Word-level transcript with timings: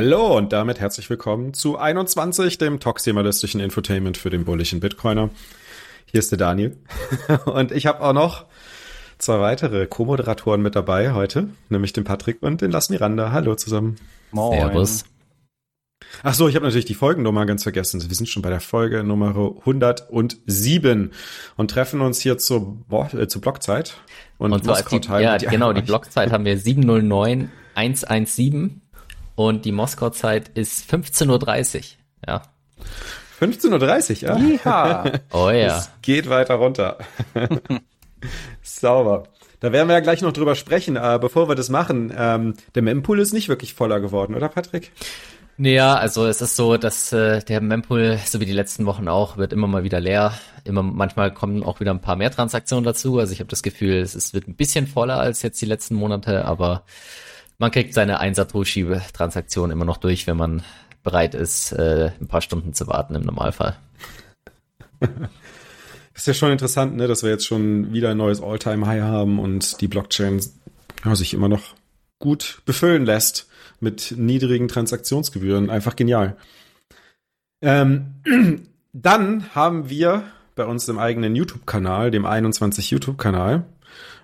Hallo 0.00 0.36
und 0.36 0.52
damit 0.52 0.78
herzlich 0.78 1.10
willkommen 1.10 1.54
zu 1.54 1.76
21, 1.76 2.56
dem 2.56 2.78
toximalistischen 2.78 3.60
Infotainment 3.60 4.16
für 4.16 4.30
den 4.30 4.44
bullischen 4.44 4.78
Bitcoiner. 4.78 5.30
Hier 6.06 6.20
ist 6.20 6.30
der 6.30 6.38
Daniel 6.38 6.76
und 7.46 7.72
ich 7.72 7.86
habe 7.86 8.00
auch 8.02 8.12
noch 8.12 8.44
zwei 9.18 9.40
weitere 9.40 9.88
Co-Moderatoren 9.88 10.62
mit 10.62 10.76
dabei 10.76 11.14
heute, 11.14 11.48
nämlich 11.68 11.94
den 11.94 12.04
Patrick 12.04 12.44
und 12.44 12.60
den 12.60 12.70
Las 12.70 12.90
Miranda. 12.90 13.32
Hallo 13.32 13.56
zusammen. 13.56 13.96
Moin. 14.30 14.60
Servus. 14.60 15.04
Ach 16.22 16.34
so, 16.34 16.46
ich 16.46 16.54
habe 16.54 16.64
natürlich 16.64 16.84
die 16.84 16.94
Folgennummer 16.94 17.44
ganz 17.44 17.64
vergessen. 17.64 18.00
Wir 18.00 18.14
sind 18.14 18.28
schon 18.28 18.42
bei 18.42 18.50
der 18.50 18.60
Folge 18.60 19.02
Nummer 19.02 19.30
107 19.30 21.10
und 21.56 21.70
treffen 21.72 22.02
uns 22.02 22.20
hier 22.20 22.38
zur, 22.38 22.76
äh, 23.14 23.26
zur 23.26 23.42
Blockzeit. 23.42 23.96
Und, 24.38 24.52
und 24.52 24.64
so 24.64 24.70
als 24.70 24.86
die, 24.86 25.00
ja, 25.08 25.38
die 25.38 25.46
genau, 25.46 25.72
die 25.72 25.82
Blockzeit 25.82 26.30
haben 26.30 26.44
wir 26.44 26.56
709117 26.56 28.82
und 29.38 29.64
die 29.64 29.70
Moskau-Zeit 29.70 30.48
ist 30.58 30.92
15.30 30.92 31.76
Uhr. 31.76 31.82
Ja. 32.26 32.42
15.30 33.40 34.24
Uhr, 34.24 34.40
ja? 34.40 34.58
Ja. 34.64 35.12
oh 35.32 35.50
ja. 35.50 35.78
Es 35.78 35.92
geht 36.02 36.28
weiter 36.28 36.56
runter. 36.56 36.98
Sauber. 38.62 39.28
Da 39.60 39.70
werden 39.70 39.86
wir 39.86 39.94
ja 39.94 40.00
gleich 40.00 40.22
noch 40.22 40.32
drüber 40.32 40.56
sprechen. 40.56 40.96
Aber 40.96 41.20
bevor 41.20 41.48
wir 41.48 41.54
das 41.54 41.68
machen, 41.68 42.12
ähm, 42.18 42.54
der 42.74 42.82
Mempool 42.82 43.20
ist 43.20 43.32
nicht 43.32 43.48
wirklich 43.48 43.74
voller 43.74 44.00
geworden, 44.00 44.34
oder 44.34 44.48
Patrick? 44.48 44.90
Naja, 45.56 45.94
also 45.94 46.26
es 46.26 46.42
ist 46.42 46.56
so, 46.56 46.76
dass 46.76 47.12
äh, 47.12 47.40
der 47.44 47.60
Mempool, 47.60 48.18
so 48.26 48.40
wie 48.40 48.46
die 48.46 48.52
letzten 48.52 48.86
Wochen 48.86 49.06
auch, 49.06 49.36
wird 49.36 49.52
immer 49.52 49.68
mal 49.68 49.84
wieder 49.84 50.00
leer. 50.00 50.32
Immer 50.64 50.82
manchmal 50.82 51.32
kommen 51.32 51.62
auch 51.62 51.78
wieder 51.78 51.92
ein 51.92 52.00
paar 52.00 52.16
mehr 52.16 52.32
Transaktionen 52.32 52.84
dazu. 52.84 53.20
Also 53.20 53.32
ich 53.34 53.38
habe 53.38 53.50
das 53.50 53.62
Gefühl, 53.62 53.98
es, 53.98 54.16
es 54.16 54.34
wird 54.34 54.48
ein 54.48 54.56
bisschen 54.56 54.88
voller 54.88 55.20
als 55.20 55.42
jetzt 55.42 55.62
die 55.62 55.66
letzten 55.66 55.94
Monate, 55.94 56.44
aber 56.44 56.82
man 57.58 57.70
kriegt 57.70 57.94
seine 57.94 58.20
1 58.20 58.36
Satoshi-Transaktion 58.36 59.70
immer 59.70 59.84
noch 59.84 59.98
durch, 59.98 60.26
wenn 60.26 60.36
man 60.36 60.62
bereit 61.02 61.34
ist, 61.34 61.72
äh, 61.72 62.12
ein 62.20 62.28
paar 62.28 62.40
Stunden 62.40 62.72
zu 62.72 62.86
warten 62.86 63.14
im 63.14 63.22
Normalfall. 63.22 63.76
ist 66.14 66.26
ja 66.26 66.34
schon 66.34 66.52
interessant, 66.52 66.96
ne, 66.96 67.06
dass 67.06 67.22
wir 67.22 67.30
jetzt 67.30 67.46
schon 67.46 67.92
wieder 67.92 68.10
ein 68.10 68.16
neues 68.16 68.42
All-Time-High 68.42 69.02
haben 69.02 69.38
und 69.38 69.80
die 69.80 69.88
Blockchain 69.88 70.40
ja, 71.04 71.14
sich 71.14 71.34
immer 71.34 71.48
noch 71.48 71.74
gut 72.18 72.62
befüllen 72.64 73.04
lässt 73.04 73.48
mit 73.80 74.14
niedrigen 74.16 74.68
Transaktionsgebühren. 74.68 75.70
Einfach 75.70 75.94
genial. 75.94 76.36
Ähm, 77.62 78.14
dann 78.92 79.54
haben 79.54 79.88
wir 79.88 80.24
bei 80.56 80.64
uns 80.64 80.88
im 80.88 80.98
eigenen 80.98 81.36
YouTube-Kanal, 81.36 82.10
dem 82.10 82.26
21 82.26 82.90
YouTube-Kanal, 82.90 83.64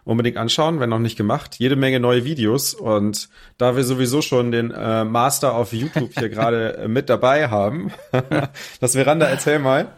unbedingt 0.04 0.36
anschauen, 0.36 0.80
wenn 0.80 0.90
noch 0.90 0.98
nicht 0.98 1.16
gemacht, 1.16 1.56
jede 1.58 1.76
Menge 1.76 2.00
neue 2.00 2.24
Videos. 2.24 2.74
Und 2.74 3.28
da 3.58 3.76
wir 3.76 3.84
sowieso 3.84 4.22
schon 4.22 4.52
den 4.52 4.70
äh, 4.70 5.04
Master 5.04 5.54
auf 5.54 5.72
YouTube 5.72 6.10
hier 6.16 6.28
gerade 6.30 6.76
äh, 6.78 6.88
mit 6.88 7.08
dabei 7.08 7.48
haben, 7.48 7.90
das 8.80 8.92
Veranda, 8.92 9.26
erzähl 9.26 9.58
mal. 9.58 9.88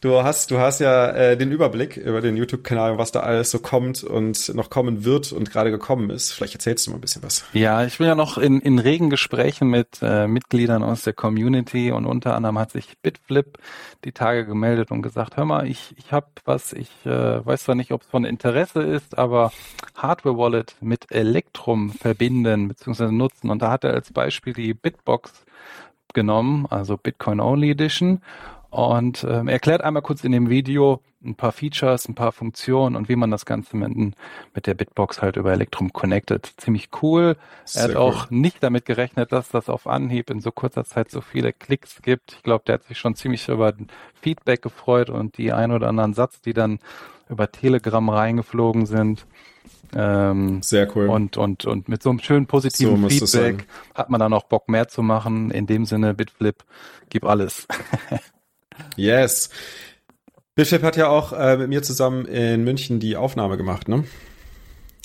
Du 0.00 0.22
hast, 0.22 0.52
du 0.52 0.60
hast 0.60 0.78
ja 0.78 1.08
äh, 1.08 1.36
den 1.36 1.50
Überblick 1.50 1.96
über 1.96 2.20
den 2.20 2.36
YouTube-Kanal, 2.36 2.98
was 2.98 3.10
da 3.10 3.20
alles 3.20 3.50
so 3.50 3.58
kommt 3.58 4.04
und 4.04 4.54
noch 4.54 4.70
kommen 4.70 5.04
wird 5.04 5.32
und 5.32 5.50
gerade 5.50 5.72
gekommen 5.72 6.10
ist. 6.10 6.30
Vielleicht 6.30 6.54
erzählst 6.54 6.86
du 6.86 6.92
mal 6.92 6.98
ein 6.98 7.00
bisschen 7.00 7.24
was. 7.24 7.44
Ja, 7.52 7.84
ich 7.84 7.98
bin 7.98 8.06
ja 8.06 8.14
noch 8.14 8.38
in, 8.38 8.60
in 8.60 8.78
regen 8.78 9.10
Gesprächen 9.10 9.68
mit 9.68 9.98
äh, 10.00 10.28
Mitgliedern 10.28 10.84
aus 10.84 11.02
der 11.02 11.14
Community 11.14 11.90
und 11.90 12.06
unter 12.06 12.36
anderem 12.36 12.60
hat 12.60 12.70
sich 12.70 12.96
Bitflip 13.02 13.58
die 14.04 14.12
Tage 14.12 14.46
gemeldet 14.46 14.92
und 14.92 15.02
gesagt, 15.02 15.36
hör 15.36 15.44
mal, 15.44 15.66
ich, 15.66 15.96
ich 15.96 16.12
habe 16.12 16.28
was, 16.44 16.72
ich 16.72 16.90
äh, 17.04 17.44
weiß 17.44 17.64
zwar 17.64 17.74
nicht, 17.74 17.90
ob 17.90 18.02
es 18.02 18.08
von 18.08 18.24
Interesse 18.24 18.82
ist, 18.82 19.18
aber 19.18 19.50
Hardware-Wallet 19.96 20.76
mit 20.80 21.10
Elektrum 21.10 21.90
verbinden 21.90 22.68
bzw. 22.68 23.10
nutzen. 23.10 23.50
Und 23.50 23.62
da 23.62 23.72
hat 23.72 23.82
er 23.82 23.94
als 23.94 24.12
Beispiel 24.12 24.52
die 24.52 24.74
Bitbox 24.74 25.44
genommen, 26.14 26.66
also 26.70 26.96
Bitcoin 26.96 27.40
Only 27.40 27.72
Edition 27.72 28.22
und 28.70 29.26
ähm, 29.28 29.48
erklärt 29.48 29.82
einmal 29.82 30.02
kurz 30.02 30.24
in 30.24 30.32
dem 30.32 30.50
Video 30.50 31.00
ein 31.24 31.34
paar 31.34 31.52
Features, 31.52 32.08
ein 32.08 32.14
paar 32.14 32.32
Funktionen 32.32 32.94
und 32.94 33.08
wie 33.08 33.16
man 33.16 33.30
das 33.30 33.44
Ganze 33.44 33.76
mit, 33.76 34.14
mit 34.54 34.66
der 34.66 34.74
Bitbox 34.74 35.20
halt 35.20 35.36
über 35.36 35.52
Electrum 35.52 35.92
connected. 35.92 36.48
Ziemlich 36.58 36.90
cool. 37.02 37.36
Sehr 37.64 37.82
er 37.82 37.88
hat 37.88 37.96
cool. 37.96 38.02
auch 38.02 38.30
nicht 38.30 38.62
damit 38.62 38.84
gerechnet, 38.84 39.32
dass 39.32 39.48
das 39.48 39.68
auf 39.68 39.86
Anhieb 39.86 40.30
in 40.30 40.40
so 40.40 40.52
kurzer 40.52 40.84
Zeit 40.84 41.10
so 41.10 41.20
viele 41.20 41.52
Klicks 41.52 42.02
gibt. 42.02 42.34
Ich 42.34 42.42
glaube, 42.42 42.64
der 42.66 42.74
hat 42.74 42.84
sich 42.84 42.98
schon 42.98 43.14
ziemlich 43.16 43.48
über 43.48 43.72
Feedback 44.20 44.62
gefreut 44.62 45.10
und 45.10 45.38
die 45.38 45.52
ein 45.52 45.72
oder 45.72 45.88
anderen 45.88 46.14
Satz, 46.14 46.40
die 46.40 46.52
dann 46.52 46.78
über 47.28 47.50
Telegram 47.50 48.08
reingeflogen 48.08 48.86
sind. 48.86 49.26
Ähm, 49.94 50.62
Sehr 50.62 50.94
cool. 50.94 51.08
Und, 51.08 51.36
und, 51.36 51.64
und 51.64 51.88
mit 51.88 52.02
so 52.02 52.10
einem 52.10 52.20
schönen 52.20 52.46
positiven 52.46 53.08
so 53.08 53.26
Feedback 53.26 53.66
hat 53.94 54.10
man 54.10 54.20
dann 54.20 54.32
auch 54.34 54.44
Bock 54.44 54.68
mehr 54.68 54.88
zu 54.88 55.02
machen. 55.02 55.50
In 55.50 55.66
dem 55.66 55.84
Sinne, 55.84 56.14
Bitflip, 56.14 56.64
gib 57.08 57.24
alles. 57.24 57.66
Yes. 58.96 59.50
Bishop 60.54 60.82
hat 60.82 60.96
ja 60.96 61.08
auch 61.08 61.32
äh, 61.32 61.56
mit 61.56 61.68
mir 61.68 61.82
zusammen 61.82 62.24
in 62.26 62.64
München 62.64 62.98
die 62.98 63.16
Aufnahme 63.16 63.56
gemacht, 63.56 63.88
ne? 63.88 64.04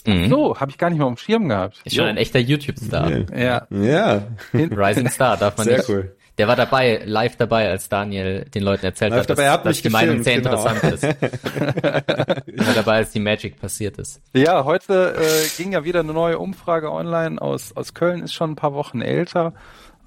Mhm. 0.06 0.30
So, 0.30 0.60
habe 0.60 0.72
ich 0.72 0.78
gar 0.78 0.90
nicht 0.90 1.00
mal 1.00 1.06
auf 1.06 1.14
dem 1.14 1.18
Schirm 1.18 1.48
gehabt. 1.48 1.80
Ist 1.86 1.96
schon 1.96 2.06
ein 2.06 2.18
echter 2.18 2.40
YouTube-Star. 2.40 3.12
Ja. 3.38 3.68
Ja. 3.70 4.28
Rising 4.54 5.10
Star, 5.10 5.38
darf 5.38 5.58
man 5.58 5.66
sehr 5.66 5.78
nicht. 5.78 5.86
Sehr 5.86 5.96
cool. 5.96 6.16
Der 6.40 6.48
war 6.48 6.56
dabei, 6.56 7.02
live 7.06 7.36
dabei, 7.36 7.70
als 7.70 7.90
Daniel 7.90 8.46
den 8.46 8.64
Leuten 8.64 8.88
erzählt 8.88 9.12
live 9.12 9.22
hat, 9.22 9.30
dabei, 9.30 9.44
dass, 9.44 9.54
hat 9.54 9.66
dass 9.68 9.78
die 9.78 9.84
gefilmt, 9.84 10.08
Meinung 10.08 10.24
sehr 10.24 10.42
genau. 10.42 10.66
interessant 10.66 10.84
ist. 10.84 11.04
er 12.58 12.66
war 12.66 12.74
dabei, 12.74 12.96
als 12.96 13.12
die 13.12 13.20
Magic 13.20 13.62
passiert 13.62 14.00
ist. 14.00 14.20
Ja, 14.34 14.66
heute 14.66 15.16
äh, 15.16 15.48
ging 15.58 15.74
ja 15.74 15.84
wieder 15.84 16.00
eine 16.00 16.12
neue 16.12 16.40
Umfrage 16.40 16.92
online 16.92 17.40
aus, 17.40 17.78
aus 17.78 17.94
Köln, 17.94 18.24
ist 18.24 18.34
schon 18.34 18.52
ein 18.52 18.56
paar 18.56 18.74
Wochen 18.74 19.02
älter. 19.02 19.54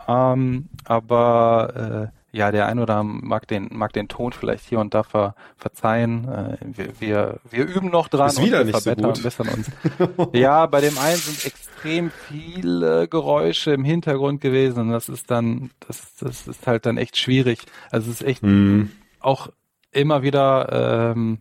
Ähm, 0.09 0.69
aber 0.85 2.11
äh, 2.13 2.16
ja, 2.33 2.51
der 2.53 2.67
ein 2.67 2.79
oder 2.79 3.03
mag 3.03 3.49
den, 3.49 3.69
mag 3.73 3.93
den 3.93 4.09
Ton 4.09 4.33
vielleicht 4.33 4.67
hier 4.69 4.79
und 4.79 4.95
da 4.95 5.03
ver, 5.03 5.35
verzeihen. 5.57 6.29
Äh, 6.29 6.57
wir, 6.61 7.01
wir, 7.01 7.41
wir 7.51 7.65
üben 7.65 7.91
noch 7.91 8.09
dran 8.09 8.29
Ist 8.29 8.43
wieder 8.43 8.61
und 8.61 8.67
nicht 8.67 8.81
so 8.81 8.95
gut. 8.95 9.23
bessern 9.23 9.49
uns. 9.49 9.71
ja, 10.33 10.67
bei 10.67 10.81
dem 10.81 10.99
einen 10.99 11.17
sind 11.17 11.47
extrem 11.47 12.11
viele 12.11 13.09
Geräusche 13.09 13.73
im 13.73 13.85
Hintergrund 13.85 14.41
gewesen 14.41 14.81
und 14.81 14.91
das 14.91 15.09
ist 15.09 15.31
dann, 15.31 15.71
das, 15.87 16.15
das 16.17 16.47
ist 16.47 16.67
halt 16.67 16.85
dann 16.85 16.99
echt 16.99 17.17
schwierig. 17.17 17.61
Also 17.91 18.11
es 18.11 18.21
ist 18.21 18.27
echt 18.27 18.43
mm. 18.43 18.91
auch 19.21 19.49
immer 19.93 20.23
wieder, 20.23 21.13
ähm, 21.15 21.39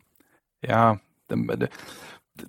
ja, 0.62 1.00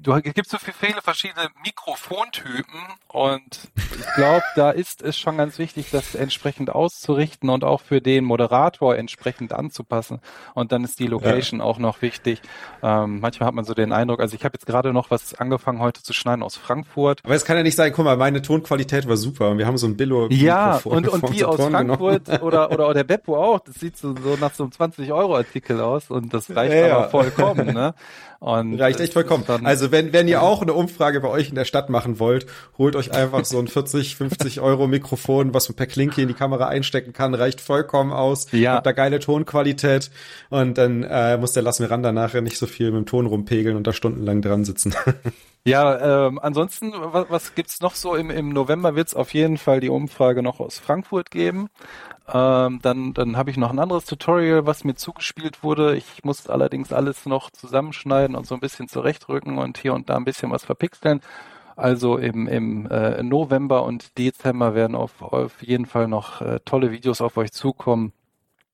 du 0.00 0.12
es 0.12 0.34
gibt 0.34 0.48
so 0.48 0.58
viele 0.58 1.00
verschiedene 1.02 1.48
Mikrofontypen 1.64 2.80
und 3.08 3.60
ich 3.76 4.14
glaube, 4.14 4.42
da 4.56 4.70
ist 4.70 5.02
es 5.02 5.18
schon 5.18 5.36
ganz 5.36 5.58
wichtig, 5.58 5.90
das 5.90 6.14
entsprechend 6.14 6.70
auszurichten 6.70 7.50
und 7.50 7.64
auch 7.64 7.80
für 7.80 8.00
den 8.00 8.24
Moderator 8.24 8.96
entsprechend 8.96 9.52
anzupassen. 9.52 10.20
Und 10.54 10.72
dann 10.72 10.84
ist 10.84 10.98
die 10.98 11.06
Location 11.06 11.60
ja. 11.60 11.66
auch 11.66 11.78
noch 11.78 12.02
wichtig. 12.02 12.42
Ähm, 12.82 13.20
manchmal 13.20 13.48
hat 13.48 13.54
man 13.54 13.64
so 13.64 13.74
den 13.74 13.92
Eindruck, 13.92 14.20
also 14.20 14.34
ich 14.34 14.44
habe 14.44 14.54
jetzt 14.54 14.66
gerade 14.66 14.92
noch 14.92 15.10
was 15.10 15.34
angefangen 15.34 15.80
heute 15.80 16.02
zu 16.02 16.12
schneiden 16.12 16.42
aus 16.42 16.56
Frankfurt. 16.56 17.20
Aber 17.24 17.34
es 17.34 17.44
kann 17.44 17.56
ja 17.56 17.62
nicht 17.62 17.76
sein, 17.76 17.92
guck 17.92 18.04
mal, 18.04 18.16
meine 18.16 18.42
Tonqualität 18.42 19.08
war 19.08 19.16
super 19.16 19.50
und 19.50 19.58
wir 19.58 19.66
haben 19.66 19.78
so 19.78 19.86
ein 19.86 19.96
Billo. 19.96 20.28
Ja, 20.30 20.80
und, 20.84 21.08
und 21.08 21.34
die 21.34 21.44
aus 21.44 21.60
Frankfurt 21.64 22.28
oder, 22.42 22.70
oder, 22.70 22.70
oder 22.70 22.94
der 22.94 23.04
Beppo 23.04 23.36
auch, 23.36 23.60
das 23.60 23.76
sieht 23.76 23.96
so, 23.96 24.14
so 24.16 24.36
nach 24.40 24.54
so 24.54 24.64
einem 24.64 24.72
20-Euro-Artikel 24.72 25.80
aus 25.80 26.10
und 26.10 26.34
das 26.34 26.54
reicht 26.54 26.74
ja, 26.74 26.98
aber 26.98 27.08
vollkommen. 27.08 27.72
Ne? 27.72 27.94
Und 28.38 28.78
Reicht 28.78 29.00
echt 29.00 29.14
vollkommen. 29.14 29.44
Also 29.64 29.75
wenn, 29.90 30.12
wenn 30.12 30.28
ihr 30.28 30.42
auch 30.42 30.62
eine 30.62 30.72
Umfrage 30.72 31.20
bei 31.20 31.28
euch 31.28 31.48
in 31.48 31.54
der 31.54 31.64
Stadt 31.64 31.90
machen 31.90 32.18
wollt, 32.18 32.46
holt 32.78 32.96
euch 32.96 33.12
einfach 33.12 33.44
so 33.44 33.58
ein 33.58 33.68
40, 33.68 34.16
50 34.16 34.60
Euro 34.60 34.86
Mikrofon, 34.86 35.54
was 35.54 35.68
man 35.68 35.76
per 35.76 35.86
Klinke 35.86 36.22
in 36.22 36.28
die 36.28 36.34
Kamera 36.34 36.68
einstecken 36.68 37.12
kann, 37.12 37.34
reicht 37.34 37.60
vollkommen 37.60 38.12
aus. 38.12 38.48
Ja. 38.52 38.74
Habt 38.74 38.86
da 38.86 38.92
geile 38.92 39.20
Tonqualität 39.20 40.10
und 40.50 40.78
dann 40.78 41.02
äh, 41.02 41.36
muss 41.36 41.52
der 41.52 41.62
Las 41.62 41.80
Miranda 41.80 42.12
nachher 42.12 42.40
nicht 42.40 42.58
so 42.58 42.66
viel 42.66 42.90
mit 42.90 43.00
dem 43.00 43.06
Ton 43.06 43.26
rumpegeln 43.26 43.76
und 43.76 43.86
da 43.86 43.92
stundenlang 43.92 44.42
dran 44.42 44.64
sitzen. 44.64 44.94
Ja, 45.66 46.28
ähm, 46.28 46.38
ansonsten, 46.38 46.92
was, 46.94 47.26
was 47.28 47.54
gibt's 47.56 47.80
noch 47.80 47.96
so? 47.96 48.14
Im, 48.14 48.30
im 48.30 48.50
November 48.50 48.94
wird's 48.94 49.14
auf 49.14 49.34
jeden 49.34 49.58
Fall 49.58 49.80
die 49.80 49.88
Umfrage 49.88 50.40
noch 50.40 50.60
aus 50.60 50.78
Frankfurt 50.78 51.32
geben. 51.32 51.70
Ähm, 52.28 52.80
dann 52.82 53.14
dann 53.14 53.36
habe 53.36 53.50
ich 53.50 53.56
noch 53.56 53.70
ein 53.70 53.78
anderes 53.78 54.04
Tutorial, 54.04 54.66
was 54.66 54.84
mir 54.84 54.94
zugespielt 54.96 55.62
wurde. 55.62 55.96
Ich 55.96 56.24
muss 56.24 56.48
allerdings 56.48 56.92
alles 56.92 57.26
noch 57.26 57.50
zusammenschneiden 57.50 58.34
und 58.36 58.46
so 58.46 58.54
ein 58.54 58.60
bisschen 58.60 58.88
zurechtrücken 58.88 59.58
und 59.58 59.78
hier 59.78 59.94
und 59.94 60.10
da 60.10 60.16
ein 60.16 60.24
bisschen 60.24 60.50
was 60.50 60.64
verpixeln. 60.64 61.20
Also 61.76 62.16
im, 62.16 62.48
im 62.48 62.86
äh, 62.90 63.22
November 63.22 63.84
und 63.84 64.16
Dezember 64.18 64.74
werden 64.74 64.96
auf, 64.96 65.20
auf 65.22 65.62
jeden 65.62 65.86
Fall 65.86 66.08
noch 66.08 66.40
äh, 66.40 66.58
tolle 66.64 66.90
Videos 66.90 67.20
auf 67.20 67.36
euch 67.36 67.52
zukommen. 67.52 68.12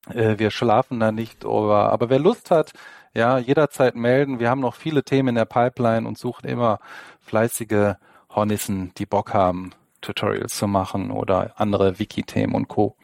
Äh, 0.08 0.38
wir 0.38 0.50
schlafen 0.50 1.00
da 1.00 1.12
nicht, 1.12 1.44
aber, 1.44 1.93
aber 1.93 2.10
wer 2.10 2.20
Lust 2.20 2.50
hat, 2.50 2.72
ja, 3.14 3.38
jederzeit 3.38 3.96
melden. 3.96 4.40
Wir 4.40 4.50
haben 4.50 4.60
noch 4.60 4.76
viele 4.76 5.02
Themen 5.05 5.31
in 5.31 5.34
der 5.34 5.44
Pipeline 5.44 6.06
und 6.06 6.16
suchen 6.16 6.48
immer 6.48 6.78
fleißige 7.20 7.96
Hornissen, 8.31 8.93
die 8.98 9.06
Bock 9.06 9.34
haben, 9.34 9.72
Tutorials 10.00 10.56
zu 10.56 10.66
machen 10.66 11.10
oder 11.10 11.52
andere 11.56 11.98
Wiki-Themen 11.98 12.55
und 12.55 12.69
Co. 12.69 12.96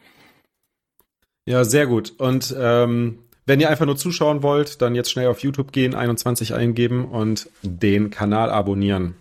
Ja, 1.45 1.63
sehr 1.63 1.87
gut. 1.87 2.13
Und 2.17 2.55
ähm, 2.57 3.19
Wenn 3.45 3.59
ihr 3.59 3.69
einfach 3.69 3.87
nur 3.87 3.97
zuschauen 3.97 4.43
wollt, 4.43 4.81
dann 4.81 4.93
jetzt 4.93 5.09
schnell 5.09 5.27
auf 5.27 5.39
YouTube 5.39 5.71
gehen, 5.71 5.95
21 5.95 6.53
eingeben 6.53 7.05
und 7.05 7.49
den 7.63 8.11
Kanal 8.11 8.51
abonnieren. 8.51 9.15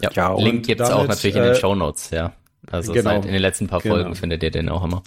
Ja, 0.00 0.10
ja 0.12 0.36
Link 0.36 0.66
gibt's 0.66 0.88
damit, 0.88 1.04
auch 1.04 1.08
natürlich 1.08 1.36
in 1.36 1.42
den 1.42 1.52
äh, 1.52 1.56
Show 1.56 1.76
Notes, 1.76 2.10
ja. 2.10 2.32
Also 2.70 2.92
genau, 2.92 3.10
seit 3.10 3.26
in 3.26 3.32
den 3.32 3.40
letzten 3.42 3.68
paar 3.68 3.80
Folgen 3.80 4.04
genau. 4.04 4.14
findet 4.14 4.42
ihr 4.42 4.50
den 4.50 4.68
auch 4.68 4.82
immer. 4.82 5.02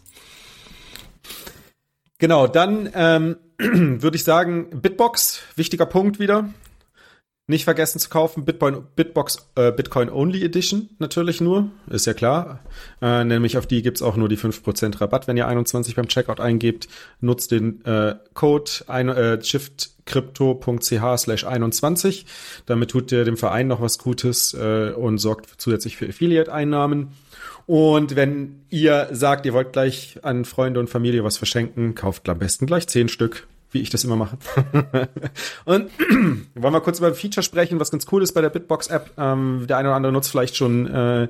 Genau, 2.17 2.47
dann 2.47 2.89
ähm, 2.95 3.35
würde 3.57 4.15
ich 4.15 4.23
sagen, 4.23 4.81
Bitbox, 4.81 5.41
wichtiger 5.55 5.85
Punkt 5.85 6.19
wieder. 6.19 6.49
Nicht 7.47 7.65
vergessen 7.65 7.99
zu 7.99 8.09
kaufen, 8.09 8.43
Bitcoin, 8.43 8.87
Bitbox 8.95 9.49
äh, 9.53 9.71
Bitcoin 9.71 10.09
Only 10.09 10.43
Edition 10.43 10.89
natürlich 10.97 11.41
nur, 11.41 11.69
ist 11.87 12.07
ja 12.07 12.15
klar. 12.15 12.61
Äh, 13.03 13.23
nämlich 13.23 13.59
auf 13.59 13.67
die 13.67 13.83
gibt's 13.83 14.01
auch 14.01 14.15
nur 14.15 14.29
die 14.29 14.37
5% 14.37 14.99
Rabatt, 14.99 15.27
wenn 15.27 15.37
ihr 15.37 15.47
21 15.47 15.93
beim 15.93 16.07
Checkout 16.07 16.39
eingebt. 16.39 16.87
Nutzt 17.21 17.51
den 17.51 17.85
äh, 17.85 18.15
Code 18.33 18.71
ein, 18.87 19.09
äh, 19.09 19.43
shiftcrypto.ch 19.43 21.17
slash 21.17 21.45
21. 21.45 22.25
Damit 22.65 22.89
tut 22.89 23.11
ihr 23.11 23.25
dem 23.25 23.37
Verein 23.37 23.67
noch 23.67 23.79
was 23.79 23.99
Gutes 23.99 24.55
äh, 24.55 24.93
und 24.95 25.19
sorgt 25.19 25.61
zusätzlich 25.61 25.97
für 25.97 26.09
Affiliate-Einnahmen. 26.09 27.09
Und 27.67 28.15
wenn 28.15 28.61
ihr 28.71 29.09
sagt, 29.11 29.45
ihr 29.45 29.53
wollt 29.53 29.71
gleich 29.73 30.17
an 30.23 30.45
Freunde 30.45 30.79
und 30.79 30.89
Familie 30.89 31.23
was 31.23 31.37
verschenken, 31.37 31.93
kauft 31.93 32.27
am 32.27 32.39
besten 32.39 32.65
gleich 32.65 32.87
10 32.87 33.07
Stück 33.07 33.45
wie 33.75 33.81
ich 33.81 33.91
das 33.91 34.03
immer 34.03 34.15
mache. 34.15 34.37
und 35.65 35.91
wollen 36.55 36.73
wir 36.73 36.81
kurz 36.81 36.97
über 36.97 37.07
ein 37.07 37.13
Feature 37.13 37.43
sprechen, 37.43 37.79
was 37.79 37.91
ganz 37.91 38.07
cool 38.11 38.23
ist 38.23 38.31
bei 38.31 38.41
der 38.41 38.49
Bitbox-App. 38.49 39.11
Ähm, 39.17 39.65
der 39.67 39.77
eine 39.77 39.89
oder 39.89 39.95
andere 39.97 40.13
nutzt 40.13 40.31
vielleicht 40.31 40.55
schon 40.55 40.87
äh, 40.87 41.27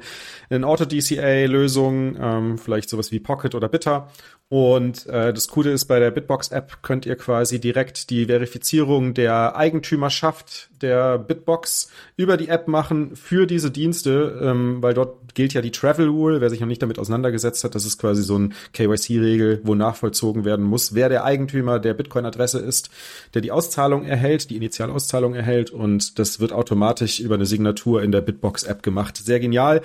eine 0.49 0.67
Auto-DCA-Lösung, 0.67 2.15
ähm, 2.19 2.57
vielleicht 2.57 2.89
sowas 2.89 3.11
wie 3.11 3.19
Pocket 3.19 3.55
oder 3.55 3.67
Bitter. 3.67 4.09
Und 4.47 5.07
äh, 5.07 5.33
das 5.33 5.47
Coole 5.47 5.71
ist, 5.71 5.85
bei 5.85 5.99
der 5.99 6.11
Bitbox-App 6.11 6.83
könnt 6.83 7.07
ihr 7.07 7.15
quasi 7.15 7.59
direkt 7.59 8.11
die 8.11 8.25
Verifizierung 8.25 9.15
der 9.15 9.55
Eigentümerschaft 9.55 10.69
der 10.81 11.17
Bitbox 11.17 11.89
über 12.15 12.37
die 12.37 12.49
App 12.49 12.67
machen 12.67 13.15
für 13.15 13.47
diese 13.47 13.71
Dienste, 13.71 14.39
ähm, 14.41 14.83
weil 14.83 14.93
dort 14.93 15.33
gilt 15.33 15.53
ja 15.53 15.61
die 15.61 15.71
Travel 15.71 16.07
Rule. 16.07 16.41
Wer 16.41 16.51
sich 16.51 16.59
noch 16.59 16.67
nicht 16.67 16.81
damit 16.81 16.99
auseinandergesetzt 16.99 17.63
hat, 17.63 17.73
das 17.73 17.85
ist 17.85 17.97
quasi 17.97 18.21
so 18.21 18.37
ein 18.37 18.53
KYC-Regel, 18.73 19.61
wo 19.63 19.73
nachvollzogen 19.73 20.45
werden 20.45 20.63
muss, 20.63 20.93
wer 20.93 21.09
der 21.09 21.23
Eigentümer 21.25 21.79
der 21.79 21.95
Bitcoin-Adresse 21.95 22.59
ist, 22.59 22.89
der 23.33 23.41
die 23.41 23.51
Auszahlung 23.51 24.05
erhält, 24.05 24.51
die 24.51 24.57
Initialauszahlung 24.57 25.33
erhält 25.33 25.71
und 25.71 26.19
das 26.19 26.39
wird 26.39 26.53
automatisch 26.53 27.19
über 27.19 27.35
eine 27.35 27.45
Signatur 27.47 28.03
in 28.03 28.11
der 28.11 28.21
Bitbox-App 28.21 28.83
gemacht. 28.83 29.17
Sehr 29.17 29.39
genial. 29.39 29.81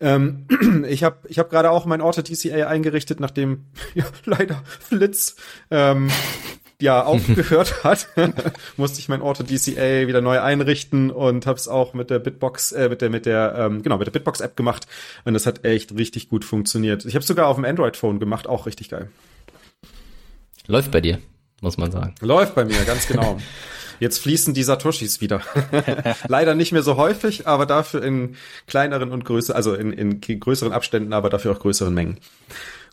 Ähm, 0.00 0.46
ich 0.88 1.02
habe 1.02 1.16
ich 1.28 1.38
hab 1.38 1.50
gerade 1.50 1.70
auch 1.70 1.84
mein 1.84 2.00
Auto 2.00 2.22
DCA 2.22 2.68
eingerichtet, 2.68 3.18
nachdem 3.20 3.64
leider 4.24 4.62
Flitz 4.80 5.36
ähm, 5.70 6.10
ja 6.80 7.02
aufgehört 7.04 7.84
hat, 7.84 8.08
musste 8.76 9.00
ich 9.00 9.08
mein 9.08 9.22
Auto 9.22 9.42
DCA 9.42 10.06
wieder 10.06 10.20
neu 10.20 10.40
einrichten 10.40 11.10
und 11.10 11.46
habe 11.46 11.58
es 11.58 11.68
auch 11.68 11.94
mit 11.94 12.10
der 12.10 12.18
Bitbox, 12.18 12.72
äh, 12.72 12.88
mit 12.88 13.00
der 13.00 13.10
mit 13.10 13.26
der 13.26 13.54
ähm, 13.56 13.82
genau 13.82 13.98
mit 13.98 14.06
der 14.06 14.12
Bitbox 14.12 14.40
App 14.40 14.56
gemacht 14.56 14.86
und 15.24 15.34
das 15.34 15.46
hat 15.46 15.64
echt 15.64 15.96
richtig 15.96 16.28
gut 16.28 16.44
funktioniert. 16.44 17.04
Ich 17.04 17.14
habe 17.14 17.24
sogar 17.24 17.48
auf 17.48 17.56
dem 17.56 17.64
Android 17.64 17.96
Phone 17.96 18.18
gemacht, 18.18 18.46
auch 18.46 18.66
richtig 18.66 18.90
geil. 18.90 19.10
Läuft 20.66 20.90
bei 20.90 21.00
dir, 21.00 21.18
muss 21.60 21.76
man 21.76 21.90
sagen. 21.90 22.14
Läuft 22.20 22.54
bei 22.54 22.64
mir, 22.64 22.82
ganz 22.84 23.06
genau. 23.06 23.38
Jetzt 24.00 24.18
fließen 24.18 24.54
die 24.54 24.62
Satoshis 24.62 25.20
wieder. 25.20 25.42
Leider 26.26 26.54
nicht 26.54 26.72
mehr 26.72 26.82
so 26.82 26.96
häufig, 26.96 27.46
aber 27.46 27.64
dafür 27.64 28.02
in 28.02 28.36
kleineren 28.66 29.12
und 29.12 29.24
größeren, 29.24 29.56
also 29.56 29.74
in, 29.74 29.92
in 29.92 30.20
größeren 30.20 30.72
Abständen, 30.72 31.12
aber 31.12 31.30
dafür 31.30 31.52
auch 31.52 31.60
größeren 31.60 31.94
Mengen. 31.94 32.18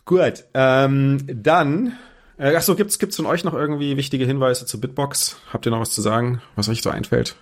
Gut, 0.04 0.44
ähm, 0.54 1.24
dann 1.26 1.96
äh, 2.38 2.56
achso, 2.56 2.74
gibt's, 2.74 2.98
gibt's 2.98 3.16
von 3.16 3.26
euch 3.26 3.44
noch 3.44 3.54
irgendwie 3.54 3.96
wichtige 3.96 4.24
Hinweise 4.24 4.66
zu 4.66 4.80
Bitbox? 4.80 5.36
Habt 5.52 5.66
ihr 5.66 5.70
noch 5.70 5.80
was 5.80 5.90
zu 5.90 6.02
sagen, 6.02 6.42
was 6.56 6.68
euch 6.68 6.82
so 6.82 6.90
einfällt? 6.90 7.36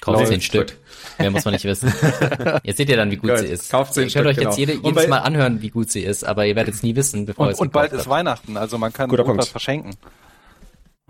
Kauft 0.00 0.28
zehn 0.28 0.40
Stück. 0.40 0.76
Mehr 1.18 1.30
muss 1.30 1.44
man 1.44 1.54
nicht 1.54 1.64
wissen. 1.64 1.92
Jetzt 2.62 2.76
seht 2.76 2.88
ihr 2.88 2.96
dann, 2.96 3.10
wie 3.10 3.16
gut 3.16 3.30
Good. 3.30 3.38
sie 3.40 3.46
ist. 3.46 3.70
Kauft 3.70 3.94
zehn 3.94 4.04
ihr 4.04 4.10
könnt 4.12 4.26
Stück, 4.26 4.26
euch 4.26 4.44
jetzt 4.44 4.56
genau. 4.56 4.72
jede, 4.72 4.86
jedes 4.86 5.08
Mal 5.08 5.18
anhören, 5.18 5.60
wie 5.60 5.70
gut 5.70 5.90
sie 5.90 6.02
ist, 6.02 6.22
aber 6.22 6.46
ihr 6.46 6.54
werdet 6.54 6.74
es 6.74 6.82
nie 6.82 6.94
wissen, 6.94 7.26
bevor 7.26 7.46
und, 7.46 7.52
es 7.52 7.58
Und 7.58 7.72
bald 7.72 7.92
ist 7.92 8.08
Weihnachten, 8.08 8.56
also 8.56 8.78
man 8.78 8.92
kann 8.92 9.10
was 9.10 9.48
verschenken. 9.48 9.94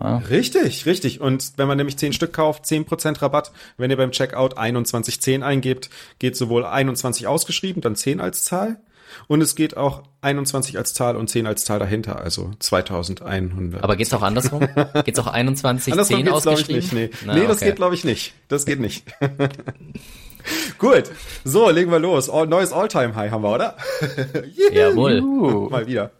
Ja. 0.01 0.17
Richtig, 0.17 0.85
richtig. 0.85 1.19
Und 1.19 1.53
wenn 1.57 1.67
man 1.67 1.77
nämlich 1.77 1.97
zehn 1.97 2.13
Stück 2.13 2.33
kauft, 2.33 2.65
zehn 2.65 2.85
Prozent 2.85 3.21
Rabatt. 3.21 3.51
Wenn 3.77 3.91
ihr 3.91 3.97
beim 3.97 4.11
Checkout 4.11 4.53
2110 4.53 5.43
eingebt, 5.43 5.89
geht 6.19 6.37
sowohl 6.37 6.65
21 6.65 7.27
ausgeschrieben, 7.27 7.81
dann 7.81 7.97
10 7.97 8.21
als 8.21 8.45
Zahl. 8.45 8.79
Und 9.27 9.41
es 9.41 9.55
geht 9.55 9.77
auch 9.77 10.03
21 10.21 10.77
als 10.77 10.93
Zahl 10.93 11.15
und 11.15 11.29
10 11.29 11.47
als 11.47 11.65
Zahl 11.65 11.79
dahinter, 11.79 12.19
also 12.19 12.51
2100. 12.59 13.83
Aber 13.83 13.95
geht's 13.95 14.13
auch 14.13 14.21
andersrum? 14.21 14.67
geht's 15.05 15.19
auch 15.19 15.27
21, 15.27 15.93
andersrum 15.93 16.17
10 16.17 16.25
geht's, 16.25 16.47
ausgeschrieben? 16.47 16.79
Ich, 16.79 16.91
nicht. 16.91 17.13
Nee, 17.13 17.19
Na, 17.25 17.33
nee 17.35 17.47
das 17.47 17.57
okay. 17.57 17.65
geht 17.65 17.75
glaube 17.77 17.95
ich 17.95 18.03
nicht. 18.03 18.33
Das 18.47 18.65
geht 18.65 18.79
nicht. 18.79 19.05
Gut, 20.77 21.03
so, 21.43 21.69
legen 21.69 21.91
wir 21.91 21.99
los. 21.99 22.29
All, 22.29 22.47
neues 22.47 22.71
All-Time-High 22.71 23.31
haben 23.31 23.43
wir, 23.43 23.53
oder? 23.53 23.77
Jawohl. 24.71 25.21
Mal 25.69 25.87
wieder. 25.87 26.11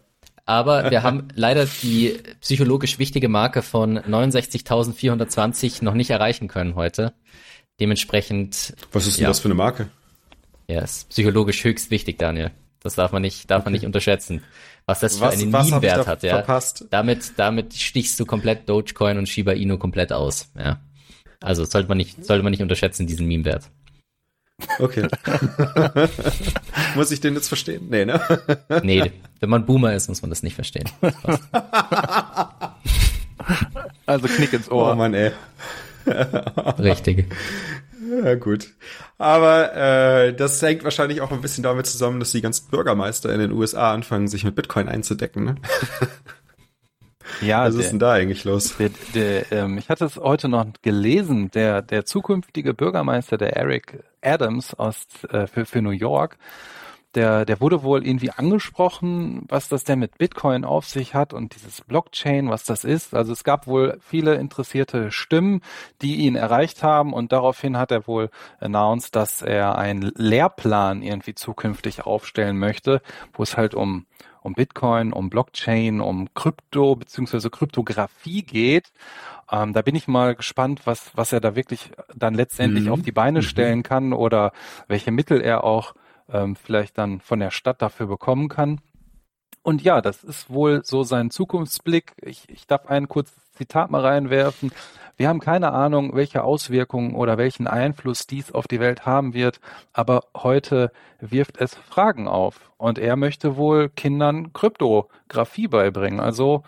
Aber 0.46 0.90
wir 0.90 1.02
haben 1.02 1.28
leider 1.34 1.66
die 1.82 2.18
psychologisch 2.40 2.98
wichtige 2.98 3.28
Marke 3.28 3.62
von 3.62 3.98
69.420 4.00 5.84
noch 5.84 5.94
nicht 5.94 6.10
erreichen 6.10 6.48
können 6.48 6.74
heute. 6.74 7.12
Dementsprechend. 7.78 8.74
Was 8.92 9.06
ist 9.06 9.18
denn 9.18 9.22
ja. 9.22 9.28
das 9.28 9.40
für 9.40 9.46
eine 9.46 9.54
Marke? 9.54 9.88
Ja, 10.66 10.82
ist 10.82 11.08
psychologisch 11.08 11.64
höchst 11.64 11.90
wichtig, 11.90 12.18
Daniel. 12.18 12.50
Das 12.82 12.94
darf 12.94 13.12
man 13.12 13.22
nicht, 13.22 13.50
darf 13.50 13.64
man 13.64 13.72
nicht 13.72 13.84
unterschätzen. 13.84 14.42
Was 14.86 15.00
das 15.00 15.16
für 15.16 15.22
was, 15.22 15.34
einen 15.34 15.50
Meme-Wert 15.50 16.06
hat, 16.06 16.22
ja. 16.22 16.36
Verpasst? 16.36 16.86
Damit, 16.90 17.32
damit 17.36 17.74
stichst 17.74 18.18
du 18.18 18.24
komplett 18.24 18.68
Dogecoin 18.68 19.18
und 19.18 19.28
Shiba 19.28 19.52
Inu 19.52 19.78
komplett 19.78 20.12
aus, 20.12 20.50
ja. 20.58 20.80
Also 21.40 21.64
sollte 21.64 21.88
man 21.88 21.98
nicht, 21.98 22.24
sollte 22.24 22.42
man 22.42 22.50
nicht 22.50 22.62
unterschätzen, 22.62 23.06
diesen 23.06 23.26
Meme-Wert. 23.26 23.70
Okay. 24.78 25.08
muss 26.94 27.10
ich 27.10 27.20
den 27.20 27.34
jetzt 27.34 27.48
verstehen? 27.48 27.86
Nee, 27.88 28.04
ne? 28.04 28.20
nee, 28.82 29.12
wenn 29.40 29.48
man 29.48 29.64
Boomer 29.64 29.94
ist, 29.94 30.08
muss 30.08 30.22
man 30.22 30.30
das 30.30 30.42
nicht 30.42 30.54
verstehen. 30.54 30.88
Das 31.00 31.14
also 34.06 34.28
Knick 34.28 34.52
ins 34.52 34.70
Ohr. 34.70 34.92
Oh 34.92 34.94
Mann, 34.94 35.14
ey. 35.14 35.32
Richtig. 36.78 37.26
Ja, 38.24 38.34
gut. 38.34 38.68
Aber 39.18 39.74
äh, 39.74 40.34
das 40.34 40.60
hängt 40.62 40.84
wahrscheinlich 40.84 41.20
auch 41.20 41.30
ein 41.30 41.40
bisschen 41.40 41.62
damit 41.62 41.86
zusammen, 41.86 42.20
dass 42.20 42.32
die 42.32 42.40
ganzen 42.40 42.68
Bürgermeister 42.70 43.32
in 43.32 43.40
den 43.40 43.52
USA 43.52 43.92
anfangen, 43.92 44.28
sich 44.28 44.44
mit 44.44 44.54
Bitcoin 44.54 44.88
einzudecken. 44.88 45.44
Ne? 45.44 45.54
Ja, 47.40 47.64
was 47.64 47.74
der, 47.74 47.84
ist 47.84 47.90
denn 47.92 47.98
da 48.00 48.12
eigentlich 48.12 48.44
los? 48.44 48.76
Der, 48.76 48.90
der, 49.14 49.52
ähm, 49.52 49.78
ich 49.78 49.88
hatte 49.88 50.04
es 50.04 50.16
heute 50.16 50.48
noch 50.48 50.66
gelesen, 50.82 51.50
der, 51.52 51.80
der 51.80 52.04
zukünftige 52.04 52.74
Bürgermeister, 52.74 53.38
der 53.38 53.56
Eric 53.56 54.02
Adams 54.20 54.74
aus, 54.74 55.06
äh, 55.30 55.46
für, 55.46 55.64
für 55.64 55.80
New 55.80 55.90
York, 55.90 56.38
der, 57.14 57.44
der 57.44 57.60
wurde 57.60 57.82
wohl 57.82 58.06
irgendwie 58.06 58.30
angesprochen, 58.30 59.44
was 59.48 59.68
das 59.68 59.84
denn 59.84 59.98
mit 59.98 60.18
Bitcoin 60.18 60.64
auf 60.64 60.86
sich 60.86 61.14
hat 61.14 61.32
und 61.32 61.54
dieses 61.54 61.80
Blockchain, 61.80 62.50
was 62.50 62.64
das 62.64 62.84
ist. 62.84 63.14
Also 63.14 63.32
es 63.32 63.42
gab 63.44 63.66
wohl 63.66 63.98
viele 64.00 64.34
interessierte 64.36 65.10
Stimmen, 65.10 65.60
die 66.02 66.16
ihn 66.16 66.36
erreicht 66.36 66.82
haben 66.82 67.12
und 67.12 67.32
daraufhin 67.32 67.76
hat 67.76 67.90
er 67.90 68.06
wohl 68.06 68.30
announced, 68.60 69.16
dass 69.16 69.42
er 69.42 69.76
einen 69.76 70.12
Lehrplan 70.14 71.02
irgendwie 71.02 71.34
zukünftig 71.34 72.06
aufstellen 72.06 72.58
möchte, 72.58 73.02
wo 73.32 73.42
es 73.42 73.56
halt 73.56 73.74
um 73.74 74.06
um 74.42 74.54
Bitcoin, 74.54 75.12
um 75.12 75.28
Blockchain, 75.28 76.00
um 76.00 76.32
Krypto 76.32 76.96
beziehungsweise 76.96 77.50
Kryptographie 77.50 78.42
geht. 78.42 78.90
Ähm, 79.50 79.72
da 79.72 79.82
bin 79.82 79.94
ich 79.94 80.08
mal 80.08 80.34
gespannt, 80.34 80.82
was, 80.84 81.10
was 81.14 81.32
er 81.32 81.40
da 81.40 81.56
wirklich 81.56 81.90
dann 82.14 82.34
letztendlich 82.34 82.84
mhm. 82.84 82.92
auf 82.92 83.02
die 83.02 83.12
Beine 83.12 83.40
mhm. 83.40 83.44
stellen 83.44 83.82
kann 83.82 84.12
oder 84.12 84.52
welche 84.88 85.10
Mittel 85.10 85.40
er 85.40 85.64
auch 85.64 85.94
ähm, 86.32 86.56
vielleicht 86.56 86.98
dann 86.98 87.20
von 87.20 87.40
der 87.40 87.50
Stadt 87.50 87.82
dafür 87.82 88.06
bekommen 88.06 88.48
kann. 88.48 88.80
Und 89.62 89.82
ja, 89.82 90.00
das 90.00 90.24
ist 90.24 90.50
wohl 90.50 90.82
so 90.84 91.02
sein 91.02 91.30
Zukunftsblick. 91.30 92.14
Ich, 92.22 92.48
ich 92.48 92.66
darf 92.66 92.86
ein 92.86 93.08
kurzes 93.08 93.36
Zitat 93.52 93.90
mal 93.90 94.00
reinwerfen. 94.00 94.72
Wir 95.18 95.28
haben 95.28 95.40
keine 95.40 95.72
Ahnung, 95.72 96.14
welche 96.14 96.42
Auswirkungen 96.44 97.14
oder 97.14 97.36
welchen 97.36 97.66
Einfluss 97.66 98.26
dies 98.26 98.52
auf 98.52 98.66
die 98.66 98.80
Welt 98.80 99.04
haben 99.04 99.34
wird, 99.34 99.60
aber 99.92 100.22
heute 100.34 100.92
wirft 101.20 101.58
es 101.58 101.74
Fragen 101.74 102.26
auf. 102.26 102.70
Und 102.78 102.98
er 102.98 103.16
möchte 103.16 103.56
wohl 103.56 103.90
Kindern 103.90 104.54
Kryptographie 104.54 105.68
beibringen. 105.68 106.20
Also 106.20 106.62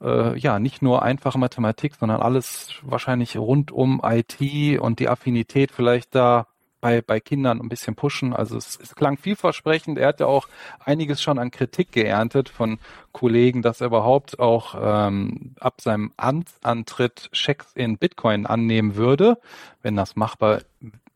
äh, 0.00 0.38
ja, 0.38 0.60
nicht 0.60 0.82
nur 0.82 1.02
einfache 1.02 1.38
Mathematik, 1.38 1.96
sondern 1.96 2.22
alles 2.22 2.74
wahrscheinlich 2.82 3.36
rund 3.36 3.72
um 3.72 4.00
IT 4.04 4.78
und 4.78 5.00
die 5.00 5.08
Affinität 5.08 5.72
vielleicht 5.72 6.14
da 6.14 6.46
bei, 6.80 7.02
bei 7.02 7.20
Kindern 7.20 7.60
ein 7.60 7.68
bisschen 7.68 7.94
pushen. 7.94 8.32
Also 8.32 8.56
es, 8.56 8.78
es 8.80 8.94
klang 8.94 9.16
vielversprechend. 9.16 9.98
Er 9.98 10.08
hat 10.08 10.20
ja 10.20 10.26
auch 10.26 10.48
einiges 10.84 11.22
schon 11.22 11.38
an 11.38 11.50
Kritik 11.50 11.92
geerntet 11.92 12.48
von 12.48 12.78
Kollegen, 13.12 13.62
dass 13.62 13.80
er 13.80 13.88
überhaupt 13.88 14.38
auch 14.38 14.74
ähm, 14.80 15.54
ab 15.60 15.80
seinem 15.80 16.12
Amtsantritt 16.16 17.28
Schecks 17.32 17.72
in 17.74 17.98
Bitcoin 17.98 18.46
annehmen 18.46 18.96
würde, 18.96 19.38
wenn 19.82 19.96
das 19.96 20.16
machbar 20.16 20.62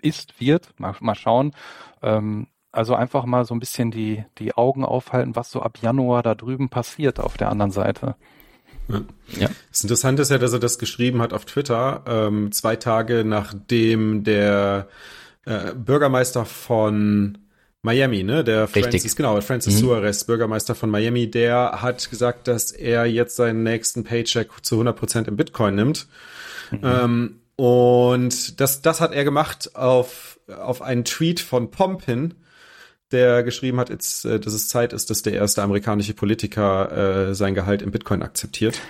ist, 0.00 0.40
wird. 0.40 0.68
Mal, 0.78 0.94
mal 1.00 1.14
schauen. 1.14 1.52
Ähm, 2.02 2.48
also 2.72 2.94
einfach 2.94 3.24
mal 3.24 3.44
so 3.44 3.54
ein 3.54 3.60
bisschen 3.60 3.90
die, 3.90 4.24
die 4.38 4.54
Augen 4.54 4.84
aufhalten, 4.84 5.36
was 5.36 5.50
so 5.50 5.62
ab 5.62 5.78
Januar 5.80 6.22
da 6.22 6.34
drüben 6.34 6.68
passiert 6.68 7.20
auf 7.20 7.36
der 7.36 7.50
anderen 7.50 7.70
Seite. 7.70 8.16
Ja. 8.88 9.00
ja. 9.38 9.48
Das 9.70 9.82
Interessante 9.82 10.22
ist 10.22 10.30
ja, 10.30 10.38
dass 10.38 10.52
er 10.52 10.58
das 10.58 10.78
geschrieben 10.78 11.22
hat 11.22 11.32
auf 11.32 11.44
Twitter, 11.44 12.02
ähm, 12.06 12.52
zwei 12.52 12.76
Tage 12.76 13.24
nachdem 13.24 14.24
der 14.24 14.88
äh, 15.46 15.72
Bürgermeister 15.74 16.44
von 16.44 17.38
Miami, 17.82 18.22
ne? 18.22 18.44
Der 18.44 18.64
Richtig. 18.64 18.84
Francis, 18.84 19.16
genau, 19.16 19.40
Francis 19.42 19.74
mhm. 19.74 19.78
Suarez, 19.78 20.24
Bürgermeister 20.24 20.74
von 20.74 20.90
Miami, 20.90 21.30
der 21.30 21.82
hat 21.82 22.08
gesagt, 22.08 22.48
dass 22.48 22.72
er 22.72 23.04
jetzt 23.04 23.36
seinen 23.36 23.62
nächsten 23.62 24.04
Paycheck 24.04 24.48
zu 24.62 24.76
100 24.76 24.96
Prozent 24.96 25.28
im 25.28 25.36
Bitcoin 25.36 25.74
nimmt. 25.74 26.06
Mhm. 26.70 26.80
Ähm, 26.82 27.40
und 27.56 28.60
das, 28.60 28.80
das 28.82 29.00
hat 29.00 29.12
er 29.12 29.24
gemacht 29.24 29.76
auf, 29.76 30.40
auf 30.48 30.82
einen 30.82 31.04
Tweet 31.04 31.40
von 31.40 31.70
Pompin, 31.70 32.34
der 33.12 33.42
geschrieben 33.42 33.78
hat, 33.78 33.90
jetzt, 33.90 34.24
äh, 34.24 34.40
dass 34.40 34.54
es 34.54 34.68
Zeit 34.68 34.92
ist, 34.92 35.10
dass 35.10 35.22
der 35.22 35.34
erste 35.34 35.62
amerikanische 35.62 36.14
Politiker 36.14 37.28
äh, 37.28 37.34
sein 37.34 37.54
Gehalt 37.54 37.82
in 37.82 37.90
Bitcoin 37.90 38.22
akzeptiert. 38.22 38.80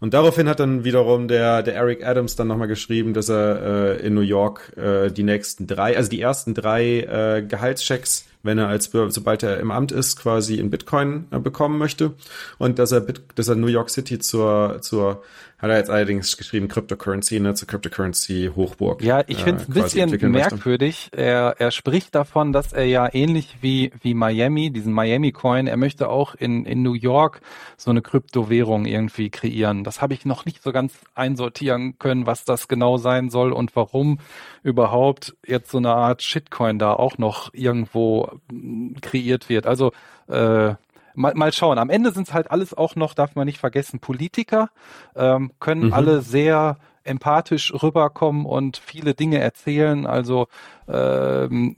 Und 0.00 0.14
daraufhin 0.14 0.48
hat 0.48 0.60
dann 0.60 0.84
wiederum 0.84 1.28
der, 1.28 1.62
der 1.62 1.74
Eric 1.74 2.06
Adams 2.06 2.36
dann 2.36 2.48
nochmal 2.48 2.68
geschrieben, 2.68 3.14
dass 3.14 3.28
er 3.28 3.98
äh, 4.00 4.06
in 4.06 4.14
New 4.14 4.20
York 4.20 4.76
äh, 4.76 5.10
die 5.10 5.24
nächsten 5.24 5.66
drei, 5.66 5.96
also 5.96 6.08
die 6.10 6.20
ersten 6.20 6.54
drei 6.54 7.00
äh, 7.00 7.42
Gehaltschecks 7.42 8.26
wenn 8.46 8.58
er 8.58 8.68
als 8.68 8.90
sobald 9.08 9.42
er 9.42 9.58
im 9.58 9.70
Amt 9.70 9.92
ist, 9.92 10.16
quasi 10.16 10.54
in 10.54 10.70
Bitcoin 10.70 11.26
äh, 11.30 11.38
bekommen 11.38 11.78
möchte 11.78 12.14
und 12.56 12.78
dass 12.78 12.92
er 12.92 13.04
dass 13.34 13.48
er 13.48 13.56
New 13.56 13.66
York 13.66 13.90
City 13.90 14.18
zur 14.18 14.78
zur 14.80 15.22
hat 15.58 15.70
er 15.70 15.78
jetzt 15.78 15.88
allerdings 15.90 16.36
geschrieben 16.36 16.68
Cryptocurrency, 16.68 17.40
ne, 17.40 17.54
zur 17.54 17.66
Cryptocurrency 17.66 18.50
Hochburg. 18.54 19.02
Ja, 19.02 19.22
ich 19.26 19.42
finde 19.42 19.62
es 19.62 19.94
äh, 19.94 20.02
ein 20.02 20.10
bisschen 20.10 20.30
merkwürdig. 20.30 21.08
Er, 21.12 21.56
er 21.58 21.70
spricht 21.70 22.14
davon, 22.14 22.52
dass 22.52 22.74
er 22.74 22.84
ja 22.84 23.08
ähnlich 23.12 23.56
wie, 23.62 23.90
wie 24.02 24.12
Miami, 24.12 24.70
diesen 24.70 24.92
Miami 24.92 25.32
Coin, 25.32 25.66
er 25.66 25.78
möchte 25.78 26.10
auch 26.10 26.34
in, 26.34 26.66
in 26.66 26.82
New 26.82 26.92
York 26.92 27.40
so 27.78 27.90
eine 27.90 28.02
Kryptowährung 28.02 28.84
irgendwie 28.84 29.30
kreieren. 29.30 29.82
Das 29.82 30.02
habe 30.02 30.12
ich 30.12 30.26
noch 30.26 30.44
nicht 30.44 30.62
so 30.62 30.72
ganz 30.72 30.92
einsortieren 31.14 31.98
können, 31.98 32.26
was 32.26 32.44
das 32.44 32.68
genau 32.68 32.98
sein 32.98 33.30
soll 33.30 33.52
und 33.52 33.74
warum 33.76 34.18
überhaupt 34.62 35.36
jetzt 35.46 35.70
so 35.70 35.78
eine 35.78 35.94
Art 35.94 36.22
Shitcoin 36.22 36.78
da 36.78 36.92
auch 36.92 37.16
noch 37.16 37.54
irgendwo 37.54 38.40
mm, 38.52 38.96
kreiert 39.00 39.48
wird. 39.48 39.66
Also 39.66 39.92
äh, 40.28 40.74
mal, 41.16 41.34
mal 41.34 41.52
schauen. 41.52 41.78
Am 41.78 41.90
Ende 41.90 42.12
sind 42.12 42.28
es 42.28 42.34
halt 42.34 42.50
alles 42.50 42.74
auch 42.74 42.94
noch, 42.94 43.14
darf 43.14 43.34
man 43.34 43.46
nicht 43.46 43.58
vergessen, 43.58 43.98
Politiker, 43.98 44.70
ähm, 45.16 45.52
können 45.58 45.86
mhm. 45.86 45.92
alle 45.92 46.22
sehr 46.22 46.76
empathisch 47.02 47.72
rüberkommen 47.82 48.46
und 48.46 48.76
viele 48.76 49.14
Dinge 49.14 49.38
erzählen. 49.38 50.06
Also 50.06 50.48
ähm, 50.88 51.76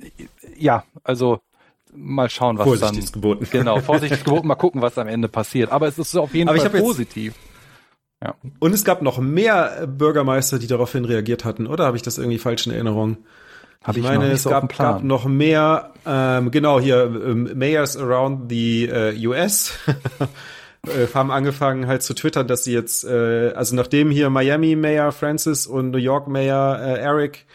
ja, 0.56 0.84
also 1.04 1.40
mal 1.94 2.30
schauen, 2.30 2.58
was 2.58 2.66
vorsichtig 2.66 3.04
dann. 3.06 3.12
geboten. 3.12 3.46
Genau, 3.50 3.80
vorsichtig 3.80 4.24
geboten. 4.24 4.46
Mal 4.46 4.54
gucken, 4.54 4.82
was 4.82 4.98
am 4.98 5.08
Ende 5.08 5.28
passiert. 5.28 5.70
Aber 5.70 5.86
es 5.86 5.98
ist 5.98 6.16
auf 6.16 6.34
jeden 6.34 6.48
Aber 6.48 6.58
Fall 6.58 6.80
positiv. 6.80 7.34
Ja. 8.22 8.34
Und 8.58 8.74
es 8.74 8.84
gab 8.84 9.02
noch 9.02 9.18
mehr 9.18 9.86
Bürgermeister, 9.86 10.58
die 10.58 10.66
daraufhin 10.66 11.04
reagiert 11.04 11.44
hatten, 11.44 11.66
oder 11.66 11.86
habe 11.86 11.96
ich 11.96 12.02
das 12.02 12.18
irgendwie 12.18 12.38
falsch 12.38 12.66
in 12.66 12.72
Erinnerung? 12.72 13.18
Hab 13.84 13.96
ich, 13.96 14.02
ich 14.02 14.08
meine, 14.08 14.30
es 14.32 14.42
so 14.42 14.50
gab, 14.50 14.76
gab, 14.76 15.04
noch 15.04 15.26
mehr, 15.26 15.92
ähm, 16.04 16.50
genau 16.50 16.80
hier, 16.80 17.04
ähm, 17.04 17.50
Mayors 17.54 17.96
around 17.96 18.50
the 18.50 18.86
äh, 18.86 19.26
US 19.26 19.78
äh, 20.86 21.06
haben 21.14 21.30
angefangen 21.30 21.86
halt 21.86 22.02
zu 22.02 22.14
twittern, 22.14 22.48
dass 22.48 22.64
sie 22.64 22.72
jetzt, 22.72 23.04
äh, 23.04 23.52
also 23.52 23.76
nachdem 23.76 24.10
hier 24.10 24.30
Miami 24.30 24.74
Mayor 24.74 25.12
Francis 25.12 25.66
und 25.66 25.90
New 25.90 25.98
York 25.98 26.26
Mayor 26.26 26.78
äh, 26.80 26.98
Eric 26.98 27.46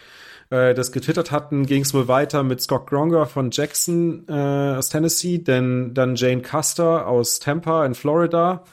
äh, 0.49 0.73
das 0.73 0.91
getwittert 0.91 1.31
hatten, 1.31 1.65
ging 1.65 1.81
es 1.81 1.93
wohl 1.93 2.07
weiter 2.07 2.43
mit 2.43 2.61
Scott 2.61 2.87
Gronger 2.87 3.25
von 3.25 3.49
Jackson 3.51 4.25
äh, 4.29 4.75
aus 4.77 4.89
Tennessee, 4.89 5.39
denn 5.39 5.93
dann 5.93 6.15
Jane 6.15 6.41
Custer 6.41 7.07
aus 7.07 7.39
Tampa 7.39 7.85
in 7.85 7.95
Florida 7.95 8.63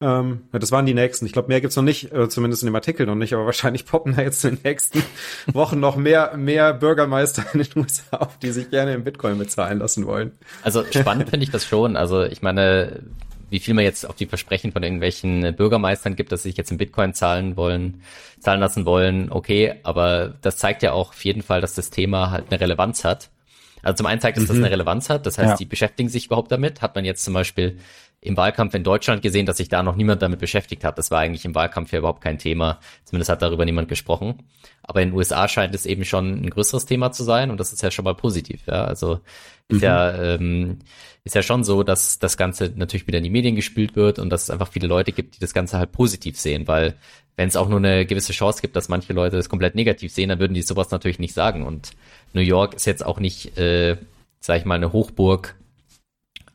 ähm, 0.00 0.42
das 0.52 0.72
waren 0.72 0.84
die 0.84 0.94
nächsten. 0.94 1.24
Ich 1.24 1.32
glaube, 1.32 1.48
mehr 1.48 1.60
gibt's 1.60 1.76
noch 1.76 1.82
nicht, 1.82 2.12
äh, 2.12 2.28
zumindest 2.28 2.62
in 2.62 2.66
dem 2.66 2.74
Artikel 2.74 3.06
noch 3.06 3.14
nicht, 3.14 3.32
aber 3.32 3.46
wahrscheinlich 3.46 3.86
poppen 3.86 4.14
da 4.14 4.22
jetzt 4.22 4.44
in 4.44 4.56
den 4.56 4.62
nächsten 4.62 5.02
Wochen 5.52 5.80
noch 5.80 5.96
mehr, 5.96 6.36
mehr 6.36 6.74
Bürgermeister 6.74 7.44
in 7.54 7.62
den 7.62 7.82
USA 7.82 8.18
auf, 8.18 8.38
die 8.38 8.50
sich 8.50 8.70
gerne 8.70 8.92
im 8.92 9.04
Bitcoin 9.04 9.38
bezahlen 9.38 9.78
lassen 9.78 10.06
wollen. 10.06 10.32
Also 10.62 10.84
spannend 10.84 11.30
finde 11.30 11.44
ich 11.44 11.50
das 11.50 11.64
schon. 11.64 11.96
Also 11.96 12.24
ich 12.24 12.42
meine, 12.42 13.00
wie 13.48 13.58
viel 13.58 13.74
man 13.74 13.84
jetzt 13.84 14.06
auf 14.06 14.16
die 14.16 14.26
Versprechen 14.26 14.72
von 14.72 14.82
irgendwelchen 14.82 15.54
Bürgermeistern 15.56 16.14
gibt, 16.14 16.30
dass 16.30 16.42
sie 16.42 16.50
sich 16.50 16.58
jetzt 16.58 16.70
in 16.70 16.78
Bitcoin 16.78 17.14
zahlen 17.14 17.56
wollen, 17.56 18.02
zahlen 18.40 18.60
lassen 18.60 18.84
wollen, 18.84 19.30
okay, 19.30 19.76
aber 19.82 20.34
das 20.42 20.58
zeigt 20.58 20.82
ja 20.82 20.92
auch 20.92 21.10
auf 21.10 21.24
jeden 21.24 21.42
Fall, 21.42 21.60
dass 21.60 21.74
das 21.74 21.90
Thema 21.90 22.30
halt 22.30 22.46
eine 22.50 22.60
Relevanz 22.60 23.04
hat. 23.04 23.30
Also 23.82 23.98
zum 23.98 24.06
einen 24.06 24.20
zeigt 24.20 24.36
es, 24.36 24.44
dass 24.44 24.50
es 24.50 24.56
eine 24.56 24.66
mhm. 24.66 24.72
Relevanz 24.72 25.10
hat, 25.10 25.26
das 25.26 25.38
heißt, 25.38 25.50
ja. 25.50 25.56
die 25.56 25.64
beschäftigen 25.64 26.08
sich 26.08 26.26
überhaupt 26.26 26.50
damit. 26.50 26.82
Hat 26.82 26.96
man 26.96 27.04
jetzt 27.04 27.24
zum 27.24 27.34
Beispiel 27.34 27.78
im 28.26 28.36
Wahlkampf 28.36 28.74
in 28.74 28.84
Deutschland 28.84 29.22
gesehen, 29.22 29.46
dass 29.46 29.56
sich 29.58 29.68
da 29.68 29.82
noch 29.82 29.96
niemand 29.96 30.22
damit 30.22 30.40
beschäftigt 30.40 30.84
hat. 30.84 30.98
Das 30.98 31.10
war 31.10 31.20
eigentlich 31.20 31.44
im 31.44 31.54
Wahlkampf 31.54 31.92
ja 31.92 31.98
überhaupt 31.98 32.22
kein 32.22 32.38
Thema. 32.38 32.80
Zumindest 33.04 33.30
hat 33.30 33.42
darüber 33.42 33.64
niemand 33.64 33.88
gesprochen. 33.88 34.42
Aber 34.82 35.02
in 35.02 35.10
den 35.10 35.16
USA 35.16 35.48
scheint 35.48 35.74
es 35.74 35.86
eben 35.86 36.04
schon 36.04 36.42
ein 36.42 36.50
größeres 36.50 36.86
Thema 36.86 37.12
zu 37.12 37.24
sein 37.24 37.50
und 37.50 37.58
das 37.58 37.72
ist 37.72 37.82
ja 37.82 37.90
schon 37.90 38.04
mal 38.04 38.14
positiv. 38.14 38.66
Ja, 38.66 38.84
also 38.84 39.20
ist 39.68 39.78
mhm. 39.78 39.82
ja 39.82 40.34
ähm, 40.34 40.78
ist 41.24 41.34
ja 41.34 41.42
schon 41.42 41.64
so, 41.64 41.82
dass 41.82 42.20
das 42.20 42.36
Ganze 42.36 42.72
natürlich 42.76 43.08
wieder 43.08 43.18
in 43.18 43.24
die 43.24 43.30
Medien 43.30 43.56
gespült 43.56 43.96
wird 43.96 44.20
und 44.20 44.30
dass 44.30 44.44
es 44.44 44.50
einfach 44.50 44.68
viele 44.68 44.86
Leute 44.86 45.10
gibt, 45.10 45.34
die 45.34 45.40
das 45.40 45.54
Ganze 45.54 45.76
halt 45.76 45.90
positiv 45.90 46.38
sehen, 46.38 46.68
weil 46.68 46.94
wenn 47.34 47.48
es 47.48 47.56
auch 47.56 47.68
nur 47.68 47.78
eine 47.78 48.06
gewisse 48.06 48.32
Chance 48.32 48.62
gibt, 48.62 48.76
dass 48.76 48.88
manche 48.88 49.12
Leute 49.12 49.36
das 49.36 49.48
komplett 49.48 49.74
negativ 49.74 50.12
sehen, 50.12 50.28
dann 50.28 50.38
würden 50.38 50.54
die 50.54 50.62
sowas 50.62 50.90
natürlich 50.90 51.18
nicht 51.18 51.34
sagen. 51.34 51.64
Und 51.66 51.90
New 52.32 52.40
York 52.40 52.74
ist 52.74 52.86
jetzt 52.86 53.04
auch 53.04 53.18
nicht, 53.18 53.58
äh, 53.58 53.96
sag 54.40 54.58
ich 54.58 54.64
mal, 54.64 54.76
eine 54.76 54.92
Hochburg 54.92 55.56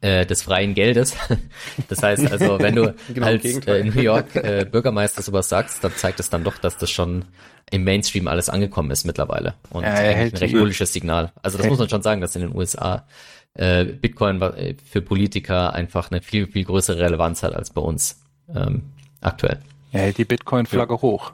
äh, 0.02 0.26
des 0.26 0.42
freien 0.44 0.74
Geldes. 0.74 1.16
Das 1.88 2.04
heißt 2.04 2.32
also, 2.32 2.60
wenn 2.60 2.76
du 2.76 2.94
genau, 3.14 3.28
als 3.28 3.46
äh, 3.46 3.80
in 3.80 3.94
New 3.94 4.02
York 4.02 4.36
äh, 4.36 4.66
Bürgermeister 4.70 5.22
sowas 5.22 5.50
sagst, 5.50 5.84
dann 5.84 5.94
zeigt 5.96 6.20
es 6.20 6.30
dann 6.30 6.44
doch, 6.44 6.58
dass 6.58 6.78
das 6.78 6.90
schon 6.90 7.26
im 7.70 7.84
Mainstream 7.84 8.28
alles 8.28 8.50
angekommen 8.50 8.92
ist 8.92 9.06
mittlerweile. 9.06 9.54
Und 9.70 9.84
ja, 9.84 9.94
ein 9.94 10.30
recht 10.30 10.54
bullisches 10.54 10.92
Signal. 10.92 11.32
Also 11.42 11.58
das 11.58 11.68
muss 11.68 11.80
man 11.80 11.90
schon 11.90 12.02
sagen, 12.02 12.22
dass 12.22 12.36
in 12.36 12.42
den 12.42 12.56
USA 12.56 13.06
äh, 13.54 13.86
Bitcoin 13.86 14.42
äh, 14.42 14.76
für 14.84 15.02
Politiker 15.02 15.74
einfach 15.74 16.12
eine 16.12 16.22
viel, 16.22 16.48
viel 16.48 16.66
größere 16.66 17.00
Relevanz 17.00 17.44
hat 17.44 17.54
als 17.54 17.70
bei 17.70 17.82
uns 17.82 18.22
ähm, 18.54 18.84
aktuell. 19.22 19.60
Er 19.92 20.02
hält 20.02 20.18
die 20.18 20.26
Bitcoin-Flagge 20.26 20.94
ja. 20.96 21.02
hoch. 21.02 21.34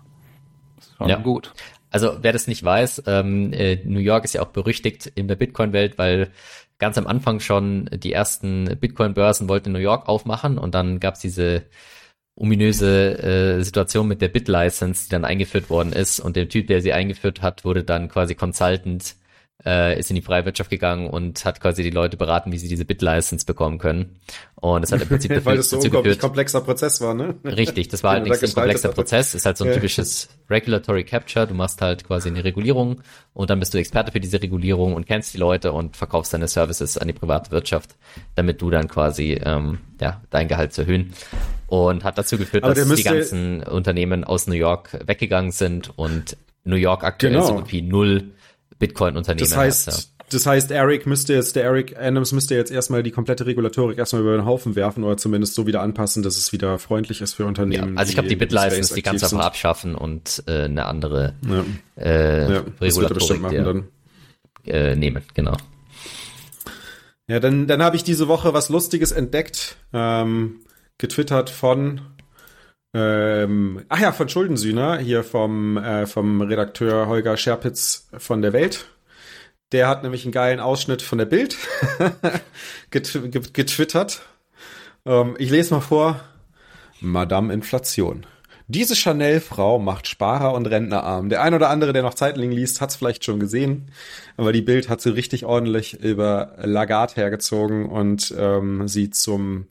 Schon 0.98 1.10
ja. 1.10 1.18
gut. 1.18 1.54
Also 1.90 2.18
wer 2.22 2.34
das 2.34 2.48
nicht 2.48 2.64
weiß, 2.64 3.04
ähm, 3.08 3.54
äh, 3.54 3.78
New 3.86 4.00
York 4.00 4.26
ist 4.26 4.34
ja 4.34 4.42
auch 4.42 4.48
berüchtigt 4.48 5.08
in 5.16 5.28
der 5.28 5.36
Bitcoin-Welt, 5.36 5.98
weil 5.98 6.32
ganz 6.80 6.98
am 6.98 7.08
Anfang 7.08 7.40
schon 7.40 7.90
die 7.92 8.14
ersten 8.14 8.78
Bitcoin-Börsen 8.80 9.50
wollten 9.50 9.70
in 9.70 9.74
New 9.74 9.80
York 9.80 10.08
aufmachen 10.08 10.58
und 10.58 10.76
dann 10.76 11.00
gab's 11.00 11.20
diese 11.20 11.64
ominöse 12.36 13.58
äh, 13.58 13.64
Situation 13.64 14.08
mit 14.08 14.22
der 14.22 14.28
Bit-License, 14.28 15.06
die 15.06 15.10
dann 15.10 15.26
eingeführt 15.26 15.70
worden 15.70 15.92
ist 15.92 16.20
und 16.20 16.36
der 16.36 16.50
Typ, 16.50 16.68
der 16.68 16.82
sie 16.82 16.94
eingeführt 16.94 17.42
hat, 17.42 17.66
wurde 17.66 17.84
dann 17.84 18.10
quasi 18.10 18.36
Consultant 18.36 19.16
äh, 19.66 20.00
ist 20.00 20.10
in 20.10 20.16
die 20.16 20.22
freie 20.22 20.46
Wirtschaft 20.46 20.70
gegangen 20.70 21.10
und 21.10 21.44
hat 21.44 21.60
quasi 21.60 21.82
die 21.84 21.90
Leute 21.90 22.16
beraten, 22.16 22.52
wie 22.52 22.58
sie 22.58 22.68
diese 22.68 22.86
Bit-License 22.86 23.46
bekommen 23.46 23.80
können. 23.80 24.20
Und 24.56 24.82
das 24.82 24.92
hat 24.92 25.02
im 25.02 25.08
Prinzip 25.08 25.32
Weil 25.46 25.58
das 25.58 25.70
so 25.70 25.78
dazu 25.78 25.90
geführt. 25.90 26.20
komplexer 26.20 26.62
Prozess 26.62 27.02
war, 27.02 27.14
ne? 27.14 27.36
Richtig, 27.44 27.88
das 27.88 28.04
war 28.04 28.14
halt 28.14 28.26
ein 28.26 28.32
extrem 28.32 28.54
komplexer 28.54 28.90
Prozess. 28.90 29.34
Ist 29.34 29.46
halt 29.46 29.58
so 29.58 29.66
ein 29.66 29.74
typisches 29.74 30.30
Regulatory 30.50 31.04
Capture. 31.04 31.48
Du 31.48 31.54
machst 31.54 31.82
halt 31.82 32.06
quasi 32.06 32.30
eine 32.30 32.44
Regulierung 32.44 33.02
und 33.34 33.50
dann 33.50 33.60
bist 33.60 33.74
du 33.74 33.78
Experte 33.80 34.12
für 34.12 34.20
diese 34.20 34.42
Regulierung 34.42 34.94
und 34.94 35.06
kennst 35.08 35.34
die 35.34 35.38
Leute 35.38 35.72
und 35.72 35.98
verkaufst 35.98 36.34
deine 36.34 36.48
Services 36.48 36.98
an 36.98 37.08
die 37.08 37.14
private 37.14 37.52
Wirtschaft, 37.52 37.96
damit 38.36 38.62
du 38.62 38.70
dann 38.70 38.88
quasi 38.88 39.40
ähm, 39.44 39.80
ja 40.00 40.22
dein 40.30 40.48
Gehalt 40.48 40.74
zu 40.74 40.82
erhöhen. 40.82 41.14
Und 41.68 42.06
hat 42.06 42.18
dazu 42.18 42.38
geführt, 42.38 42.64
Aber 42.64 42.74
dass 42.74 42.88
die 42.88 43.04
ganzen 43.04 43.62
Unternehmen 43.64 44.24
aus 44.24 44.48
New 44.48 44.56
York 44.56 44.98
weggegangen 45.06 45.52
sind 45.52 45.92
und 45.98 46.38
New 46.64 46.78
York 46.78 47.04
aktuell 47.04 47.34
genau. 47.34 47.46
so 47.46 47.56
gut 47.56 47.72
wie 47.72 47.82
null 47.82 48.32
Bitcoin-Unternehmen. 48.80 49.50
Das 49.50 49.58
heißt, 49.58 49.88
hat, 49.88 49.96
ja. 49.96 50.26
das 50.30 50.46
heißt, 50.46 50.72
Eric 50.72 51.06
müsste 51.06 51.34
jetzt, 51.34 51.56
der 51.56 51.64
Eric 51.64 51.98
Adams 51.98 52.32
müsste 52.32 52.56
jetzt 52.56 52.72
erstmal 52.72 53.04
die 53.04 53.12
komplette 53.12 53.46
Regulatorik 53.46 53.98
erstmal 53.98 54.22
über 54.22 54.36
den 54.36 54.46
Haufen 54.46 54.76
werfen 54.76 55.04
oder 55.04 55.18
zumindest 55.18 55.56
so 55.56 55.68
wieder 55.68 55.82
anpassen, 55.82 56.24
dass 56.24 56.38
es 56.38 56.52
wieder 56.52 56.80
freundlich 56.80 57.22
ist 57.22 57.34
für 57.34 57.46
Unternehmen. 57.46 57.94
Ja, 57.94 58.00
also 58.00 58.10
ich 58.10 58.16
glaube, 58.16 58.30
die 58.30 58.36
Bitlicense 58.36 58.96
die 58.96 59.02
ganz 59.02 59.24
einfach 59.24 59.46
abschaffen 59.46 59.96
und 59.96 60.44
äh, 60.48 60.64
eine 60.64 60.86
andere 60.86 61.34
ja. 61.48 61.66
Äh, 62.04 62.54
ja, 62.54 62.64
Regulatorik 62.82 63.42
machen, 63.42 63.64
dann. 63.64 63.88
Äh, 64.66 64.96
nehmen, 64.96 65.24
genau. 65.34 65.56
Ja, 67.28 67.40
dann, 67.40 67.68
dann 67.68 67.84
habe 67.84 67.96
ich 67.96 68.04
diese 68.04 68.28
Woche 68.28 68.54
was 68.54 68.70
Lustiges 68.70 69.12
entdeckt, 69.12 69.76
ähm, 69.94 70.62
getwittert 70.98 71.50
von 71.50 72.02
ähm, 73.00 73.86
ach 73.90 74.00
ja, 74.00 74.12
von 74.12 74.28
Schuldensühner, 74.28 74.98
hier 74.98 75.24
vom, 75.24 75.78
äh, 75.78 76.08
vom 76.08 76.42
Redakteur 76.42 77.08
Holger 77.08 77.38
Scherpitz 77.38 78.08
von 78.18 78.42
der 78.42 78.54
Welt. 78.54 78.88
Der 79.72 79.88
hat 79.88 80.02
nämlich 80.02 80.24
einen 80.24 80.32
geilen 80.32 80.60
Ausschnitt 80.60 81.04
von 81.04 81.20
der 81.20 81.26
Bild 81.26 81.58
get 82.90 83.54
getwittert. 83.54 84.24
Ähm, 85.06 85.36
ich 85.38 85.52
lese 85.52 85.76
mal 85.76 85.82
vor. 85.82 86.20
Madame 87.00 87.54
Inflation. 87.54 88.26
Diese 88.68 88.96
Chanel-Frau 88.96 89.78
macht 89.78 90.08
Sparer 90.08 90.54
und 90.56 90.66
Rentner 90.66 91.04
arm. 91.04 91.30
Der 91.30 91.44
ein 91.44 91.54
oder 91.54 91.70
andere, 91.70 91.94
der 91.94 92.02
noch 92.02 92.16
Zeitling 92.16 92.50
liest, 92.50 92.82
hat 92.82 92.90
es 92.90 92.96
vielleicht 92.96 93.24
schon 93.24 93.40
gesehen. 93.40 93.92
Aber 94.38 94.54
die 94.54 94.64
Bild 94.64 94.90
hat 94.90 95.02
sie 95.02 95.14
richtig 95.14 95.46
ordentlich 95.46 96.02
über 96.02 96.56
Lagarde 96.64 97.14
hergezogen 97.14 97.86
und 97.86 98.34
ähm, 98.36 98.88
sie 98.88 99.12
zum 99.12 99.68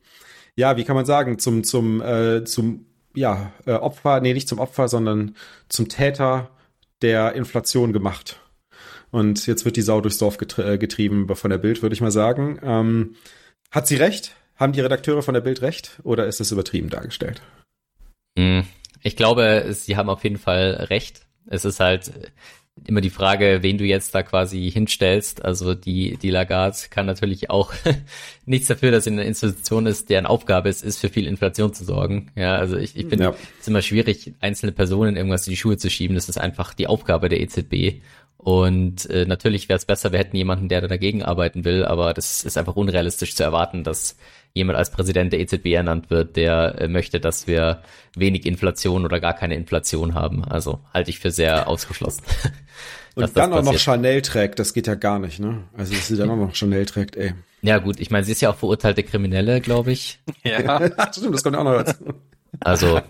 ja, 0.56 0.78
wie 0.78 0.84
kann 0.84 0.96
man 0.96 1.04
sagen, 1.04 1.38
zum, 1.38 1.64
zum, 1.64 2.00
äh, 2.00 2.44
zum, 2.44 2.85
ja, 3.16 3.52
äh, 3.64 3.72
Opfer, 3.72 4.20
nee, 4.20 4.34
nicht 4.34 4.48
zum 4.48 4.60
Opfer, 4.60 4.88
sondern 4.88 5.34
zum 5.68 5.88
Täter 5.88 6.50
der 7.02 7.32
Inflation 7.32 7.92
gemacht. 7.92 8.40
Und 9.10 9.46
jetzt 9.46 9.64
wird 9.64 9.76
die 9.76 9.82
Sau 9.82 10.00
durchs 10.00 10.18
Dorf 10.18 10.38
äh, 10.58 10.78
getrieben 10.78 11.34
von 11.34 11.50
der 11.50 11.58
Bild, 11.58 11.82
würde 11.82 11.94
ich 11.94 12.00
mal 12.00 12.10
sagen. 12.10 12.58
Ähm, 12.62 13.16
hat 13.70 13.86
sie 13.86 13.96
recht? 13.96 14.34
Haben 14.56 14.72
die 14.72 14.80
Redakteure 14.80 15.22
von 15.22 15.34
der 15.34 15.40
Bild 15.40 15.62
recht? 15.62 16.00
Oder 16.02 16.26
ist 16.26 16.40
das 16.40 16.52
übertrieben 16.52 16.90
dargestellt? 16.90 17.42
Hm, 18.38 18.64
ich 19.02 19.16
glaube, 19.16 19.66
sie 19.70 19.96
haben 19.96 20.08
auf 20.08 20.24
jeden 20.24 20.38
Fall 20.38 20.86
recht. 20.90 21.26
Es 21.46 21.64
ist 21.64 21.80
halt 21.80 22.12
immer 22.84 23.00
die 23.00 23.10
Frage, 23.10 23.58
wen 23.62 23.78
du 23.78 23.84
jetzt 23.84 24.14
da 24.14 24.22
quasi 24.22 24.70
hinstellst. 24.70 25.44
Also 25.44 25.74
die, 25.74 26.18
die 26.18 26.30
Lagarde 26.30 26.76
kann 26.90 27.06
natürlich 27.06 27.50
auch 27.50 27.72
nichts 28.46 28.68
dafür, 28.68 28.90
dass 28.90 29.04
sie 29.04 29.10
eine 29.10 29.24
Institution 29.24 29.86
ist, 29.86 30.10
deren 30.10 30.26
Aufgabe 30.26 30.68
es 30.68 30.82
ist, 30.82 30.98
für 30.98 31.08
viel 31.08 31.26
Inflation 31.26 31.72
zu 31.72 31.84
sorgen. 31.84 32.30
Ja, 32.36 32.56
also 32.56 32.76
ich, 32.76 32.96
ich 32.96 33.06
finde 33.06 33.24
ja. 33.24 33.30
es 33.30 33.62
ist 33.62 33.68
immer 33.68 33.82
schwierig, 33.82 34.34
einzelne 34.40 34.72
Personen 34.72 35.16
irgendwas 35.16 35.46
in 35.46 35.52
die 35.52 35.56
Schuhe 35.56 35.76
zu 35.76 35.90
schieben. 35.90 36.14
Das 36.14 36.28
ist 36.28 36.38
einfach 36.38 36.74
die 36.74 36.86
Aufgabe 36.86 37.28
der 37.28 37.40
EZB. 37.40 38.02
Und 38.36 39.08
äh, 39.10 39.24
natürlich 39.26 39.68
wäre 39.68 39.78
es 39.78 39.86
besser, 39.86 40.12
wir 40.12 40.18
hätten 40.18 40.36
jemanden, 40.36 40.68
der 40.68 40.80
da 40.80 40.88
dagegen 40.88 41.22
arbeiten 41.22 41.64
will, 41.64 41.84
aber 41.84 42.14
das 42.14 42.44
ist 42.44 42.58
einfach 42.58 42.76
unrealistisch 42.76 43.34
zu 43.34 43.42
erwarten, 43.42 43.82
dass 43.82 44.16
jemand 44.52 44.78
als 44.78 44.90
Präsident 44.90 45.32
der 45.32 45.40
EZB 45.40 45.66
ernannt 45.66 46.10
wird, 46.10 46.36
der 46.36 46.80
äh, 46.80 46.88
möchte, 46.88 47.20
dass 47.20 47.46
wir 47.46 47.82
wenig 48.14 48.46
Inflation 48.46 49.04
oder 49.04 49.20
gar 49.20 49.34
keine 49.34 49.54
Inflation 49.54 50.14
haben. 50.14 50.44
Also 50.44 50.80
halte 50.92 51.10
ich 51.10 51.18
für 51.18 51.30
sehr 51.30 51.68
ausgeschlossen. 51.68 52.24
Und 53.16 53.34
dann 53.34 53.52
auch 53.54 53.62
noch 53.62 53.78
Chanel 53.78 54.20
trägt, 54.20 54.58
das 54.58 54.74
geht 54.74 54.86
ja 54.86 54.94
gar 54.94 55.18
nicht, 55.18 55.40
ne? 55.40 55.64
Also 55.74 55.94
dass 55.94 56.06
sie 56.08 56.18
dann 56.18 56.28
auch 56.28 56.36
noch 56.36 56.54
Chanel 56.54 56.84
trägt, 56.84 57.16
ey. 57.16 57.32
Ja 57.62 57.78
gut, 57.78 57.98
ich 57.98 58.10
meine, 58.10 58.24
sie 58.24 58.32
ist 58.32 58.42
ja 58.42 58.50
auch 58.50 58.56
verurteilte 58.56 59.02
Kriminelle, 59.02 59.60
glaube 59.60 59.92
ich. 59.92 60.20
Ja, 60.44 60.80
stimmt, 61.12 61.34
das 61.34 61.42
kommt 61.42 61.56
auch 61.56 61.64
noch 61.64 61.82
dazu. 61.82 62.04
Also, 62.60 63.00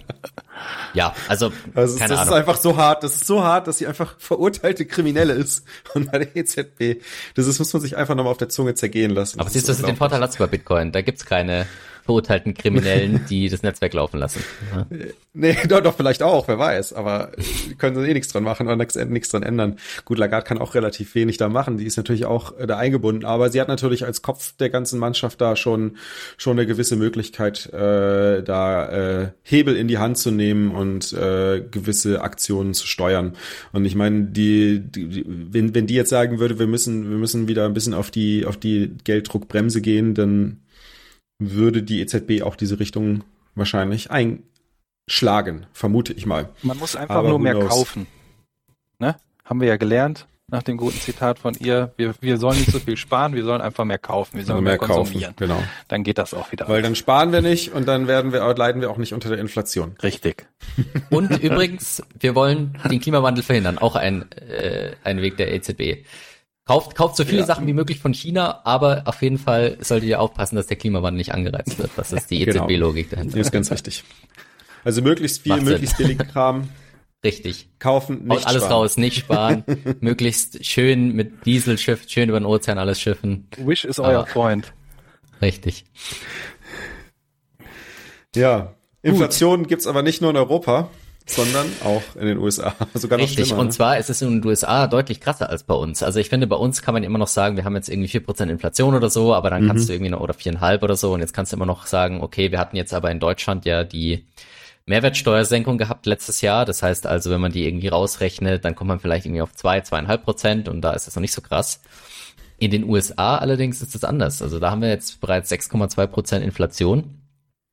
ja, 0.95 1.15
also, 1.29 1.53
also 1.75 1.99
keine 1.99 2.11
das 2.11 2.21
Ahnung. 2.21 2.35
ist 2.35 2.38
einfach 2.38 2.57
so 2.57 2.76
hart, 2.76 3.03
das 3.03 3.15
ist 3.15 3.26
so 3.26 3.43
hart, 3.43 3.67
dass 3.67 3.79
sie 3.79 3.87
einfach 3.87 4.15
verurteilte 4.19 4.87
Kriminelle 4.87 5.35
ist. 5.35 5.65
Und 5.95 6.11
bei 6.11 6.19
der 6.19 6.37
EZB, 6.37 7.03
das 7.35 7.47
ist, 7.47 7.59
muss 7.59 7.73
man 7.73 7.83
sich 7.83 7.97
einfach 7.97 8.15
nochmal 8.15 8.33
auf 8.33 8.38
der 8.38 8.49
Zunge 8.49 8.75
zergehen 8.75 9.11
lassen. 9.11 9.41
Aber 9.41 9.50
siehst 9.50 9.69
du, 9.69 9.73
das 9.73 9.81
ist 9.81 9.87
den 9.87 9.97
Vorteil 9.97 10.21
hast 10.21 10.35
du 10.35 10.38
bei 10.38 10.47
Bitcoin. 10.47 10.93
Da 10.93 11.03
gibt's 11.03 11.25
keine 11.25 11.67
verurteilten 12.07 12.55
Kriminellen, 12.55 13.21
die 13.31 13.49
das 13.49 13.63
Netzwerk 13.63 13.93
laufen 13.93 14.19
lassen. 14.19 14.43
Ja. 14.75 14.87
Nee, 15.35 15.57
doch, 15.69 15.81
doch, 15.81 15.95
vielleicht 15.97 16.23
auch, 16.23 16.49
wer 16.49 16.59
weiß, 16.59 16.95
aber 16.95 17.33
können 17.77 17.97
sie 17.97 18.09
eh 18.09 18.15
nichts 18.15 18.33
dran 18.33 18.45
machen 18.45 18.67
oder 18.67 18.77
nichts 18.77 19.29
dran 19.29 19.43
ändern. 19.43 19.77
Gut, 20.05 20.17
Lagarde 20.17 20.47
kann 20.47 20.59
auch 20.59 20.75
relativ 20.75 21.15
wenig 21.15 21.37
da 21.37 21.49
machen, 21.49 21.77
die 21.77 21.85
ist 21.85 21.97
natürlich 21.97 22.25
auch 22.25 22.59
äh, 22.59 22.67
da 22.67 22.79
eingebunden, 22.79 23.27
aber 23.27 23.51
sie 23.51 23.61
hat 23.61 23.69
natürlich 23.69 24.07
als 24.07 24.23
Kopf 24.23 24.57
der 24.57 24.71
ganzen 24.71 24.99
Mannschaft 24.99 25.41
da 25.41 25.57
schon, 25.57 25.99
schon 26.39 26.59
eine 26.59 26.67
gewisse 26.67 26.97
Möglichkeit, 26.97 27.67
äh, 27.75 28.43
da 28.43 28.89
äh, 28.89 29.29
Hebel 29.43 29.77
in 29.77 29.89
die 29.89 29.99
Hand 29.99 30.17
zu 30.17 30.31
nehmen 30.31 30.71
und 30.71 31.13
äh, 31.13 31.63
gewisse 31.71 32.23
Aktionen 32.23 32.73
zu 32.73 32.87
steuern. 32.87 33.35
Und 33.73 33.85
ich 33.85 33.95
meine, 33.97 34.23
die, 34.23 34.81
die, 34.81 35.25
wenn, 35.27 35.75
wenn 35.75 35.87
die 35.87 35.95
jetzt 35.95 36.11
sagen 36.11 36.39
würde, 36.39 36.59
wir 36.59 36.67
müssen, 36.67 37.11
wir 37.11 37.19
müssen 37.19 37.49
wieder 37.49 37.67
ein 37.67 37.75
bisschen 37.75 37.95
auf 37.95 38.11
die, 38.11 38.47
auf 38.47 38.57
die 38.57 38.93
Gelddruckbremse 39.05 39.81
gehen, 39.81 40.15
dann 40.15 40.61
würde 41.38 41.83
die 41.83 42.00
EZB 42.00 42.43
auch 42.43 42.57
diese 42.57 42.78
Richtung 42.78 43.25
wahrscheinlich 43.55 44.09
einschlagen, 44.11 45.66
vermute 45.73 46.12
ich 46.12 46.26
mal. 46.26 46.50
Man 46.62 46.78
muss 46.78 46.97
einfach 46.97 47.16
Aber 47.16 47.28
nur 47.28 47.38
mehr 47.38 47.55
knows? 47.55 47.69
kaufen. 47.69 48.07
Ne? 48.99 49.16
Haben 49.45 49.61
wir 49.61 49.69
ja 49.69 49.76
gelernt 49.76 50.26
nach 50.49 50.62
dem 50.62 50.76
guten 50.76 50.99
Zitat 51.00 51.38
von 51.40 51.55
ihr. 51.55 51.93
Wir, 51.97 52.14
wir 52.21 52.38
sollen 52.38 52.59
nicht 52.59 52.71
so 52.71 52.78
viel 52.78 52.97
sparen, 52.97 53.34
wir 53.34 53.43
sollen 53.45 53.61
einfach 53.61 53.84
mehr 53.84 53.99
kaufen, 53.99 54.37
wir 54.39 54.45
sollen 54.45 54.63
mehr, 54.63 54.75
mehr 54.75 54.78
konsumieren. 54.78 55.34
Kaufen, 55.34 55.49
genau. 55.49 55.63
Dann 55.89 56.04
geht 56.04 56.19
das 56.19 56.34
auch 56.34 56.52
wieder. 56.52 56.69
Weil 56.69 56.82
dann 56.82 56.95
sparen 56.95 57.32
wir 57.32 57.43
nicht 57.43 57.73
und 57.73 57.89
dann 57.89 58.06
werden 58.06 58.32
wir, 58.32 58.41
leiden 58.54 58.80
wir 58.80 58.91
auch 58.91 58.99
nicht 58.99 59.13
unter 59.13 59.28
der 59.28 59.39
Inflation. 59.39 59.97
Richtig. 60.02 60.47
Und 61.11 61.30
übrigens, 61.43 62.02
wir 62.19 62.34
wollen 62.34 62.78
den 62.91 63.00
Klimawandel 63.00 63.43
verhindern, 63.43 63.78
auch 63.78 63.97
ein, 63.97 64.30
äh, 64.32 64.93
ein 65.02 65.21
Weg 65.21 65.37
der 65.37 65.52
EZB. 65.52 66.04
Kauft, 66.67 66.97
kauft 66.97 67.15
so 67.15 67.25
viele 67.25 67.41
ja. 67.41 67.47
Sachen 67.47 67.69
wie 67.69 67.73
möglich 67.73 68.00
von 68.00 68.13
China, 68.13 68.63
aber 68.65 69.05
auf 69.07 69.23
jeden 69.23 69.39
Fall 69.39 69.79
solltet 69.81 70.09
ihr 70.09 70.21
aufpassen, 70.21 70.57
dass 70.57 70.67
der 70.67 70.76
Klimawandel 70.76 71.19
nicht 71.19 71.33
angereizt 71.33 71.79
wird. 71.79 71.93
Das 71.95 72.13
ist 72.13 72.29
die 72.29 72.43
EZB-Logik 72.43 73.11
genau. 73.11 73.21
dahinter. 73.21 73.39
Das 73.39 73.47
ist 73.47 73.52
ganz 73.52 73.71
richtig. 73.71 74.02
Also 74.83 75.00
möglichst 75.00 75.43
viel, 75.43 75.52
Macht 75.52 75.63
möglichst 75.63 75.97
Sinn. 75.97 76.17
billig 76.17 76.29
Kram. 76.29 76.69
Richtig. 77.23 77.69
Kaufen, 77.79 78.25
nicht 78.25 78.41
Haut 78.41 78.47
alles 78.49 78.63
sparen. 78.65 78.73
raus, 78.73 78.97
nicht 78.97 79.17
sparen. 79.17 79.65
möglichst 80.00 80.67
schön 80.67 81.15
mit 81.15 81.47
Dieselschiff, 81.47 82.09
schön 82.09 82.29
über 82.29 82.41
den 82.41 82.47
Ozean 82.47 82.79
alles 82.79 83.00
schiffen. 83.00 83.49
Wish 83.59 83.85
ist 83.85 84.00
euer 84.00 84.26
Freund. 84.26 84.73
Richtig. 85.41 85.85
Ja. 88.35 88.75
Inflation 89.02 89.61
Gut. 89.61 89.69
gibt's 89.69 89.87
aber 89.87 90.02
nicht 90.02 90.21
nur 90.21 90.31
in 90.31 90.37
Europa 90.37 90.91
sondern 91.26 91.67
auch 91.84 92.02
in 92.15 92.26
den 92.26 92.39
USA. 92.39 92.75
Sogar 92.95 93.19
noch 93.19 93.26
Richtig, 93.26 93.52
und 93.52 93.67
ne? 93.67 93.73
zwar 93.73 93.99
ist 93.99 94.10
es 94.10 94.23
in 94.23 94.41
den 94.41 94.49
USA 94.49 94.86
deutlich 94.86 95.21
krasser 95.21 95.50
als 95.50 95.65
bei 95.65 95.75
uns. 95.75 96.02
Also 96.02 96.21
ich 96.21 96.28
finde, 96.28 96.47
bei 96.47 96.56
uns 96.56 96.82
kann 96.82 96.95
man 96.95 97.02
immer 97.02 97.19
noch 97.19 97.26
sagen, 97.26 97.56
wir 97.56 97.65
haben 97.65 97.75
jetzt 97.75 97.89
irgendwie 97.89 98.08
vier 98.08 98.23
Prozent 98.25 98.50
Inflation 98.50 98.95
oder 98.95 99.10
so, 99.10 99.34
aber 99.34 99.50
dann 99.50 99.65
mhm. 99.65 99.69
kannst 99.69 99.89
du 99.89 99.93
irgendwie 99.93 100.10
noch, 100.10 100.21
oder 100.21 100.34
viereinhalb 100.34 100.82
oder 100.82 100.97
so, 100.97 101.12
und 101.12 101.21
jetzt 101.21 101.34
kannst 101.34 101.52
du 101.52 101.56
immer 101.56 101.67
noch 101.67 101.86
sagen, 101.86 102.23
okay, 102.23 102.52
wir 102.52 102.58
hatten 102.58 102.76
jetzt 102.76 102.95
aber 102.95 103.10
in 103.10 103.19
Deutschland 103.19 103.65
ja 103.65 103.82
die 103.82 104.25
Mehrwertsteuersenkung 104.86 105.78
gehabt 105.78 106.06
letztes 106.06 106.41
Jahr. 106.41 106.65
Das 106.65 106.82
heißt 106.82 107.06
also, 107.06 107.30
wenn 107.30 107.41
man 107.41 107.52
die 107.52 107.67
irgendwie 107.67 107.89
rausrechnet, 107.89 108.65
dann 108.65 108.76
kommt 108.76 108.89
man 108.89 109.00
vielleicht 109.00 109.26
irgendwie 109.26 109.43
auf 109.43 109.52
zwei, 109.52 109.80
zweieinhalb 109.80 110.23
Prozent 110.25 110.69
und 110.69 110.80
da 110.80 110.93
ist 110.93 111.08
es 111.08 111.17
noch 111.17 111.21
nicht 111.21 111.34
so 111.34 111.43
krass. 111.43 111.80
In 112.58 112.71
den 112.71 112.84
USA 112.84 113.36
allerdings 113.36 113.82
ist 113.82 113.95
es 113.95 114.04
anders. 114.04 114.41
Also 114.41 114.58
da 114.60 114.71
haben 114.71 114.80
wir 114.80 114.89
jetzt 114.89 115.21
bereits 115.21 115.50
6,2 115.50 116.06
Prozent 116.06 116.45
Inflation. 116.45 117.21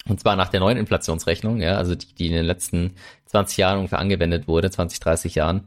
Und 0.08 0.20
zwar 0.20 0.36
nach 0.36 0.50
der 0.50 0.60
neuen 0.60 0.78
Inflationsrechnung, 0.78 1.62
ja, 1.62 1.78
also 1.78 1.96
die, 1.96 2.14
die 2.14 2.28
in 2.28 2.34
den 2.34 2.46
letzten 2.46 2.96
20 3.28 3.58
Jahren 3.58 3.78
ungefähr 3.78 4.00
angewendet 4.00 4.48
wurde, 4.48 4.70
20, 4.70 5.00
30 5.00 5.36
Jahren. 5.36 5.64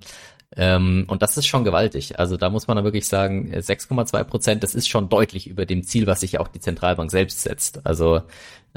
Ähm, 0.56 1.04
und 1.08 1.22
das 1.22 1.36
ist 1.36 1.46
schon 1.46 1.64
gewaltig. 1.64 2.18
Also 2.18 2.36
da 2.36 2.50
muss 2.50 2.66
man 2.66 2.76
dann 2.76 2.84
wirklich 2.84 3.06
sagen, 3.06 3.52
6,2 3.52 4.24
Prozent, 4.24 4.62
das 4.62 4.74
ist 4.74 4.88
schon 4.88 5.08
deutlich 5.08 5.48
über 5.48 5.66
dem 5.66 5.82
Ziel, 5.82 6.06
was 6.06 6.20
sich 6.20 6.38
auch 6.38 6.48
die 6.48 6.60
Zentralbank 6.60 7.10
selbst 7.10 7.40
setzt. 7.40 7.84
Also 7.84 8.22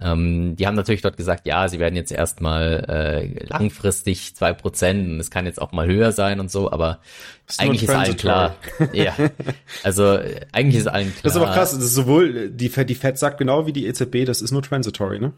ähm, 0.01 0.55
die 0.55 0.67
haben 0.67 0.75
natürlich 0.75 1.01
dort 1.01 1.17
gesagt, 1.17 1.45
ja, 1.45 1.67
sie 1.67 1.79
werden 1.79 1.95
jetzt 1.95 2.11
erstmal 2.11 2.85
äh, 2.87 3.45
langfristig 3.45 4.35
zwei 4.35 4.53
Prozent 4.53 5.07
und 5.07 5.19
es 5.19 5.31
kann 5.31 5.45
jetzt 5.45 5.61
auch 5.61 5.71
mal 5.71 5.87
höher 5.87 6.11
sein 6.11 6.39
und 6.39 6.51
so, 6.51 6.71
aber 6.71 6.99
ist 7.47 7.59
eigentlich 7.59 7.83
ist 7.83 7.89
allen 7.89 8.17
klar. 8.17 8.55
ja, 8.93 9.15
also 9.83 10.19
eigentlich 10.51 10.81
ist 10.81 10.87
allen 10.87 11.11
klar. 11.11 11.21
Das 11.23 11.35
ist 11.35 11.41
aber 11.41 11.53
krass, 11.53 11.71
das 11.73 11.83
ist 11.83 11.95
sowohl 11.95 12.49
die 12.49 12.69
Fed, 12.69 12.89
die 12.89 12.95
Fed 12.95 13.17
sagt 13.17 13.37
genau 13.37 13.65
wie 13.65 13.73
die 13.73 13.87
EZB, 13.87 14.25
das 14.25 14.41
ist 14.41 14.51
nur 14.51 14.61
transitory, 14.61 15.19
ne? 15.19 15.33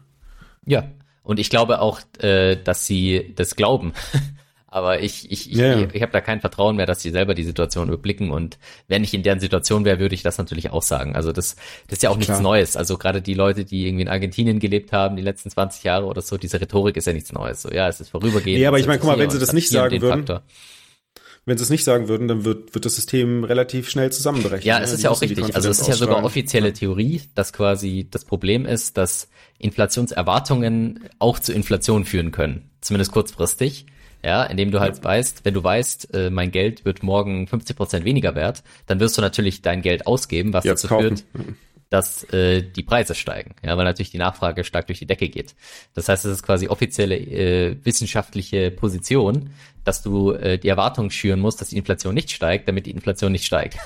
Ja, 0.66 0.84
und 1.22 1.38
ich 1.38 1.50
glaube 1.50 1.80
auch, 1.80 2.00
äh, 2.18 2.56
dass 2.56 2.86
sie 2.86 3.32
das 3.36 3.56
glauben. 3.56 3.92
Aber 4.72 5.00
ich, 5.00 5.30
ich, 5.30 5.52
ich, 5.52 5.58
yeah. 5.58 5.80
ich, 5.80 5.94
ich 5.94 6.00
habe 6.00 6.12
da 6.12 6.22
kein 6.22 6.40
Vertrauen 6.40 6.76
mehr, 6.76 6.86
dass 6.86 7.02
sie 7.02 7.10
selber 7.10 7.34
die 7.34 7.44
Situation 7.44 7.88
überblicken. 7.88 8.30
Und 8.30 8.56
wenn 8.88 9.04
ich 9.04 9.12
in 9.12 9.22
deren 9.22 9.38
Situation 9.38 9.84
wäre, 9.84 9.98
würde 9.98 10.14
ich 10.14 10.22
das 10.22 10.38
natürlich 10.38 10.70
auch 10.70 10.80
sagen. 10.80 11.14
Also 11.14 11.30
das, 11.30 11.56
das 11.88 11.98
ist 11.98 12.02
ja 12.02 12.08
auch 12.08 12.16
nichts 12.16 12.32
Klar. 12.32 12.40
Neues. 12.40 12.74
Also 12.74 12.96
gerade 12.96 13.20
die 13.20 13.34
Leute, 13.34 13.66
die 13.66 13.86
irgendwie 13.86 14.04
in 14.04 14.08
Argentinien 14.08 14.60
gelebt 14.60 14.90
haben, 14.90 15.16
die 15.16 15.22
letzten 15.22 15.50
20 15.50 15.84
Jahre 15.84 16.06
oder 16.06 16.22
so, 16.22 16.38
diese 16.38 16.58
Rhetorik 16.58 16.96
ist 16.96 17.06
ja 17.06 17.12
nichts 17.12 17.34
Neues. 17.34 17.60
So, 17.60 17.70
ja, 17.70 17.86
es 17.86 18.00
ist 18.00 18.08
vorübergehend. 18.08 18.62
Ja, 18.62 18.68
aber 18.68 18.78
ich 18.78 18.86
meine, 18.86 18.98
guck 18.98 19.08
mal, 19.08 19.18
wenn 19.18 19.28
sie 19.28 19.38
das 19.38 19.52
nicht 19.52 19.68
sagen 19.68 20.00
würden, 20.00 20.26
Faktor. 20.26 20.42
wenn 21.44 21.58
sie 21.58 21.64
es 21.64 21.70
nicht 21.70 21.84
sagen 21.84 22.08
würden, 22.08 22.26
dann 22.26 22.46
wird, 22.46 22.74
wird 22.74 22.86
das 22.86 22.94
System 22.94 23.44
relativ 23.44 23.90
schnell 23.90 24.10
zusammenbrechen. 24.10 24.66
Ja, 24.66 24.80
es 24.80 24.90
ist 24.94 25.02
ja 25.02 25.10
auch 25.10 25.20
richtig. 25.20 25.54
Also 25.54 25.68
es 25.68 25.80
ist 25.80 25.88
ja 25.88 25.96
sogar 25.96 26.24
offizielle 26.24 26.72
Theorie, 26.72 27.20
dass 27.34 27.52
quasi 27.52 28.08
das 28.10 28.24
Problem 28.24 28.64
ist, 28.64 28.96
dass 28.96 29.28
Inflationserwartungen 29.58 31.10
auch 31.18 31.38
zu 31.38 31.52
Inflation 31.52 32.06
führen 32.06 32.30
können. 32.30 32.70
Zumindest 32.80 33.12
kurzfristig. 33.12 33.84
Ja, 34.24 34.44
indem 34.44 34.70
du 34.70 34.80
halt 34.80 34.98
ja. 34.98 35.04
weißt, 35.04 35.44
wenn 35.44 35.54
du 35.54 35.64
weißt, 35.64 36.14
äh, 36.14 36.30
mein 36.30 36.52
Geld 36.52 36.84
wird 36.84 37.02
morgen 37.02 37.46
50 37.48 37.76
Prozent 37.76 38.04
weniger 38.04 38.34
wert, 38.34 38.62
dann 38.86 39.00
wirst 39.00 39.18
du 39.18 39.22
natürlich 39.22 39.62
dein 39.62 39.82
Geld 39.82 40.06
ausgeben, 40.06 40.52
was 40.52 40.64
Jetzt 40.64 40.84
dazu 40.84 40.94
kaufen. 40.94 41.16
führt, 41.16 41.24
dass 41.92 42.24
äh, 42.32 42.62
die 42.62 42.82
Preise 42.82 43.14
steigen, 43.14 43.54
ja, 43.62 43.76
weil 43.76 43.84
natürlich 43.84 44.10
die 44.10 44.18
Nachfrage 44.18 44.64
stark 44.64 44.86
durch 44.86 44.98
die 44.98 45.06
Decke 45.06 45.28
geht. 45.28 45.54
Das 45.94 46.08
heißt, 46.08 46.24
es 46.24 46.32
ist 46.32 46.42
quasi 46.42 46.68
offizielle 46.68 47.16
äh, 47.16 47.76
wissenschaftliche 47.84 48.70
Position, 48.70 49.50
dass 49.84 50.00
du 50.00 50.32
äh, 50.32 50.56
die 50.56 50.68
Erwartung 50.68 51.10
schüren 51.10 51.38
musst, 51.38 51.60
dass 51.60 51.68
die 51.68 51.76
Inflation 51.76 52.14
nicht 52.14 52.30
steigt, 52.30 52.66
damit 52.66 52.86
die 52.86 52.92
Inflation 52.92 53.30
nicht 53.30 53.44
steigt. 53.44 53.76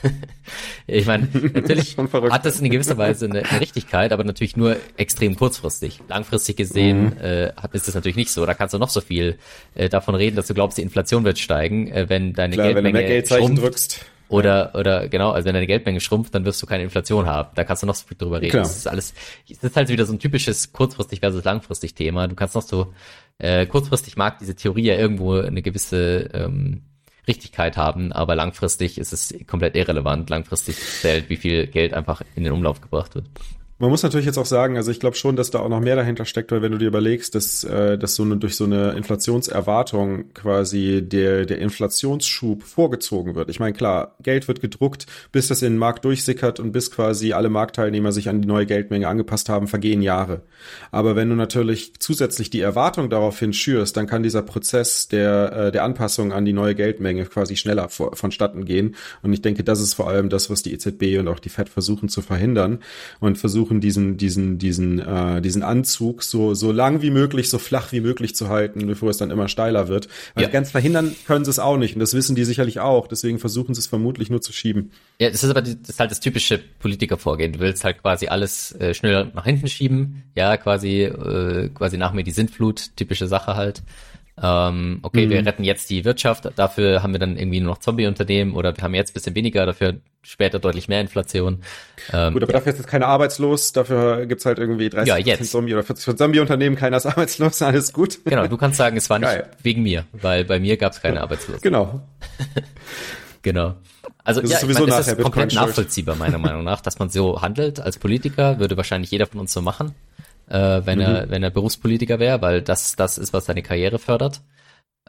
ich 0.87 1.05
meine, 1.07 1.27
natürlich 1.53 1.97
hat 1.99 2.47
das 2.47 2.61
in 2.61 2.71
gewisser 2.71 2.97
Weise 2.97 3.25
eine, 3.25 3.45
eine, 3.45 3.61
Richtigkeit, 3.61 4.13
aber 4.13 4.23
natürlich 4.23 4.57
nur 4.57 4.77
extrem 4.97 5.35
kurzfristig. 5.35 5.99
Langfristig 6.07 6.57
gesehen 6.57 7.07
mhm. 7.07 7.21
äh, 7.21 7.53
ist 7.73 7.89
das 7.89 7.97
natürlich 7.97 8.17
nicht 8.17 8.31
so. 8.31 8.47
Da 8.47 8.55
kannst 8.55 8.73
du 8.73 8.79
noch 8.79 8.91
so 8.91 9.01
viel 9.01 9.37
äh, 9.75 9.89
davon 9.89 10.15
reden, 10.15 10.37
dass 10.37 10.47
du 10.47 10.55
glaubst, 10.55 10.79
die 10.79 10.83
Inflation 10.83 11.25
wird 11.25 11.41
steigen, 11.41 11.89
äh, 11.89 12.09
wenn 12.09 12.35
deine 12.35 12.55
Klar, 12.55 12.67
Geldmenge 12.67 12.87
wenn 12.87 12.93
du 12.93 13.01
mehr 13.01 13.09
Geldzeichen 13.09 13.57
drückst 13.57 14.07
oder, 14.29 14.75
oder 14.75 15.09
genau, 15.09 15.31
also 15.31 15.47
wenn 15.47 15.55
deine 15.55 15.67
Geldmenge 15.67 16.01
schrumpft, 16.01 16.35
dann 16.35 16.45
wirst 16.45 16.61
du 16.63 16.67
keine 16.67 16.83
Inflation 16.83 17.27
haben. 17.27 17.51
Da 17.55 17.65
kannst 17.65 17.83
du 17.83 17.87
noch 17.87 17.95
so 17.95 18.07
viel 18.07 18.17
drüber 18.17 18.41
reden. 18.41 18.51
Klar. 18.51 18.65
Das 18.65 18.77
ist 18.77 18.89
alles, 18.89 19.15
das 19.49 19.63
ist 19.63 19.77
halt 19.77 19.89
wieder 19.89 20.05
so 20.05 20.13
ein 20.13 20.19
typisches 20.19 20.73
kurzfristig 20.73 21.21
versus 21.21 21.45
langfristig 21.45 21.95
Thema. 21.95 22.27
Du 22.27 22.35
kannst 22.35 22.55
noch 22.55 22.63
so, 22.63 22.93
äh, 23.39 23.67
kurzfristig 23.67 24.17
mag 24.17 24.39
diese 24.39 24.57
Theorie 24.57 24.87
ja 24.87 24.95
irgendwo 24.97 25.35
eine 25.35 25.63
gewisse 25.63 26.31
ähm, 26.33 26.83
Richtigkeit 27.29 27.77
haben, 27.77 28.13
aber 28.13 28.35
langfristig 28.35 28.99
ist 28.99 29.13
es 29.13 29.35
komplett 29.47 29.77
irrelevant. 29.77 30.31
Langfristig 30.31 30.77
zählt, 30.77 31.29
wie 31.29 31.37
viel 31.37 31.67
Geld 31.67 31.95
einfach 31.95 32.23
in 32.35 32.45
den 32.45 32.53
Umlauf 32.53 32.81
gebracht 32.81 33.15
wird. 33.15 33.27
Man 33.79 33.91
muss 33.91 34.03
natürlich 34.03 34.25
jetzt 34.25 34.39
auch 34.39 34.47
sagen, 34.47 34.79
also 34.79 34.91
ich 34.91 35.01
glaube 35.01 35.17
schon, 35.17 35.37
dass 35.37 35.51
da 35.51 35.59
auch 35.59 35.69
noch 35.69 35.81
mehr 35.81 35.97
dahinter 35.97 36.25
steckt, 36.25 36.51
weil 36.51 36.63
wenn 36.63 36.73
du 36.73 36.79
dir 36.79 36.89
überlegst, 36.89 37.35
dass, 37.35 37.63
äh, 37.63 37.99
dass 37.99 38.15
so 38.15 38.23
eine, 38.23 38.39
durch 38.39 38.57
so 38.57 38.65
eine 38.65 38.93
Inflationserwartung 38.93 40.33
quasi 40.33 41.03
der, 41.07 41.45
der 41.45 41.59
Inflationsschub 41.59 42.63
vorgezogen 42.63 43.35
wird. 43.35 43.51
Ich 43.51 43.61
meine, 43.61 43.75
klar, 43.75 44.17
Geld 44.23 44.49
wird 44.49 44.63
gedruckt, 44.63 45.05
bis 45.31 45.49
das 45.49 45.61
in 45.61 45.75
den 45.75 45.79
Markt 45.79 46.07
durchsickert 46.07 46.59
und 46.59 46.73
bis 46.73 46.91
quasi 46.91 47.35
alle 47.35 47.51
Marktteilnehmer 47.51 48.13
sich 48.13 48.31
an 48.31 48.41
die 48.41 48.49
neue 48.49 48.65
Geldmenge 48.65 49.09
angepasst 49.09 49.51
haben, 49.51 49.69
vergehen 49.69 50.01
Jahre. 50.01 50.41
Aber 50.91 51.15
wenn 51.15 51.29
du 51.29 51.35
natürlich 51.35 52.01
zusätzlich 52.01 52.49
die 52.49 52.63
Erwartung 52.63 53.11
daraufhin 53.11 53.53
schürst, 53.53 53.95
dann 53.99 54.07
kann 54.07 54.23
dieser 54.23 54.41
Prozess 54.41 55.09
der, 55.09 55.53
äh, 55.53 55.73
der 55.73 55.85
Anpassung 55.85 56.33
an 56.33 56.47
die 56.47 56.55
neue 56.55 56.75
Geldmenge 56.75 57.27
quasi 57.27 57.57
schneller 57.57 57.91
vor, 57.91 58.17
vonstatten 58.17 58.65
gehen. 58.65 58.95
Und 59.23 59.35
ich 59.35 59.43
denke, 59.43 59.65
das 59.65 59.83
ist 59.83 59.93
vor 59.93 60.09
allem 60.09 60.31
das, 60.31 60.49
was 60.49 60.63
die 60.63 60.73
EZB 60.73 61.19
und 61.19 61.29
auch 61.29 61.41
die 61.41 61.51
Fed 61.51 61.69
versuchen 61.69 62.09
zu 62.09 62.23
verhindern 62.23 62.79
und 63.21 63.37
versuchen 63.37 63.66
versuchen, 63.67 63.81
diesen, 63.81 64.17
diesen, 64.17 64.59
diesen, 64.59 64.99
äh, 65.01 65.41
diesen 65.41 65.63
Anzug 65.63 66.23
so, 66.23 66.55
so 66.55 66.73
lang 66.73 67.03
wie 67.03 67.11
möglich, 67.11 67.51
so 67.51 67.59
flach 67.59 67.93
wie 67.93 68.01
möglich 68.01 68.35
zu 68.35 68.49
halten, 68.49 68.87
bevor 68.87 69.11
es 69.11 69.19
dann 69.19 69.31
immer 69.31 69.49
steiler 69.49 69.89
wird. 69.89 70.09
Weil 70.35 70.45
ja. 70.45 70.51
ganz 70.51 70.71
verhindern 70.71 71.15
können 71.27 71.45
sie 71.45 71.51
es 71.51 71.59
auch 71.59 71.77
nicht. 71.77 71.95
Und 71.95 72.01
das 72.01 72.15
wissen 72.15 72.37
die 72.37 72.45
sicherlich 72.45 72.81
auch. 72.81 73.09
Deswegen 73.09 73.39
versuchen 73.39 73.75
sie 73.75 73.81
es 73.81 73.87
vermutlich 73.87 74.31
nur 74.31 74.41
zu 74.41 74.53
schieben. 74.53 74.93
Ja, 75.19 75.31
das 75.31 75.43
ist 75.43 75.51
aber 75.51 75.63
die, 75.63 75.81
das 75.81 75.91
ist 75.91 76.01
halt 76.01 76.11
das 76.11 76.21
typische 76.21 76.59
Politikervorgehen. 76.59 77.53
Du 77.53 77.61
willst 77.61 77.85
halt 77.85 78.03
quasi 78.03 78.29
alles 78.29 78.73
äh, 78.73 78.95
schnell 78.95 79.31
nach 79.35 79.45
hinten 79.45 79.69
schieben. 79.69 80.23
Ja, 80.35 80.57
quasi, 80.57 81.03
äh, 81.03 81.69
quasi 81.71 81.97
nach 81.99 82.13
mir 82.13 82.25
die 82.25 82.31
Sintflut, 82.31 82.97
typische 82.97 83.27
Sache 83.27 83.57
halt 83.57 83.83
ähm, 84.43 84.99
okay, 85.03 85.27
mhm. 85.27 85.31
wir 85.31 85.47
retten 85.47 85.65
jetzt 85.65 85.89
die 85.89 86.05
Wirtschaft, 86.05 86.51
dafür 86.57 87.03
haben 87.03 87.13
wir 87.13 87.19
dann 87.19 87.39
irgendwie 87.39 87.61
nur 87.61 87.73
noch 87.73 87.79
Zombie-Unternehmen 87.79 88.55
oder 88.55 88.77
wir 88.77 88.85
haben 88.85 88.95
jetzt 88.95 89.15
bisschen 89.15 89.35
weniger, 89.35 89.65
dafür 89.65 89.95
später 90.23 90.59
deutlich 90.59 90.89
mehr 90.89 91.01
Inflation. 91.01 91.63
Ähm, 92.13 92.35
Gut, 92.35 92.43
aber 92.43 92.53
ja. 92.53 92.59
dafür 92.59 92.73
ist 92.73 92.79
jetzt 92.81 92.89
keiner 92.89 93.07
arbeitslos, 93.07 93.73
dafür 93.73 94.27
gibt's 94.27 94.45
halt 94.45 94.59
irgendwie 94.59 94.91
30 94.91 95.09
ja, 95.09 95.17
jetzt. 95.17 95.51
Zombie 95.51 95.73
oder 95.73 95.83
40 95.83 96.19
Zombie-Unternehmen, 96.19 96.77
keiner 96.77 96.99
ist 96.99 97.07
arbeitslos, 97.07 97.63
alles 97.63 97.95
gut. 97.95 98.19
Genau, 98.27 98.47
du 98.47 98.59
kannst 98.59 98.77
sagen, 98.77 98.99
es 98.99 99.09
war 99.09 99.19
nicht 99.19 99.29
Geil. 99.29 99.51
wegen 99.63 99.83
mir, 99.83 100.05
weil 100.13 100.45
bei 100.45 100.61
mir 100.61 100.77
gab's 100.77 101.01
keine 101.01 101.23
Arbeitslosen. 101.23 101.63
Genau. 101.63 102.03
genau. 103.43 103.77
Also 104.23 104.43
das 104.43 104.51
ja, 104.51 104.57
ist, 104.59 104.65
ich 104.65 104.75
meine, 104.75 104.87
das 104.87 105.09
ist 105.09 105.23
komplett 105.23 105.55
nachvollziehbar, 105.55 106.17
meiner 106.17 106.39
Meinung 106.39 106.65
nach, 106.65 106.83
dass 106.83 106.99
man 106.99 107.09
so 107.09 107.41
handelt 107.41 107.81
als 107.81 107.97
Politiker, 107.99 108.59
würde 108.59 108.77
wahrscheinlich 108.77 109.11
jeder 109.11 109.27
von 109.27 109.41
uns 109.41 109.53
so 109.53 109.63
machen 109.63 109.95
äh, 110.49 110.83
wenn 110.85 110.99
mhm. 110.99 111.05
er 111.05 111.31
wenn 111.31 111.43
er 111.43 111.51
Berufspolitiker 111.51 112.19
wäre, 112.19 112.43
weil 112.43 112.63
das 112.63 112.97
das 112.97 113.19
ist, 113.19 113.33
was 113.33 113.47
seine 113.47 113.63
Karriere 113.63 113.99
fördert. 113.99 114.43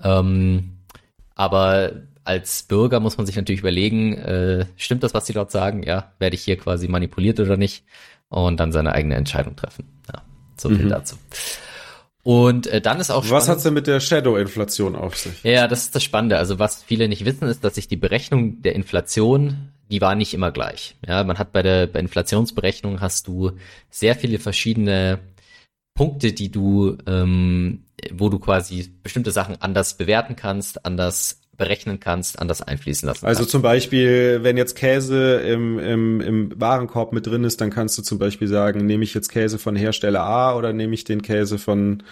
Ähm, 0.02 0.78
aber 1.36 1.91
als 2.23 2.63
Bürger 2.63 3.00
muss 3.00 3.17
man 3.17 3.26
sich 3.26 3.36
natürlich 3.36 3.62
überlegen, 3.62 4.17
äh, 4.17 4.65
stimmt 4.76 5.04
das, 5.04 5.13
was 5.13 5.26
die 5.26 5.34
dort 5.34 5.52
sagen? 5.52 5.84
Ja, 5.84 6.12
werde 6.19 6.36
ich 6.36 6.43
hier 6.43 6.58
quasi 6.58 6.88
manipuliert 6.88 7.39
oder 7.39 7.58
nicht? 7.58 7.86
Und 8.30 8.60
dann 8.60 8.73
seine 8.73 8.91
eigene 8.91 9.15
Entscheidung 9.15 9.56
treffen. 9.56 9.86
Ja, 10.13 10.23
so 10.58 10.67
viel 10.67 10.86
mhm. 10.86 10.89
dazu. 10.89 11.15
Und 12.23 12.67
äh, 12.67 12.82
dann 12.82 13.00
ist 13.00 13.10
auch 13.10 13.23
spannend, 13.23 13.43
Was 13.43 13.47
hat's 13.47 13.63
denn 13.63 13.73
mit 13.73 13.88
der 13.88 14.02
Shadow-Inflation 14.02 14.97
auf 14.97 15.15
sich? 15.15 15.41
Ja, 15.43 15.69
das 15.69 15.84
ist 15.84 15.95
das 15.95 16.04
Spannende. 16.04 16.38
Also 16.38 16.60
was 16.60 16.84
viele 16.84 17.08
nicht 17.08 17.23
wissen, 17.23 17.47
ist, 17.47 17.63
dass 17.63 17.76
sich 17.76 17.88
die 17.88 17.95
Berechnung 17.95 18.62
der 18.62 18.76
Inflation 18.76 19.71
die 19.89 20.02
war 20.02 20.15
nicht 20.15 20.34
immer 20.34 20.52
gleich. 20.52 20.95
Ja, 21.06 21.23
man 21.23 21.38
hat 21.38 21.52
bei 21.52 21.63
der 21.63 21.88
bei 21.88 22.00
Inflationsberechnung 22.00 23.02
hast 23.02 23.28
du 23.28 23.52
sehr 23.89 24.15
viele 24.15 24.39
verschiedene 24.39 25.19
Punkte, 25.93 26.32
die 26.32 26.52
du, 26.52 26.97
ähm, 27.08 27.84
wo 28.12 28.30
du 28.30 28.39
quasi 28.39 28.93
bestimmte 29.02 29.32
Sachen 29.32 29.62
anders 29.62 29.97
bewerten 29.97 30.36
kannst, 30.36 30.86
anders 30.86 31.41
berechnen 31.58 32.00
kannst, 32.00 32.39
anders 32.39 32.62
einfließen 32.62 33.08
lassen. 33.08 33.26
Also 33.26 33.43
zum 33.43 33.63
Beispiel, 33.63 34.39
wenn 34.43 34.58
jetzt 34.58 34.76
Käse 34.76 35.38
im, 35.38 35.80
im, 35.80 36.21
im 36.21 36.62
Warenkorb 36.62 37.13
mit 37.13 37.26
drin 37.26 37.43
ist, 37.43 37.60
dann 37.62 37.71
kannst 37.71 37.97
du 37.97 38.04
zum 38.04 38.19
Beispiel 38.19 38.47
sagen, 38.47 38.86
nehme 38.86 39.04
ich 39.04 39.15
jetzt 39.15 39.30
Käse 39.30 39.58
von 39.58 39.76
Hersteller 39.76 40.21
A 40.21 40.56
oder 40.56 40.71
nehme 40.71 40.93
ich 40.93 41.04
den 41.04 41.23
Käse 41.23 41.58
von 41.58 42.04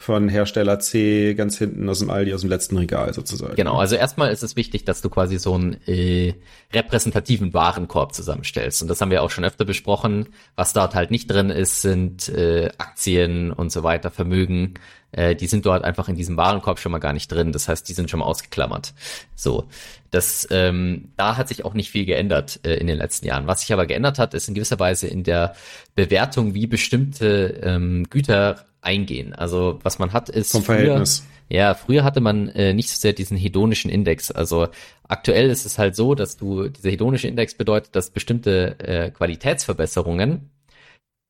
von 0.00 0.28
Hersteller 0.28 0.78
C 0.78 1.34
ganz 1.34 1.58
hinten 1.58 1.88
aus 1.88 1.98
dem 1.98 2.08
Aldi, 2.08 2.32
aus 2.32 2.42
dem 2.42 2.50
letzten 2.50 2.78
Regal 2.78 3.12
sozusagen. 3.12 3.56
Genau, 3.56 3.78
also 3.78 3.96
erstmal 3.96 4.30
ist 4.30 4.44
es 4.44 4.54
wichtig, 4.54 4.84
dass 4.84 5.02
du 5.02 5.10
quasi 5.10 5.38
so 5.38 5.54
einen 5.54 5.76
äh, 5.88 6.34
repräsentativen 6.72 7.52
Warenkorb 7.52 8.14
zusammenstellst. 8.14 8.80
Und 8.80 8.88
das 8.88 9.00
haben 9.00 9.10
wir 9.10 9.24
auch 9.24 9.30
schon 9.30 9.44
öfter 9.44 9.64
besprochen. 9.64 10.28
Was 10.54 10.72
dort 10.72 10.94
halt 10.94 11.10
nicht 11.10 11.28
drin 11.28 11.50
ist, 11.50 11.82
sind 11.82 12.28
äh, 12.28 12.70
Aktien 12.78 13.52
und 13.52 13.72
so 13.72 13.82
weiter, 13.82 14.12
Vermögen. 14.12 14.74
Äh, 15.10 15.34
die 15.34 15.48
sind 15.48 15.66
dort 15.66 15.82
einfach 15.82 16.08
in 16.08 16.14
diesem 16.14 16.36
Warenkorb 16.36 16.78
schon 16.78 16.92
mal 16.92 16.98
gar 16.98 17.12
nicht 17.12 17.32
drin. 17.32 17.50
Das 17.50 17.66
heißt, 17.66 17.88
die 17.88 17.94
sind 17.94 18.08
schon 18.08 18.20
mal 18.20 18.26
ausgeklammert. 18.26 18.94
So, 19.34 19.66
das 20.12 20.46
ähm, 20.52 21.10
da 21.16 21.36
hat 21.36 21.48
sich 21.48 21.64
auch 21.64 21.74
nicht 21.74 21.90
viel 21.90 22.06
geändert 22.06 22.60
äh, 22.62 22.74
in 22.74 22.86
den 22.86 22.98
letzten 22.98 23.26
Jahren. 23.26 23.48
Was 23.48 23.62
sich 23.62 23.72
aber 23.72 23.86
geändert 23.86 24.20
hat, 24.20 24.32
ist 24.34 24.46
in 24.46 24.54
gewisser 24.54 24.78
Weise 24.78 25.08
in 25.08 25.24
der 25.24 25.56
Bewertung, 25.96 26.54
wie 26.54 26.68
bestimmte 26.68 27.60
ähm, 27.64 28.06
Güter 28.08 28.64
eingehen. 28.80 29.34
Also 29.34 29.78
was 29.82 29.98
man 29.98 30.12
hat 30.12 30.28
ist 30.28 30.52
vom 30.52 30.62
Verhältnis. 30.62 31.20
Früher, 31.20 31.58
ja, 31.58 31.74
früher 31.74 32.04
hatte 32.04 32.20
man 32.20 32.48
äh, 32.50 32.74
nicht 32.74 32.90
so 32.90 32.96
sehr 32.96 33.12
diesen 33.12 33.36
hedonischen 33.36 33.90
Index. 33.90 34.30
Also 34.30 34.68
aktuell 35.06 35.50
ist 35.50 35.64
es 35.66 35.78
halt 35.78 35.96
so, 35.96 36.14
dass 36.14 36.36
du 36.36 36.68
dieser 36.68 36.90
hedonische 36.90 37.28
Index 37.28 37.54
bedeutet, 37.54 37.96
dass 37.96 38.10
bestimmte 38.10 38.78
äh, 38.80 39.10
Qualitätsverbesserungen 39.10 40.50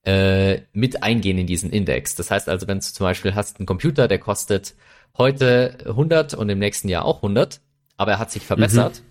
äh, 0.04 0.62
mit 0.72 1.02
eingehen 1.02 1.38
in 1.38 1.46
diesen 1.46 1.70
Index. 1.70 2.14
Das 2.16 2.30
heißt 2.30 2.48
also, 2.48 2.66
wenn 2.66 2.78
du 2.78 2.84
zum 2.84 3.04
Beispiel 3.04 3.34
hast 3.34 3.58
einen 3.58 3.66
Computer, 3.66 4.08
der 4.08 4.18
kostet 4.18 4.74
heute 5.16 5.78
100 5.86 6.34
und 6.34 6.48
im 6.48 6.58
nächsten 6.58 6.88
Jahr 6.88 7.04
auch 7.04 7.16
100, 7.16 7.60
aber 7.96 8.12
er 8.12 8.18
hat 8.18 8.30
sich 8.30 8.44
verbessert. 8.44 9.02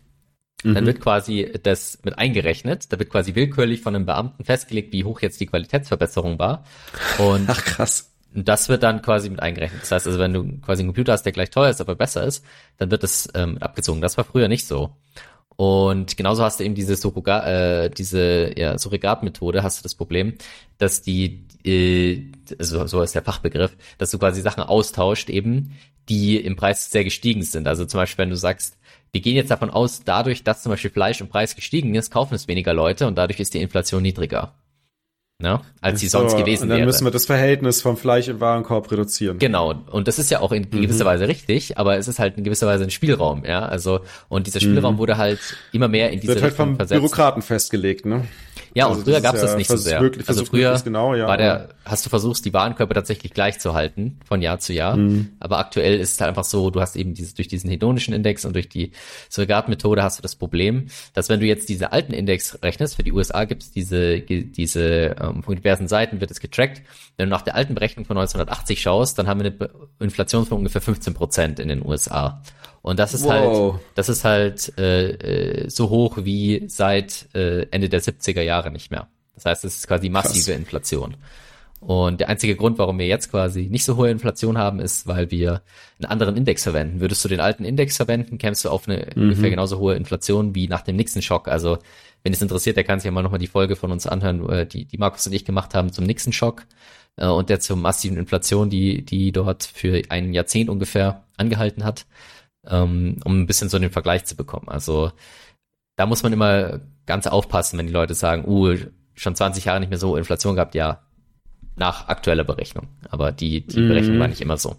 Mhm. 0.64 0.74
Dann 0.74 0.84
mhm. 0.84 0.88
wird 0.88 1.02
quasi 1.02 1.54
das 1.62 2.00
mit 2.04 2.18
eingerechnet. 2.18 2.92
Da 2.92 2.98
wird 2.98 3.12
quasi 3.12 3.36
willkürlich 3.36 3.82
von 3.82 3.96
einem 3.96 4.06
Beamten 4.06 4.44
festgelegt, 4.44 4.92
wie 4.92 5.04
hoch 5.04 5.22
jetzt 5.22 5.40
die 5.40 5.46
Qualitätsverbesserung 5.46 6.40
war. 6.40 6.64
Und 7.20 7.48
Ach 7.48 7.64
krass. 7.64 8.12
Und 8.34 8.48
das 8.48 8.70
wird 8.70 8.84
dann 8.84 9.02
quasi 9.02 9.30
mit 9.30 9.42
eingerechnet. 9.42 9.82
Das 9.82 9.92
heißt 9.92 10.08
also, 10.08 10.20
wenn 10.20 10.34
du 10.34 10.60
quasi 10.60 10.82
einen 10.82 10.90
Computer 10.90 11.14
hast, 11.14 11.24
der 11.24 11.32
gleich 11.32 11.50
teuer 11.50 11.70
ist, 11.70 11.82
aber 11.82 11.96
besser 11.96 12.24
ist, 12.24 12.44
dann 12.78 12.92
wird 12.92 13.04
das 13.04 13.30
ähm, 13.34 13.58
abgezogen. 13.60 14.02
Das 14.02 14.18
war 14.18 14.26
früher 14.26 14.48
nicht 14.48 14.68
so. 14.68 14.96
Und 15.56 16.18
genauso 16.18 16.44
hast 16.44 16.60
du 16.60 16.64
eben 16.64 16.76
diese 16.76 16.96
Surrogat, 16.96 17.48
äh, 17.48 17.90
diese 17.90 18.54
ja, 18.58 18.78
Surrogatmethode, 18.78 19.64
hast 19.64 19.80
du 19.80 19.84
das 19.84 19.96
Problem, 19.96 20.36
dass 20.78 21.02
die, 21.02 21.46
äh, 21.66 22.32
also 22.60 22.86
so 22.86 23.02
ist 23.02 23.16
der 23.16 23.24
Fachbegriff, 23.24 23.76
dass 23.98 24.12
du 24.12 24.20
quasi 24.20 24.42
Sachen 24.42 24.62
austauscht 24.62 25.30
eben, 25.32 25.76
die 26.10 26.38
im 26.38 26.56
Preis 26.56 26.92
sehr 26.92 27.04
gestiegen 27.04 27.42
sind. 27.42 27.68
Also 27.68 27.86
zum 27.86 28.00
Beispiel, 28.00 28.24
wenn 28.24 28.30
du 28.30 28.36
sagst, 28.36 28.78
wir 29.12 29.22
gehen 29.22 29.36
jetzt 29.36 29.50
davon 29.50 29.72
aus, 29.72 30.04
dadurch, 30.06 30.44
dass 30.44 30.62
zum 30.62 30.72
Beispiel 30.72 30.92
Fleisch 30.92 31.22
im 31.22 31.28
Preis 31.28 31.56
gestiegen 31.56 31.96
ist, 31.96 32.12
kaufen 32.12 32.36
es 32.36 32.48
weniger 32.48 32.74
Leute 32.74 33.08
und 33.08 33.18
dadurch 33.18 33.40
ist 33.40 33.56
die 33.56 33.62
Inflation 33.62 34.04
niedriger 34.04 34.54
ne, 35.40 35.62
als 35.82 36.00
sie 36.00 36.08
so, 36.08 36.20
sonst 36.20 36.38
gewesen. 36.38 36.64
Und 36.64 36.70
dann 36.70 36.78
wäre. 36.80 36.88
müssen 36.88 37.06
wir 37.06 37.12
das 37.12 37.26
Verhältnis 37.26 37.82
vom 37.82 37.98
Fleisch 37.98 38.28
im 38.28 38.40
Warenkorb 38.40 38.92
reduzieren. 38.92 39.40
Genau. 39.40 39.74
Und 39.92 40.08
das 40.08 40.20
ist 40.20 40.32
ja 40.32 40.40
auch 40.40 40.52
in 40.52 40.64
mhm. 40.64 40.82
gewisser 40.82 41.06
Weise 41.06 41.28
richtig, 41.28 41.78
aber 41.78 41.98
es 41.98 42.08
ist 42.08 42.20
halt 42.20 42.38
in 42.38 42.44
gewisser 42.44 42.68
Weise 42.68 42.84
ein 42.84 42.90
Spielraum, 42.90 43.44
ja. 43.46 43.66
Also, 43.66 44.02
und 44.30 44.48
dieser 44.48 44.60
Spielraum 44.60 44.96
mhm. 44.96 45.00
wurde 45.00 45.18
halt 45.18 45.40
immer 45.72 45.88
mehr 45.88 46.12
in 46.12 46.20
diese 46.20 46.34
Wird 46.34 46.42
halt 46.42 46.54
Richtung 46.54 46.66
halt 46.66 46.70
vom 46.70 46.76
versetzt. 46.78 47.02
Bürokraten 47.02 47.42
festgelegt, 47.42 48.06
ne? 48.06 48.26
Ja, 48.74 48.86
und 48.86 48.94
also 48.94 49.04
früher 49.04 49.22
gab 49.22 49.36
es 49.36 49.42
das 49.42 49.56
nicht 49.56 49.68
so 49.68 49.78
sehr. 49.78 50.02
Möglich, 50.02 50.28
also 50.28 50.46
früher 50.46 50.80
genau, 50.84 51.16
ja, 51.16 51.28
war 51.28 51.38
der, 51.38 51.70
hast 51.86 52.06
du 52.06 52.10
versucht, 52.10 52.44
die 52.46 52.54
Warenkörper 52.54 52.94
tatsächlich 52.94 53.34
gleich 53.34 53.60
zu 53.60 53.74
halten 53.74 54.20
von 54.26 54.42
Jahr 54.42 54.60
zu 54.60 54.74
Jahr. 54.74 54.98
Mhm. 54.98 55.30
Aber 55.40 55.60
aktuell 55.60 56.00
ist 56.00 56.14
es 56.14 56.22
halt 56.22 56.30
einfach 56.30 56.44
so, 56.44 56.70
du 56.70 56.82
hast 56.82 56.96
eben 56.96 57.14
dieses, 57.14 57.34
durch 57.34 57.48
diesen 57.48 57.70
hedonischen 57.70 58.14
Index 58.14 58.46
und 58.46 58.54
durch 58.54 58.70
die 58.70 58.92
Surrogatmethode 59.30 60.04
hast 60.04 60.20
du 60.20 60.22
das 60.22 60.36
Problem, 60.36 60.88
dass 61.14 61.30
wenn 61.30 61.40
du 61.40 61.46
jetzt 61.46 61.70
diese 61.70 61.92
alten 61.92 62.14
Index 62.14 62.60
rechnest, 62.64 62.96
für 62.96 63.04
die 63.04 63.12
USA 63.12 63.46
gibt 63.46 63.64
es 63.64 63.72
diese, 63.72 64.22
diese 64.22 65.16
ähm, 65.20 65.44
von 65.44 65.56
diversen 65.56 65.88
Seiten 65.88 66.22
wird 66.22 66.32
es 66.32 66.40
getrackt. 66.40 66.82
Wenn 67.18 67.30
du 67.30 67.36
nach 67.36 67.42
der 67.42 67.56
alten 67.56 67.74
Berechnung 67.74 68.06
von 68.06 68.18
1980 68.18 68.82
schaust, 68.82 69.18
dann 69.18 69.28
haben 69.28 69.42
wir 69.42 69.52
eine 69.52 69.70
Inflation 70.00 70.46
von 70.46 70.60
ungefähr 70.60 70.82
15 70.82 71.14
Prozent 71.14 71.60
in 71.60 71.68
den 71.68 71.86
USA. 71.86 72.42
Und 72.88 73.00
das 73.00 73.14
ist 73.14 73.26
wow. 73.26 73.74
halt, 73.74 73.84
das 73.96 74.08
ist 74.08 74.24
halt 74.24 74.72
äh, 74.78 75.10
äh, 75.10 75.70
so 75.70 75.90
hoch 75.90 76.20
wie 76.22 76.64
seit 76.70 77.28
äh, 77.36 77.64
Ende 77.70 77.90
der 77.90 78.02
70er 78.02 78.42
Jahre 78.42 78.72
nicht 78.72 78.92
mehr. 78.92 79.10
Das 79.36 79.44
heißt, 79.44 79.66
es 79.66 79.76
ist 79.76 79.88
quasi 79.90 80.08
massive 80.08 80.52
Krass. 80.52 80.58
Inflation. 80.58 81.18
Und 81.82 82.22
der 82.22 82.30
einzige 82.30 82.56
Grund, 82.56 82.78
warum 82.78 82.98
wir 82.98 83.06
jetzt 83.06 83.30
quasi 83.30 83.68
nicht 83.70 83.84
so 83.84 83.98
hohe 83.98 84.10
Inflation 84.10 84.58
haben, 84.58 84.80
ist, 84.80 85.06
weil 85.06 85.32
wir 85.32 85.64
einen 86.00 86.10
anderen 86.10 86.38
Index 86.38 86.64
verwenden. 86.64 87.02
Würdest 87.02 87.26
du 87.26 87.28
den 87.28 87.42
alten 87.42 87.66
Index 87.66 87.98
verwenden, 87.98 88.38
kämst 88.38 88.64
du 88.64 88.70
auf 88.70 88.88
eine 88.88 89.06
mhm. 89.14 89.24
ungefähr 89.24 89.50
genauso 89.50 89.80
hohe 89.80 89.96
Inflation 89.96 90.56
wie 90.56 90.70
nach 90.70 90.82
dem 90.82 90.96
Nixon-Schock. 90.96 91.50
Also, 91.50 91.80
wenn 92.24 92.32
es 92.32 92.42
interessiert, 92.42 92.78
der 92.78 92.86
kann 92.86 93.02
sich 93.02 93.08
ja 93.08 93.12
mal 93.12 93.22
nochmal 93.22 93.40
die 93.40 93.48
Folge 93.48 93.76
von 93.76 93.92
uns 93.92 94.08
anhören, 94.08 94.70
die, 94.70 94.86
die 94.86 94.98
Markus 94.98 95.28
und 95.28 95.34
ich 95.34 95.44
gemacht 95.44 95.76
haben 95.76 95.92
zum 95.92 96.06
Nixon-Schock 96.06 96.64
äh, 97.18 97.28
und 97.28 97.50
der 97.50 97.60
zur 97.60 97.76
massiven 97.76 98.18
Inflation, 98.18 98.70
die, 98.70 99.04
die 99.04 99.34
dort 99.34 99.64
für 99.64 100.02
ein 100.08 100.34
Jahrzehnt 100.34 100.70
ungefähr 100.70 101.26
angehalten 101.36 101.84
hat 101.84 102.06
ähm, 102.70 103.18
um 103.24 103.42
ein 103.42 103.48
bisschen 103.48 103.70
so 103.70 103.80
den 103.80 103.92
Vergleich 103.92 104.26
zu 104.26 104.36
bekommen. 104.36 104.68
Also 104.68 105.12
da 105.96 106.06
muss 106.06 106.24
man 106.24 106.34
immer 106.34 106.82
ganz 107.06 107.28
aufpassen, 107.28 107.78
wenn 107.78 107.88
die 107.88 107.94
Leute 107.94 108.14
sagen, 108.14 108.46
uh, 108.48 108.76
schon 109.16 109.36
20 109.36 109.66
Jahre 109.66 109.80
nicht 109.80 109.90
mehr 109.90 109.98
so 109.98 110.16
Inflation 110.16 110.56
gehabt, 110.56 110.76
ja, 110.76 111.02
nach 111.76 112.08
aktueller 112.08 112.44
Berechnung. 112.44 112.88
Aber 113.10 113.32
die, 113.32 113.66
die 113.66 113.80
mhm. 113.80 113.88
Berechnung 113.90 114.20
war 114.20 114.28
nicht 114.28 114.42
immer 114.42 114.58
so. 114.58 114.76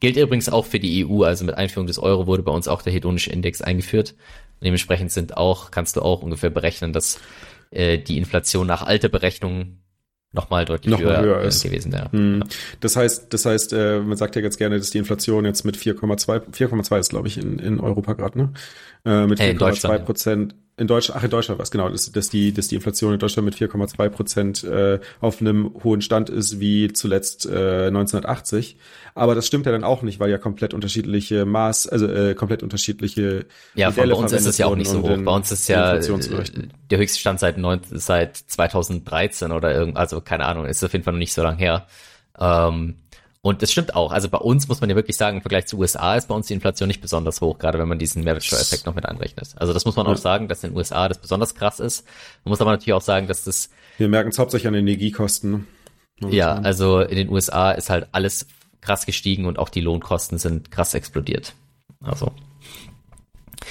Gilt 0.00 0.16
übrigens 0.16 0.48
auch 0.48 0.66
für 0.66 0.80
die 0.80 1.06
EU, 1.06 1.22
also 1.22 1.44
mit 1.44 1.56
Einführung 1.56 1.86
des 1.86 1.98
Euro 1.98 2.26
wurde 2.26 2.42
bei 2.42 2.52
uns 2.52 2.68
auch 2.68 2.82
der 2.82 2.92
hedonische 2.92 3.30
Index 3.30 3.62
eingeführt. 3.62 4.14
Dementsprechend 4.62 5.12
sind 5.12 5.36
auch, 5.36 5.70
kannst 5.70 5.96
du 5.96 6.02
auch 6.02 6.22
ungefähr 6.22 6.50
berechnen, 6.50 6.92
dass 6.92 7.20
äh, 7.70 7.98
die 7.98 8.18
Inflation 8.18 8.66
nach 8.66 8.82
alter 8.82 9.08
Berechnung 9.08 9.78
nochmal 10.32 10.64
deutlich 10.64 10.90
Noch 10.90 11.00
mal 11.00 11.16
höher, 11.16 11.22
höher 11.22 11.42
äh, 11.42 11.48
ist. 11.48 11.62
gewesen 11.62 11.92
wäre. 11.92 12.10
Hm. 12.12 12.44
Das 12.80 12.96
heißt, 12.96 13.32
das 13.32 13.46
heißt, 13.46 13.72
äh, 13.72 14.00
man 14.00 14.16
sagt 14.16 14.36
ja 14.36 14.42
ganz 14.42 14.56
gerne, 14.56 14.78
dass 14.78 14.90
die 14.90 14.98
Inflation 14.98 15.44
jetzt 15.44 15.64
mit 15.64 15.76
4,2, 15.76 16.52
4,2 16.52 16.98
ist, 16.98 17.10
glaube 17.10 17.28
ich, 17.28 17.38
in, 17.38 17.58
in 17.58 17.80
Europa 17.80 18.12
gerade, 18.14 18.38
ne? 18.38 18.52
Äh, 19.04 19.26
mit 19.26 19.40
Äh, 19.40 19.50
in 19.50 19.56
4,2 19.56 19.58
Deutschland, 19.58 19.98
ja. 20.00 20.04
In 20.80 20.86
Deutschland, 20.86 21.20
ach, 21.20 21.24
in 21.24 21.30
Deutschland 21.30 21.60
was, 21.60 21.70
genau, 21.70 21.90
dass, 21.90 22.10
dass 22.10 22.30
die, 22.30 22.54
dass 22.54 22.68
die 22.68 22.74
Inflation 22.74 23.12
in 23.12 23.18
Deutschland 23.18 23.44
mit 23.44 23.54
4,2 23.54 24.08
Prozent 24.08 24.64
äh, 24.64 24.98
auf 25.20 25.42
einem 25.42 25.74
hohen 25.84 26.00
Stand 26.00 26.30
ist 26.30 26.58
wie 26.58 26.90
zuletzt 26.90 27.44
äh, 27.44 27.88
1980. 27.88 28.78
Aber 29.14 29.34
das 29.34 29.46
stimmt 29.46 29.66
ja 29.66 29.72
dann 29.72 29.84
auch 29.84 30.00
nicht, 30.00 30.20
weil 30.20 30.30
ja 30.30 30.38
komplett 30.38 30.72
unterschiedliche 30.72 31.44
Maß, 31.44 31.86
also 31.86 32.06
äh, 32.06 32.34
komplett 32.34 32.62
unterschiedliche 32.62 33.44
Ja, 33.74 33.90
Modelle 33.90 34.14
bei 34.14 34.20
uns 34.20 34.32
ist 34.32 34.46
es 34.46 34.56
ja 34.56 34.68
auch 34.68 34.74
nicht 34.74 34.88
so 34.88 35.02
hoch. 35.02 35.18
Bei 35.22 35.32
uns 35.32 35.52
ist 35.52 35.68
ja 35.68 35.96
äh, 35.96 36.00
der 36.88 36.98
höchste 36.98 37.20
Stand 37.20 37.40
seit, 37.40 37.58
neun, 37.58 37.80
seit 37.90 38.38
2013 38.38 39.52
oder 39.52 39.74
irgend, 39.74 39.98
also 39.98 40.22
keine 40.22 40.46
Ahnung, 40.46 40.64
ist 40.64 40.82
auf 40.82 40.94
jeden 40.94 41.04
Fall 41.04 41.12
noch 41.12 41.18
nicht 41.18 41.34
so 41.34 41.42
lang 41.42 41.58
her. 41.58 41.88
Ähm, 42.38 42.94
und 43.42 43.62
das 43.62 43.72
stimmt 43.72 43.94
auch. 43.94 44.12
Also 44.12 44.28
bei 44.28 44.38
uns 44.38 44.68
muss 44.68 44.80
man 44.80 44.90
ja 44.90 44.96
wirklich 44.96 45.16
sagen, 45.16 45.38
im 45.38 45.42
Vergleich 45.42 45.66
zu 45.66 45.78
USA 45.78 46.14
ist 46.14 46.28
bei 46.28 46.34
uns 46.34 46.48
die 46.48 46.54
Inflation 46.54 46.88
nicht 46.88 47.00
besonders 47.00 47.40
hoch, 47.40 47.58
gerade 47.58 47.78
wenn 47.78 47.88
man 47.88 47.98
diesen 47.98 48.22
Mehrwertsteuereffekt 48.22 48.84
noch 48.84 48.94
mit 48.94 49.06
einrechnet. 49.06 49.54
Also 49.56 49.72
das 49.72 49.86
muss 49.86 49.96
man 49.96 50.06
auch 50.06 50.16
sagen, 50.18 50.46
dass 50.46 50.62
in 50.62 50.70
den 50.70 50.76
USA 50.76 51.08
das 51.08 51.18
besonders 51.18 51.54
krass 51.54 51.80
ist. 51.80 52.06
Man 52.44 52.50
muss 52.50 52.60
aber 52.60 52.72
natürlich 52.72 52.92
auch 52.92 53.00
sagen, 53.00 53.28
dass 53.28 53.44
das 53.44 53.70
Wir 53.96 54.08
merken 54.08 54.28
es 54.28 54.38
hauptsächlich 54.38 54.68
an 54.68 54.74
den 54.74 54.86
Energiekosten. 54.86 55.66
Ne? 56.20 56.30
Ja, 56.30 56.48
Momentan. 56.48 56.66
also 56.66 57.00
in 57.00 57.16
den 57.16 57.30
USA 57.30 57.70
ist 57.72 57.88
halt 57.88 58.08
alles 58.12 58.46
krass 58.82 59.06
gestiegen 59.06 59.46
und 59.46 59.58
auch 59.58 59.70
die 59.70 59.80
Lohnkosten 59.80 60.36
sind 60.36 60.70
krass 60.70 60.92
explodiert. 60.92 61.54
Also 62.02 62.32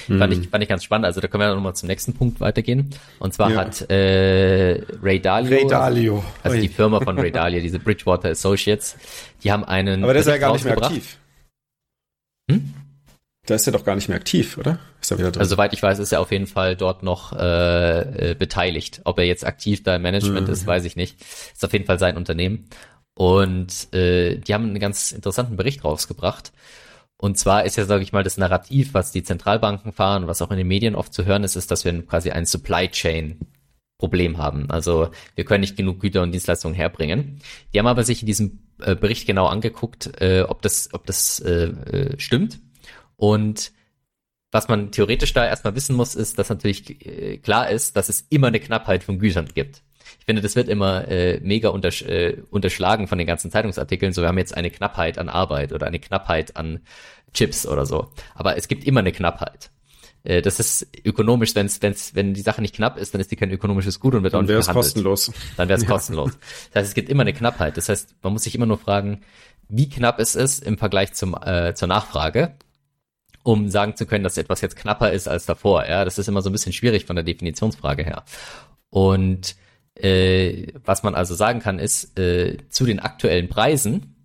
fand, 0.06 0.32
ich, 0.32 0.48
fand 0.48 0.62
ich 0.62 0.68
ganz 0.68 0.84
spannend. 0.84 1.06
Also 1.06 1.20
da 1.20 1.28
können 1.28 1.42
wir 1.42 1.54
nochmal 1.54 1.74
zum 1.74 1.88
nächsten 1.88 2.14
Punkt 2.14 2.40
weitergehen. 2.40 2.90
Und 3.18 3.34
zwar 3.34 3.50
Ja. 3.50 3.56
hat 3.58 3.90
äh, 3.90 4.82
Ray 5.02 5.20
Dalio, 5.20 5.50
Ray 5.56 5.66
Dalio. 5.66 6.24
also 6.42 6.56
Ui. 6.56 6.62
die 6.62 6.68
Firma 6.68 7.00
von 7.00 7.18
Ray 7.18 7.30
Dalio, 7.32 7.60
diese 7.60 7.78
Bridgewater 7.78 8.30
Associates, 8.30 8.96
die 9.42 9.50
haben 9.52 9.64
einen 9.64 10.04
Aber 10.04 10.12
der 10.12 10.20
ist 10.22 10.28
ja 10.28 10.38
gar 10.38 10.52
nicht 10.52 10.64
mehr 10.64 10.76
aktiv. 10.76 11.16
Hm? 12.50 12.74
Da 13.46 13.54
ist 13.54 13.66
er 13.66 13.72
doch 13.72 13.84
gar 13.84 13.94
nicht 13.96 14.08
mehr 14.08 14.16
aktiv, 14.18 14.58
oder? 14.58 14.78
Ist 15.00 15.10
er 15.10 15.18
wieder 15.18 15.32
drin? 15.32 15.40
Also 15.40 15.54
soweit 15.56 15.72
ich 15.72 15.82
weiß, 15.82 15.98
ist 15.98 16.12
er 16.12 16.20
auf 16.20 16.30
jeden 16.30 16.46
Fall 16.46 16.76
dort 16.76 17.02
noch 17.02 17.32
äh, 17.32 18.30
äh, 18.30 18.34
beteiligt. 18.34 19.00
Ob 19.04 19.18
er 19.18 19.24
jetzt 19.24 19.44
aktiv 19.46 19.82
da 19.82 19.96
im 19.96 20.02
Management 20.02 20.46
Mhm. 20.46 20.52
ist, 20.52 20.66
weiß 20.66 20.84
ich 20.84 20.94
nicht. 20.94 21.20
Ist 21.20 21.64
auf 21.64 21.72
jeden 21.72 21.86
Fall 21.86 21.98
sein 21.98 22.16
Unternehmen. 22.16 22.68
Und 23.14 23.92
äh, 23.92 24.36
die 24.36 24.54
haben 24.54 24.64
einen 24.66 24.78
ganz 24.78 25.10
interessanten 25.12 25.56
Bericht 25.56 25.84
rausgebracht. 25.84 26.52
Und 27.20 27.36
zwar 27.36 27.66
ist 27.66 27.76
ja, 27.76 27.84
sage 27.84 28.02
ich 28.02 28.14
mal, 28.14 28.24
das 28.24 28.38
Narrativ, 28.38 28.94
was 28.94 29.12
die 29.12 29.22
Zentralbanken 29.22 29.92
fahren, 29.92 30.26
was 30.26 30.40
auch 30.40 30.50
in 30.50 30.56
den 30.56 30.66
Medien 30.66 30.94
oft 30.94 31.12
zu 31.12 31.26
hören 31.26 31.44
ist, 31.44 31.54
ist, 31.54 31.70
dass 31.70 31.84
wir 31.84 32.06
quasi 32.06 32.30
ein 32.30 32.46
Supply 32.46 32.88
Chain 32.88 33.38
Problem 33.98 34.38
haben. 34.38 34.70
Also 34.70 35.10
wir 35.34 35.44
können 35.44 35.60
nicht 35.60 35.76
genug 35.76 36.00
Güter 36.00 36.22
und 36.22 36.32
Dienstleistungen 36.32 36.74
herbringen. 36.74 37.42
Die 37.74 37.78
haben 37.78 37.88
aber 37.88 38.04
sich 38.04 38.22
in 38.22 38.26
diesem 38.26 38.60
äh, 38.80 38.96
Bericht 38.96 39.26
genau 39.26 39.48
angeguckt, 39.48 40.18
äh, 40.22 40.44
ob 40.48 40.62
das, 40.62 40.88
ob 40.94 41.04
das 41.04 41.40
äh, 41.40 42.16
stimmt. 42.16 42.58
Und 43.16 43.72
was 44.50 44.68
man 44.68 44.90
theoretisch 44.90 45.34
da 45.34 45.46
erstmal 45.46 45.74
wissen 45.74 45.96
muss, 45.96 46.14
ist, 46.14 46.38
dass 46.38 46.48
natürlich 46.48 47.42
klar 47.42 47.68
ist, 47.68 47.96
dass 47.96 48.08
es 48.08 48.22
immer 48.30 48.46
eine 48.46 48.60
Knappheit 48.60 49.04
von 49.04 49.18
Gütern 49.18 49.48
gibt. 49.54 49.82
Ich 50.20 50.26
finde, 50.26 50.42
das 50.42 50.54
wird 50.54 50.68
immer 50.68 51.08
äh, 51.08 51.40
mega 51.40 51.70
untersch 51.70 52.02
äh, 52.02 52.36
unterschlagen 52.50 53.08
von 53.08 53.18
den 53.18 53.26
ganzen 53.26 53.50
Zeitungsartikeln. 53.50 54.12
So, 54.12 54.22
wir 54.22 54.28
haben 54.28 54.38
jetzt 54.38 54.56
eine 54.56 54.70
Knappheit 54.70 55.18
an 55.18 55.28
Arbeit 55.28 55.72
oder 55.72 55.86
eine 55.86 55.98
Knappheit 55.98 56.56
an 56.56 56.80
Chips 57.34 57.66
oder 57.66 57.84
so. 57.86 58.08
Aber 58.34 58.56
es 58.56 58.68
gibt 58.68 58.84
immer 58.84 59.00
eine 59.00 59.12
Knappheit. 59.12 59.70
Äh, 60.22 60.42
das 60.42 60.60
ist 60.60 60.86
ökonomisch, 61.04 61.54
wenn's, 61.54 61.80
wenn's, 61.82 62.14
wenn 62.14 62.34
die 62.34 62.42
Sache 62.42 62.60
nicht 62.60 62.74
knapp 62.74 62.98
ist, 62.98 63.14
dann 63.14 63.20
ist 63.20 63.30
die 63.30 63.36
kein 63.36 63.50
ökonomisches 63.50 64.00
Gut 64.00 64.14
und 64.14 64.22
wird 64.22 64.34
auch 64.34 64.38
Dann 64.38 64.44
nicht 64.44 64.50
wäre 64.50 64.60
es 64.60 64.66
behandelt 64.66 64.84
kostenlos. 64.86 65.32
dann 65.56 65.68
wäre 65.68 65.78
es 65.78 65.86
kostenlos. 65.86 66.38
Das 66.72 66.82
heißt, 66.82 66.88
es 66.88 66.94
gibt 66.94 67.08
immer 67.08 67.22
eine 67.22 67.32
Knappheit. 67.32 67.76
Das 67.76 67.88
heißt, 67.88 68.14
man 68.22 68.32
muss 68.32 68.44
sich 68.44 68.54
immer 68.54 68.66
nur 68.66 68.78
fragen, 68.78 69.22
wie 69.68 69.88
knapp 69.88 70.18
es 70.20 70.34
ist 70.34 70.62
im 70.64 70.78
Vergleich 70.78 71.12
zum, 71.14 71.34
äh, 71.34 71.74
zur 71.74 71.88
Nachfrage, 71.88 72.56
um 73.42 73.68
sagen 73.70 73.96
zu 73.96 74.04
können, 74.04 74.24
dass 74.24 74.36
etwas 74.36 74.60
jetzt 74.60 74.76
knapper 74.76 75.12
ist 75.12 75.28
als 75.28 75.46
davor. 75.46 75.86
Ja, 75.86 76.04
das 76.04 76.18
ist 76.18 76.28
immer 76.28 76.42
so 76.42 76.50
ein 76.50 76.52
bisschen 76.52 76.72
schwierig 76.72 77.06
von 77.06 77.16
der 77.16 77.24
Definitionsfrage 77.24 78.04
her. 78.04 78.24
Und 78.90 79.56
äh, 79.96 80.68
was 80.84 81.02
man 81.02 81.14
also 81.14 81.34
sagen 81.34 81.60
kann, 81.60 81.78
ist, 81.78 82.18
äh, 82.18 82.58
zu 82.68 82.86
den 82.86 83.00
aktuellen 83.00 83.48
Preisen 83.48 84.16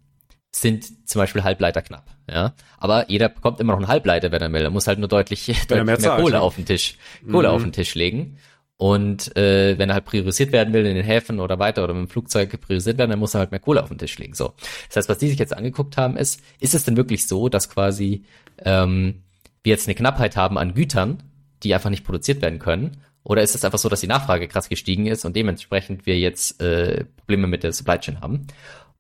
sind 0.52 1.08
zum 1.10 1.20
Beispiel 1.20 1.44
Halbleiter 1.44 1.82
knapp. 1.82 2.12
Ja, 2.30 2.54
aber 2.78 3.10
jeder 3.10 3.30
bekommt 3.30 3.60
immer 3.60 3.74
noch 3.74 3.80
einen 3.80 3.88
Halbleiter, 3.88 4.32
wenn 4.32 4.42
er 4.42 4.52
will. 4.52 4.64
Er 4.64 4.70
muss 4.72 4.88
halt 4.88 5.00
nur 5.00 5.08
deutlich, 5.08 5.46
deutlich 5.68 5.86
mehr 5.86 6.00
zahlt, 6.00 6.22
Kohle 6.22 6.36
ja. 6.36 6.40
auf 6.42 6.56
den 6.56 6.66
Tisch, 6.66 6.98
Kohle 7.30 7.50
Mhm. 7.50 7.54
auf 7.54 7.62
den 7.62 7.72
Tisch 7.72 7.94
legen. 7.96 8.38
Und 8.78 9.36
äh, 9.38 9.78
wenn 9.78 9.90
er 9.90 9.96
halt 9.96 10.06
priorisiert 10.06 10.52
werden 10.52 10.74
will 10.74 10.86
in 10.86 10.96
den 10.96 11.06
Häfen 11.06 11.40
oder 11.40 11.60
weiter 11.60 11.84
oder 11.84 11.94
mit 11.94 12.08
dem 12.08 12.10
Flugzeug 12.10 12.60
priorisiert 12.60 12.98
werden, 12.98 13.12
dann 13.12 13.20
muss 13.20 13.34
er 13.34 13.40
halt 13.40 13.52
mehr 13.52 13.62
Kohle 13.62 13.82
auf 13.82 13.90
den 13.90 13.98
Tisch 13.98 14.18
legen. 14.18 14.34
So, 14.34 14.54
das 14.88 14.98
heißt, 14.98 15.10
was 15.10 15.18
die 15.18 15.30
sich 15.30 15.40
jetzt 15.40 15.56
angeguckt 15.56 15.96
haben, 15.98 16.18
ist, 16.18 16.42
ist 16.60 16.74
es 16.76 16.84
denn 16.84 16.98
wirklich 16.98 17.26
so, 17.28 17.48
dass 17.48 17.70
quasi 17.70 18.26
ähm, 18.60 19.22
wir 19.64 19.72
jetzt 19.72 19.88
eine 19.88 19.96
Knappheit 19.96 20.36
haben 20.36 20.58
an 20.58 20.74
Gütern, 20.74 21.24
die 21.64 21.74
einfach 21.74 21.90
nicht 21.90 22.04
produziert 22.04 22.42
werden 22.42 22.60
können? 22.60 22.98
Oder 23.26 23.42
ist 23.42 23.56
es 23.56 23.66
einfach 23.66 23.80
so, 23.80 23.90
dass 23.90 24.02
die 24.02 24.08
Nachfrage 24.08 24.48
krass 24.48 24.70
gestiegen 24.70 25.08
ist 25.08 25.26
und 25.26 25.36
dementsprechend 25.36 26.06
wir 26.06 26.18
jetzt 26.18 26.62
äh, 26.62 27.06
Probleme 27.18 27.48
mit 27.48 27.64
der 27.64 27.74
Supply 27.74 27.98
Chain 28.00 28.22
haben? 28.22 28.46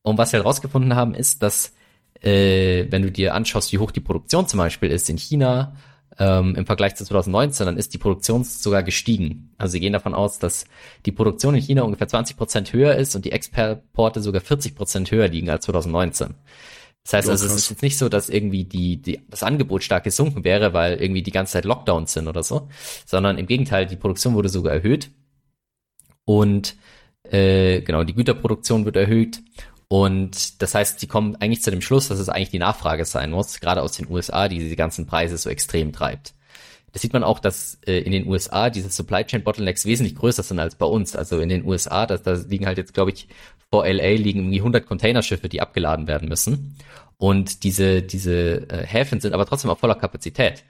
Und 0.02 0.18
was 0.18 0.34
wir 0.34 0.40
herausgefunden 0.40 0.96
haben, 0.96 1.14
ist, 1.14 1.44
dass 1.44 1.74
äh, 2.22 2.88
wenn 2.90 3.04
du 3.04 3.12
dir 3.12 3.36
anschaust, 3.36 3.72
wie 3.72 3.78
hoch 3.78 3.92
die 3.92 4.00
Produktion 4.02 4.48
zum 4.48 4.58
Beispiel 4.58 4.90
ist 4.90 5.10
in 5.12 5.18
China 5.18 5.76
ähm, 6.18 6.56
im 6.56 6.66
Vergleich 6.66 6.96
zu 6.96 7.06
2019, 7.06 7.68
dann 7.68 7.78
ist 7.78 7.94
die 7.94 8.00
Produktion 8.00 8.44
sogar 8.44 8.82
gestiegen. 8.82 9.52
Also 9.60 9.74
sie 9.74 9.80
gehen 9.80 9.94
davon 9.94 10.16
aus, 10.16 10.40
dass 10.40 10.66
die 11.06 11.12
Produktion 11.12 11.54
in 11.54 11.62
China 11.62 11.84
ungefähr 11.84 12.08
20 12.08 12.36
Prozent 12.36 12.74
höher 12.74 12.96
ist 12.96 13.16
und 13.16 13.26
die 13.26 13.32
Exporte 13.32 14.22
sogar 14.22 14.42
40 14.42 14.76
Prozent 14.76 15.12
höher 15.12 15.28
liegen 15.28 15.52
als 15.52 15.66
2019. 15.66 16.34
Das 17.06 17.14
heißt 17.14 17.28
Ja, 17.28 17.32
also, 17.34 17.46
es 17.46 17.54
ist 17.54 17.70
jetzt 17.70 17.84
nicht 17.84 17.98
so, 17.98 18.10
dass 18.10 18.30
irgendwie 18.30 18.66
die, 18.66 18.98
die, 18.98 19.22
das 19.30 19.44
Angebot 19.44 19.84
stark 19.84 20.04
gesunken 20.04 20.44
wäre, 20.44 20.74
weil 20.74 21.00
irgendwie 21.02 21.22
die 21.22 21.32
ganze 21.32 21.54
Zeit 21.54 21.66
Lockdowns 21.66 22.14
sind 22.14 22.28
oder 22.28 22.44
so, 22.44 22.68
sondern 23.06 23.38
im 23.38 23.46
Gegenteil, 23.46 23.86
die 23.86 23.96
Produktion 23.96 24.34
wurde 24.34 24.50
sogar 24.50 24.74
erhöht 24.74 25.12
und 26.26 26.76
äh, 27.24 27.82
genau, 27.82 28.04
die 28.04 28.16
Güterproduktion 28.16 28.86
wird 28.86 28.96
erhöht 28.98 29.42
und 29.88 30.62
das 30.64 30.74
heißt, 30.74 31.00
sie 31.00 31.08
kommen 31.08 31.36
eigentlich 31.36 31.62
zu 31.62 31.70
dem 31.72 31.82
Schluss, 31.82 32.08
dass 32.08 32.20
es 32.20 32.30
eigentlich 32.30 32.50
die 32.50 32.60
Nachfrage 32.60 33.06
sein 33.06 33.32
muss, 33.32 33.60
gerade 33.60 33.84
aus 33.84 33.94
den 33.94 34.10
USA, 34.10 34.48
die 34.48 34.60
diese 34.60 34.76
ganzen 34.76 35.06
Preise 35.06 35.38
so 35.38 35.50
extrem 35.50 35.94
treibt. 35.94 36.34
Das 36.92 37.02
sieht 37.02 37.14
man 37.14 37.24
auch, 37.24 37.40
dass 37.40 37.78
äh, 37.86 38.00
in 38.00 38.14
den 38.14 38.26
USA 38.26 38.70
diese 38.70 38.90
Supply 38.90 39.26
Chain 39.26 39.44
Bottlenecks 39.44 39.86
wesentlich 39.86 40.16
größer 40.16 40.44
sind 40.44 40.60
als 40.60 40.76
bei 40.76 40.86
uns. 40.86 41.16
Also 41.16 41.40
in 41.40 41.50
den 41.50 41.66
USA, 41.66 42.06
da, 42.06 42.18
da 42.18 42.34
liegen 42.34 42.66
halt 42.66 42.78
jetzt, 42.78 42.94
glaube 42.94 43.12
ich, 43.12 43.28
vor 43.72 43.88
LA 43.88 44.12
liegen 44.12 44.40
irgendwie 44.40 44.60
100 44.60 44.86
Containerschiffe, 44.86 45.50
die 45.50 45.62
abgeladen 45.62 46.08
werden 46.08 46.30
müssen. 46.30 46.78
Und 47.18 47.64
diese, 47.64 48.02
diese 48.02 48.70
äh, 48.70 48.86
Häfen 48.86 49.20
sind 49.20 49.34
aber 49.34 49.46
trotzdem 49.46 49.72
auf 49.72 49.80
voller 49.80 49.96
Kapazität. 49.96 50.64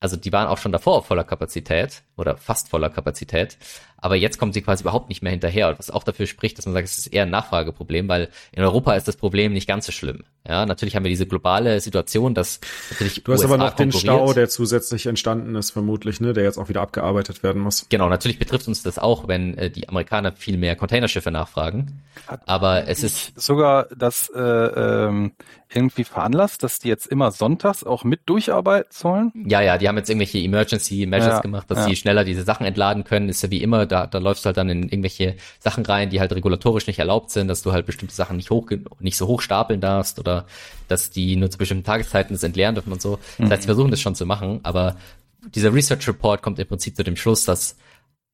Also 0.00 0.16
die 0.16 0.32
waren 0.32 0.48
auch 0.48 0.58
schon 0.58 0.72
davor 0.72 0.96
auf 0.96 1.06
voller 1.06 1.22
Kapazität 1.22 2.02
oder 2.16 2.36
fast 2.36 2.68
voller 2.68 2.90
Kapazität. 2.90 3.56
Aber 4.02 4.16
jetzt 4.16 4.38
kommen 4.38 4.52
sie 4.52 4.62
quasi 4.62 4.82
überhaupt 4.82 5.08
nicht 5.08 5.22
mehr 5.22 5.30
hinterher, 5.30 5.78
was 5.78 5.90
auch 5.90 6.02
dafür 6.02 6.26
spricht, 6.26 6.58
dass 6.58 6.66
man 6.66 6.74
sagt, 6.74 6.88
es 6.88 6.98
ist 6.98 7.06
eher 7.06 7.22
ein 7.22 7.30
Nachfrageproblem, 7.30 8.08
weil 8.08 8.28
in 8.50 8.62
Europa 8.62 8.94
ist 8.94 9.06
das 9.06 9.16
Problem 9.16 9.52
nicht 9.52 9.68
ganz 9.68 9.86
so 9.86 9.92
schlimm. 9.92 10.24
Ja, 10.46 10.66
natürlich 10.66 10.96
haben 10.96 11.04
wir 11.04 11.08
diese 11.08 11.26
globale 11.26 11.80
Situation, 11.80 12.34
dass 12.34 12.60
natürlich 12.90 13.22
Du 13.22 13.32
hast 13.32 13.42
USA 13.42 13.54
aber 13.54 13.64
noch 13.64 13.74
den. 13.74 13.92
Stau, 13.92 14.32
der 14.32 14.48
zusätzlich 14.48 15.06
entstanden 15.06 15.54
ist, 15.54 15.70
vermutlich, 15.70 16.20
ne, 16.20 16.32
der 16.32 16.42
jetzt 16.42 16.58
auch 16.58 16.68
wieder 16.68 16.80
abgearbeitet 16.80 17.44
werden 17.44 17.62
muss. 17.62 17.86
Genau, 17.90 18.08
natürlich 18.08 18.40
betrifft 18.40 18.66
uns 18.66 18.82
das 18.82 18.98
auch, 18.98 19.28
wenn 19.28 19.56
äh, 19.56 19.70
die 19.70 19.88
Amerikaner 19.88 20.32
viel 20.32 20.56
mehr 20.56 20.74
Containerschiffe 20.74 21.30
nachfragen. 21.30 22.02
Aber 22.46 22.88
es 22.88 23.04
ist 23.04 23.40
sogar 23.40 23.86
das 23.96 24.30
äh, 24.34 24.40
ähm, 24.40 25.32
irgendwie 25.74 26.04
veranlasst, 26.04 26.62
dass 26.62 26.78
die 26.78 26.88
jetzt 26.88 27.06
immer 27.06 27.30
sonntags 27.30 27.84
auch 27.84 28.04
mit 28.04 28.20
durcharbeiten 28.26 28.90
sollen. 28.90 29.32
Ja, 29.46 29.60
ja, 29.60 29.78
die 29.78 29.88
haben 29.88 29.96
jetzt 29.96 30.10
irgendwelche 30.10 30.38
Emergency 30.38 31.06
Measures 31.06 31.34
Ja, 31.34 31.40
gemacht, 31.40 31.70
dass 31.70 31.78
ja. 31.78 31.84
sie 31.84 31.96
schneller 31.96 32.24
diese 32.24 32.42
Sachen 32.42 32.66
entladen 32.66 33.04
können. 33.04 33.28
Ist 33.28 33.42
ja 33.42 33.50
wie 33.50 33.62
immer, 33.62 33.86
da, 33.92 34.06
da 34.06 34.18
läufst 34.18 34.44
du 34.44 34.46
halt 34.46 34.56
dann 34.56 34.70
in 34.70 34.84
irgendwelche 34.84 35.36
Sachen 35.60 35.84
rein, 35.84 36.08
die 36.08 36.18
halt 36.18 36.32
regulatorisch 36.32 36.86
nicht 36.86 36.98
erlaubt 36.98 37.30
sind, 37.30 37.48
dass 37.48 37.62
du 37.62 37.72
halt 37.72 37.84
bestimmte 37.84 38.14
Sachen 38.14 38.36
nicht 38.38 38.50
hoch, 38.50 38.70
nicht 39.00 39.16
so 39.16 39.26
hoch 39.26 39.42
stapeln 39.42 39.80
darfst 39.80 40.18
oder 40.18 40.46
dass 40.88 41.10
die 41.10 41.36
nur 41.36 41.50
zu 41.50 41.58
bestimmten 41.58 41.84
Tageszeiten 41.84 42.34
das 42.34 42.42
entleeren 42.42 42.74
dürfen 42.74 42.92
und 42.92 43.02
so. 43.02 43.18
Das 43.38 43.50
heißt, 43.50 43.62
sie 43.62 43.66
versuchen 43.66 43.90
das 43.90 44.00
schon 44.00 44.14
zu 44.14 44.24
machen, 44.24 44.60
aber 44.62 44.96
dieser 45.54 45.74
Research 45.74 46.08
Report 46.08 46.40
kommt 46.40 46.58
im 46.58 46.66
Prinzip 46.66 46.96
zu 46.96 47.04
dem 47.04 47.16
Schluss, 47.16 47.44
dass 47.44 47.76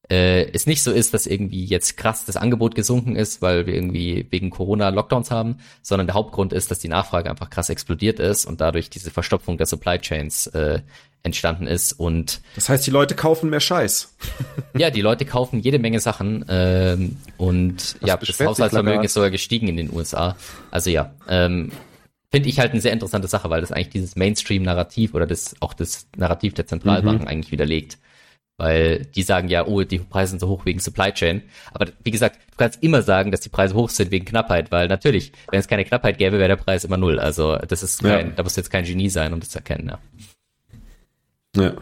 äh, 0.09 0.49
es 0.53 0.65
nicht 0.65 0.81
so 0.81 0.91
ist, 0.91 1.13
dass 1.13 1.27
irgendwie 1.27 1.65
jetzt 1.65 1.97
krass 1.97 2.25
das 2.25 2.37
Angebot 2.37 2.73
gesunken 2.73 3.15
ist, 3.15 3.41
weil 3.41 3.65
wir 3.65 3.75
irgendwie 3.75 4.25
wegen 4.29 4.49
Corona 4.49 4.89
Lockdowns 4.89 5.29
haben, 5.29 5.57
sondern 5.81 6.07
der 6.07 6.15
Hauptgrund 6.15 6.53
ist, 6.53 6.71
dass 6.71 6.79
die 6.79 6.87
Nachfrage 6.87 7.29
einfach 7.29 7.49
krass 7.49 7.69
explodiert 7.69 8.19
ist 8.19 8.45
und 8.45 8.61
dadurch 8.61 8.89
diese 8.89 9.11
Verstopfung 9.11 9.57
der 9.57 9.67
Supply 9.67 9.99
Chains 9.99 10.47
äh, 10.47 10.81
entstanden 11.23 11.67
ist 11.67 11.93
und 11.93 12.41
Das 12.55 12.69
heißt, 12.69 12.85
die 12.87 12.91
Leute 12.91 13.15
kaufen 13.15 13.49
mehr 13.49 13.59
Scheiß. 13.59 14.15
ja, 14.77 14.89
die 14.89 15.01
Leute 15.01 15.25
kaufen 15.25 15.59
jede 15.59 15.79
Menge 15.79 15.99
Sachen 15.99 16.45
ähm, 16.49 17.17
und 17.37 17.97
ja, 18.01 18.15
das 18.15 18.19
beschwert 18.19 18.37
sich 18.37 18.47
Haushaltsvermögen 18.47 19.03
ist 19.03 19.13
sogar 19.13 19.29
gestiegen 19.29 19.67
in 19.67 19.77
den 19.77 19.93
USA. 19.93 20.35
Also 20.71 20.89
ja, 20.89 21.13
ähm, 21.27 21.71
finde 22.31 22.49
ich 22.49 22.59
halt 22.59 22.71
eine 22.71 22.81
sehr 22.81 22.93
interessante 22.93 23.27
Sache, 23.27 23.49
weil 23.49 23.61
das 23.61 23.71
eigentlich 23.71 23.89
dieses 23.89 24.15
Mainstream-Narrativ 24.15 25.13
oder 25.13 25.25
das 25.25 25.55
auch 25.59 25.73
das 25.73 26.07
Narrativ 26.15 26.53
der 26.53 26.67
Zentralbanken 26.67 27.27
eigentlich 27.27 27.51
widerlegt. 27.51 27.97
weil 28.57 29.05
die 29.15 29.23
sagen 29.23 29.47
ja, 29.47 29.65
oh, 29.65 29.83
die 29.83 29.99
Preise 29.99 30.31
sind 30.31 30.39
so 30.39 30.49
hoch 30.49 30.65
wegen 30.65 30.79
Supply 30.79 31.13
Chain. 31.13 31.43
Aber 31.73 31.87
wie 32.03 32.11
gesagt, 32.11 32.39
du 32.51 32.57
kannst 32.57 32.83
immer 32.83 33.01
sagen, 33.01 33.31
dass 33.31 33.39
die 33.39 33.47
Preise 33.49 33.73
hoch 33.73 33.89
sind 33.89 34.11
wegen 34.11 34.25
Knappheit, 34.25 34.69
weil 34.69 34.89
natürlich, 34.89 35.31
wenn 35.49 35.61
es 35.61 35.67
keine 35.69 35.85
Knappheit 35.85 36.17
gäbe, 36.17 36.39
wäre 36.39 36.49
der 36.49 36.55
Preis 36.57 36.83
immer 36.83 36.97
null. 36.97 37.19
Also 37.19 37.55
das 37.55 37.83
ist 37.83 38.03
kein, 38.03 38.27
ja. 38.27 38.33
da 38.35 38.43
muss 38.43 38.57
jetzt 38.57 38.69
kein 38.69 38.83
Genie 38.83 39.09
sein, 39.09 39.33
um 39.33 39.39
das 39.39 39.49
zu 39.49 39.59
erkennen. 39.59 39.87
Ja. 39.87 39.99
Ja. 41.55 41.73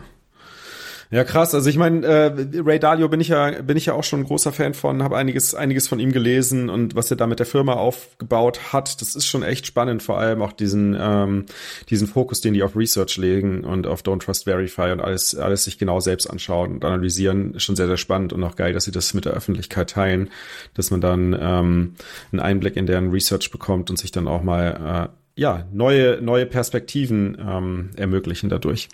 Ja, 1.10 1.24
krass. 1.24 1.56
Also 1.56 1.70
ich 1.70 1.78
meine, 1.78 2.06
äh, 2.06 2.60
Ray 2.66 2.80
Dalio 2.80 3.08
bin 3.08 3.22
ich 3.22 3.30
ja 3.30 3.62
bin 3.62 3.78
ich 3.78 3.86
ja 3.86 3.94
auch 3.94 4.04
schon 4.04 4.22
ein 4.22 4.26
großer 4.26 4.52
Fan 4.52 4.74
von, 4.74 5.04
habe 5.04 5.16
einiges 5.16 5.56
einiges 5.56 5.88
von 5.88 6.00
ihm 6.00 6.12
gelesen 6.12 6.70
und 6.70 6.96
was 6.96 7.10
er 7.10 7.16
da 7.16 7.28
mit 7.28 7.40
der 7.40 7.46
Firma 7.46 7.74
aufgebaut 7.76 8.74
hat, 8.74 9.00
das 9.00 9.16
ist 9.16 9.26
schon 9.26 9.42
echt 9.42 9.66
spannend. 9.66 10.04
Vor 10.04 10.20
allem 10.20 10.42
auch 10.42 10.52
diesen 10.52 10.98
ähm, 11.00 11.46
diesen 11.90 12.10
Fokus, 12.10 12.42
den 12.42 12.54
die 12.54 12.62
auf 12.62 12.76
Research 12.76 13.16
legen 13.16 13.64
und 13.64 13.88
auf 13.88 14.02
Don't 14.02 14.20
Trust 14.20 14.44
Verify 14.44 14.92
und 14.92 15.00
alles 15.00 15.34
alles 15.34 15.64
sich 15.64 15.78
genau 15.78 16.02
selbst 16.02 16.30
anschauen 16.30 16.74
und 16.74 16.84
analysieren, 16.84 17.54
ist 17.54 17.64
schon 17.64 17.78
sehr 17.78 17.88
sehr 17.88 17.96
spannend 17.96 18.34
und 18.34 18.44
auch 18.44 18.58
geil, 18.58 18.74
dass 18.74 18.84
sie 18.84 18.92
das 18.92 19.14
mit 19.14 19.24
der 19.24 19.32
Öffentlichkeit 19.32 19.92
teilen, 19.92 20.30
dass 20.74 20.92
man 20.92 21.00
dann 21.00 21.38
ähm, 21.40 21.96
einen 22.34 22.42
Einblick 22.42 22.76
in 22.76 22.86
deren 22.86 23.12
Research 23.12 23.50
bekommt 23.50 23.90
und 23.90 23.98
sich 23.98 24.12
dann 24.12 24.28
auch 24.28 24.44
mal 24.44 25.10
äh, 25.14 25.17
ja 25.38 25.66
neue 25.72 26.22
neue 26.22 26.46
Perspektiven 26.46 27.38
ähm, 27.40 27.92
ermöglichen 27.96 28.50
dadurch. 28.50 28.90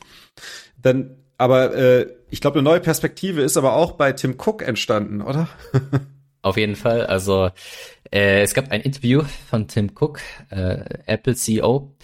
Dann 0.81 1.15
aber 1.37 1.75
äh, 1.75 2.07
ich 2.29 2.41
glaube, 2.41 2.59
eine 2.59 2.69
neue 2.69 2.79
Perspektive 2.79 3.41
ist 3.41 3.57
aber 3.57 3.75
auch 3.75 3.93
bei 3.93 4.11
Tim 4.11 4.35
Cook 4.37 4.61
entstanden, 4.61 5.21
oder? 5.21 5.49
Auf 6.41 6.57
jeden 6.57 6.75
Fall. 6.75 7.05
Also 7.05 7.49
äh, 8.11 8.41
es 8.41 8.53
gab 8.53 8.71
ein 8.71 8.81
Interview 8.81 9.23
von 9.49 9.67
Tim 9.67 9.91
Cook, 9.97 10.19
äh, 10.49 10.83
Apple 11.05 11.35
CEO, 11.35 11.95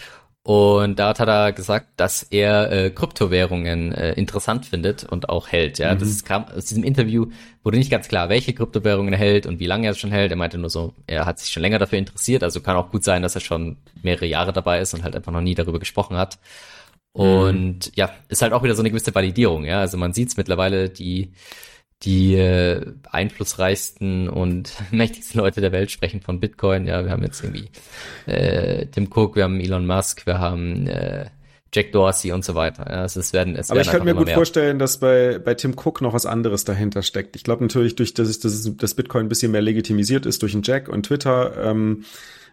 und 0.43 0.97
dort 0.97 1.19
hat 1.19 1.27
er 1.27 1.51
gesagt, 1.51 1.87
dass 1.97 2.23
er 2.23 2.71
äh, 2.71 2.89
Kryptowährungen 2.89 3.91
äh, 3.91 4.13
interessant 4.13 4.65
findet 4.65 5.03
und 5.03 5.29
auch 5.29 5.49
hält. 5.49 5.79
Ja, 5.79 5.93
mhm. 5.93 5.99
das 5.99 6.23
kam 6.23 6.45
aus 6.45 6.65
diesem 6.65 6.83
Interview 6.83 7.27
wurde 7.63 7.77
nicht 7.77 7.91
ganz 7.91 8.07
klar, 8.07 8.29
welche 8.29 8.53
Kryptowährungen 8.53 9.13
er 9.13 9.19
hält 9.19 9.45
und 9.45 9.59
wie 9.59 9.65
lange 9.65 9.87
er 9.87 9.91
es 9.91 9.99
schon 9.99 10.11
hält. 10.11 10.31
Er 10.31 10.37
meinte 10.37 10.57
nur 10.57 10.69
so, 10.69 10.93
er 11.07 11.25
hat 11.25 11.39
sich 11.39 11.51
schon 11.51 11.61
länger 11.61 11.77
dafür 11.77 11.99
interessiert. 11.99 12.41
Also 12.41 12.61
kann 12.61 12.77
auch 12.77 12.89
gut 12.89 13.03
sein, 13.03 13.21
dass 13.21 13.35
er 13.35 13.41
schon 13.41 13.77
mehrere 14.01 14.25
Jahre 14.25 14.53
dabei 14.53 14.79
ist 14.79 14.93
und 14.93 15.03
halt 15.03 15.15
einfach 15.15 15.31
noch 15.31 15.41
nie 15.41 15.55
darüber 15.55 15.77
gesprochen 15.77 16.17
hat. 16.17 16.39
Mhm. 17.13 17.21
Und 17.21 17.87
mhm. 17.87 17.91
ja, 17.95 18.09
ist 18.29 18.41
halt 18.41 18.53
auch 18.53 18.63
wieder 18.63 18.75
so 18.75 18.81
eine 18.81 18.89
gewisse 18.89 19.13
Validierung, 19.13 19.65
ja. 19.65 19.81
Also 19.81 19.97
man 19.97 20.13
sieht 20.13 20.29
es 20.29 20.37
mittlerweile, 20.37 20.89
die, 20.89 21.33
die 22.03 22.35
äh, 22.35 22.93
einflussreichsten 23.11 24.29
und 24.29 24.73
mächtigsten 24.91 25.39
Leute 25.39 25.61
der 25.61 25.71
Welt 25.71 25.91
sprechen 25.91 26.21
von 26.21 26.39
Bitcoin. 26.39 26.87
Ja, 26.87 27.03
wir 27.03 27.11
haben 27.11 27.23
jetzt 27.23 27.43
irgendwie 27.43 27.69
äh, 28.25 28.85
Tim 28.87 29.09
Cook, 29.13 29.35
wir 29.35 29.43
haben 29.43 29.59
Elon 29.59 29.85
Musk, 29.85 30.25
wir 30.25 30.39
haben 30.39 30.87
äh, 30.87 31.29
Jack 31.73 31.91
Dorsey 31.91 32.31
und 32.31 32.43
so 32.43 32.55
weiter. 32.55 32.85
Ja, 32.89 33.05
es 33.05 33.15
ist, 33.15 33.33
werden, 33.33 33.55
es 33.55 33.69
Aber 33.69 33.81
ich 33.81 33.89
könnte 33.89 34.05
mir 34.05 34.15
gut 34.15 34.25
mehr. 34.25 34.35
vorstellen, 34.35 34.79
dass 34.79 34.97
bei, 34.97 35.39
bei 35.39 35.53
Tim 35.53 35.73
Cook 35.73 36.01
noch 36.01 36.13
was 36.13 36.25
anderes 36.25 36.65
dahinter 36.65 37.03
steckt. 37.03 37.35
Ich 37.35 37.43
glaube 37.43 37.63
natürlich, 37.63 37.95
durch 37.95 38.13
das, 38.13 38.39
dass 38.39 38.75
das 38.75 38.93
Bitcoin 38.95 39.25
ein 39.25 39.29
bisschen 39.29 39.51
mehr 39.51 39.61
legitimisiert 39.61 40.25
ist 40.25 40.41
durch 40.41 40.53
den 40.53 40.63
Jack 40.63 40.89
und 40.89 41.05
Twitter, 41.05 41.53
ähm, 41.63 42.05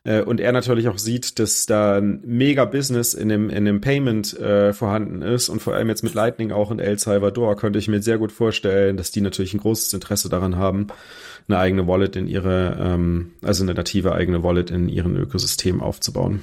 äh, 0.06 0.22
und 0.22 0.40
er 0.40 0.52
natürlich 0.52 0.88
auch 0.88 0.98
sieht, 0.98 1.38
dass 1.38 1.66
da 1.66 1.96
ein 1.96 2.20
mega 2.24 2.64
Business 2.64 3.12
in 3.12 3.28
dem, 3.28 3.50
in 3.50 3.64
dem 3.64 3.80
Payment 3.80 4.38
äh, 4.38 4.72
vorhanden 4.72 5.20
ist 5.20 5.48
und 5.48 5.60
vor 5.60 5.74
allem 5.74 5.88
jetzt 5.88 6.04
mit 6.04 6.14
Lightning 6.14 6.52
auch 6.52 6.70
in 6.70 6.78
El 6.78 6.98
Salvador 6.98 7.56
könnte 7.56 7.78
ich 7.78 7.88
mir 7.88 8.00
sehr 8.00 8.18
gut 8.18 8.32
vorstellen, 8.32 8.96
dass 8.96 9.10
die 9.10 9.20
natürlich 9.20 9.52
ein 9.52 9.60
großes 9.60 9.92
Interesse 9.92 10.28
daran 10.28 10.56
haben, 10.56 10.86
eine 11.48 11.58
eigene 11.58 11.86
Wallet 11.88 12.14
in 12.16 12.28
ihre, 12.28 12.76
ähm, 12.80 13.32
also 13.42 13.64
eine 13.64 13.74
native 13.74 14.12
eigene 14.12 14.42
Wallet 14.42 14.70
in 14.70 14.88
ihren 14.88 15.16
Ökosystem 15.16 15.80
aufzubauen. 15.80 16.42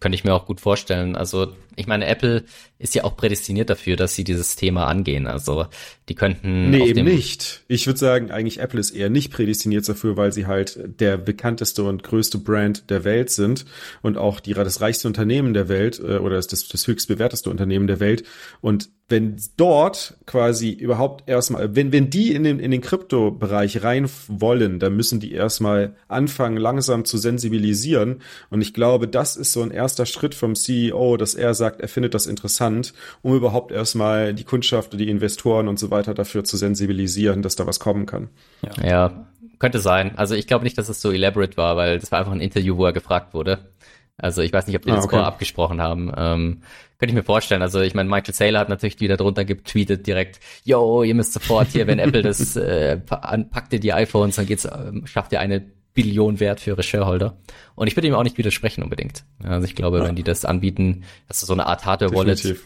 Könnte 0.00 0.16
ich 0.16 0.24
mir 0.24 0.34
auch 0.34 0.46
gut 0.46 0.60
vorstellen. 0.60 1.14
Also 1.14 1.52
ich 1.76 1.86
meine, 1.86 2.06
Apple 2.06 2.44
ist 2.78 2.94
ja 2.94 3.04
auch 3.04 3.16
prädestiniert 3.16 3.70
dafür, 3.70 3.96
dass 3.96 4.16
sie 4.16 4.24
dieses 4.24 4.56
Thema 4.56 4.86
angehen. 4.86 5.28
Also 5.28 5.66
die 6.08 6.16
könnten. 6.16 6.70
Nee, 6.70 6.88
eben 6.88 7.04
nicht. 7.04 7.62
Ich 7.68 7.86
würde 7.86 7.98
sagen, 7.98 8.30
eigentlich 8.32 8.58
Apple 8.58 8.80
ist 8.80 8.90
eher 8.90 9.10
nicht 9.10 9.32
prädestiniert 9.32 9.88
dafür, 9.88 10.16
weil 10.16 10.32
sie 10.32 10.46
halt 10.46 10.78
der 11.00 11.16
bekannteste 11.18 11.84
und 11.84 12.02
größte 12.02 12.38
Brand 12.38 12.90
der 12.90 13.04
Welt 13.04 13.30
sind 13.30 13.64
und 14.02 14.18
auch 14.18 14.40
die, 14.40 14.54
das 14.54 14.80
reichste 14.80 15.06
Unternehmen 15.06 15.54
der 15.54 15.68
Welt 15.68 16.00
äh, 16.00 16.18
oder 16.18 16.36
das, 16.36 16.48
das 16.48 16.86
höchst 16.86 17.06
bewerteste 17.06 17.48
Unternehmen 17.48 17.86
der 17.86 18.00
Welt. 18.00 18.24
Und 18.60 18.88
wenn 19.08 19.36
dort 19.56 20.16
quasi 20.26 20.70
überhaupt 20.70 21.28
erstmal, 21.28 21.76
wenn, 21.76 21.92
wenn 21.92 22.10
die 22.10 22.34
in 22.34 22.42
den, 22.42 22.58
in 22.58 22.72
den 22.72 22.80
Kryptobereich 22.80 23.84
rein 23.84 24.10
wollen, 24.26 24.80
dann 24.80 24.96
müssen 24.96 25.20
die 25.20 25.32
erstmal 25.32 25.94
anfangen, 26.08 26.56
langsam 26.56 27.04
zu 27.04 27.16
sensibilisieren. 27.16 28.20
Und 28.50 28.62
ich 28.62 28.74
glaube, 28.74 29.06
das 29.06 29.36
ist 29.36 29.52
so 29.52 29.62
ein 29.62 29.70
erster 29.70 30.06
Schritt 30.06 30.34
vom 30.34 30.56
CEO, 30.56 31.16
dass 31.16 31.36
er 31.36 31.54
sagt, 31.54 31.80
er 31.80 31.88
findet 31.88 32.14
das 32.14 32.26
interessant, 32.26 32.94
um 33.22 33.36
überhaupt 33.36 33.70
erstmal 33.70 34.34
die 34.34 34.44
Kundschaft, 34.44 34.98
die 34.98 35.08
Investoren 35.08 35.68
und 35.68 35.78
so 35.78 35.92
weiter 35.92 36.12
dafür 36.12 36.42
zu 36.42 36.56
sensibilisieren, 36.56 37.42
dass 37.42 37.54
da 37.54 37.64
was 37.66 37.78
kommen 37.78 38.06
kann. 38.06 38.28
Ja, 38.62 38.88
ja 38.88 39.26
könnte 39.58 39.78
sein. 39.78 40.16
Also 40.16 40.34
ich 40.34 40.46
glaube 40.46 40.64
nicht, 40.64 40.76
dass 40.76 40.88
es 40.88 41.00
so 41.00 41.10
elaborate 41.10 41.56
war, 41.56 41.76
weil 41.76 41.98
das 41.98 42.12
war 42.12 42.18
einfach 42.18 42.32
ein 42.32 42.40
Interview, 42.40 42.76
wo 42.76 42.84
er 42.84 42.92
gefragt 42.92 43.32
wurde. 43.32 43.70
Also 44.18 44.42
ich 44.42 44.52
weiß 44.52 44.66
nicht, 44.66 44.76
ob 44.76 44.82
die 44.82 44.90
ah, 44.90 44.96
das 44.96 45.04
okay. 45.04 45.16
vorher 45.16 45.28
abgesprochen 45.28 45.80
haben. 45.80 46.10
Ähm, 46.16 46.62
könnte 46.98 47.10
ich 47.10 47.14
mir 47.14 47.22
vorstellen. 47.22 47.62
Also 47.62 47.80
ich 47.80 47.94
meine, 47.94 48.08
Michael 48.08 48.34
Saylor 48.34 48.60
hat 48.60 48.68
natürlich 48.68 48.98
wieder 49.00 49.16
drunter 49.16 49.44
getweetet 49.44 50.06
direkt, 50.06 50.40
yo, 50.64 51.02
ihr 51.02 51.14
müsst 51.14 51.34
sofort 51.34 51.68
hier, 51.68 51.86
wenn 51.86 51.98
Apple 51.98 52.22
das 52.22 52.56
äh, 52.56 52.98
anpackt 53.08 53.72
ihr 53.74 53.80
die 53.80 53.92
iPhones, 53.92 54.36
dann 54.36 54.46
geht's, 54.46 54.64
äh, 54.64 54.92
schafft 55.04 55.32
ihr 55.32 55.40
eine 55.40 55.64
Billion 55.92 56.40
wert 56.40 56.60
für 56.60 56.70
ihre 56.70 56.82
Shareholder. 56.82 57.36
Und 57.74 57.88
ich 57.88 57.96
würde 57.96 58.08
ihm 58.08 58.14
auch 58.14 58.22
nicht 58.22 58.38
widersprechen 58.38 58.82
unbedingt. 58.82 59.24
Also 59.42 59.66
ich 59.66 59.74
glaube, 59.74 59.98
ja. 59.98 60.04
wenn 60.04 60.16
die 60.16 60.22
das 60.22 60.44
anbieten, 60.44 61.04
dass 61.28 61.40
du 61.40 61.46
so 61.46 61.54
eine 61.54 61.66
Art 61.66 61.84
Hardware-Wallet, 61.84 62.56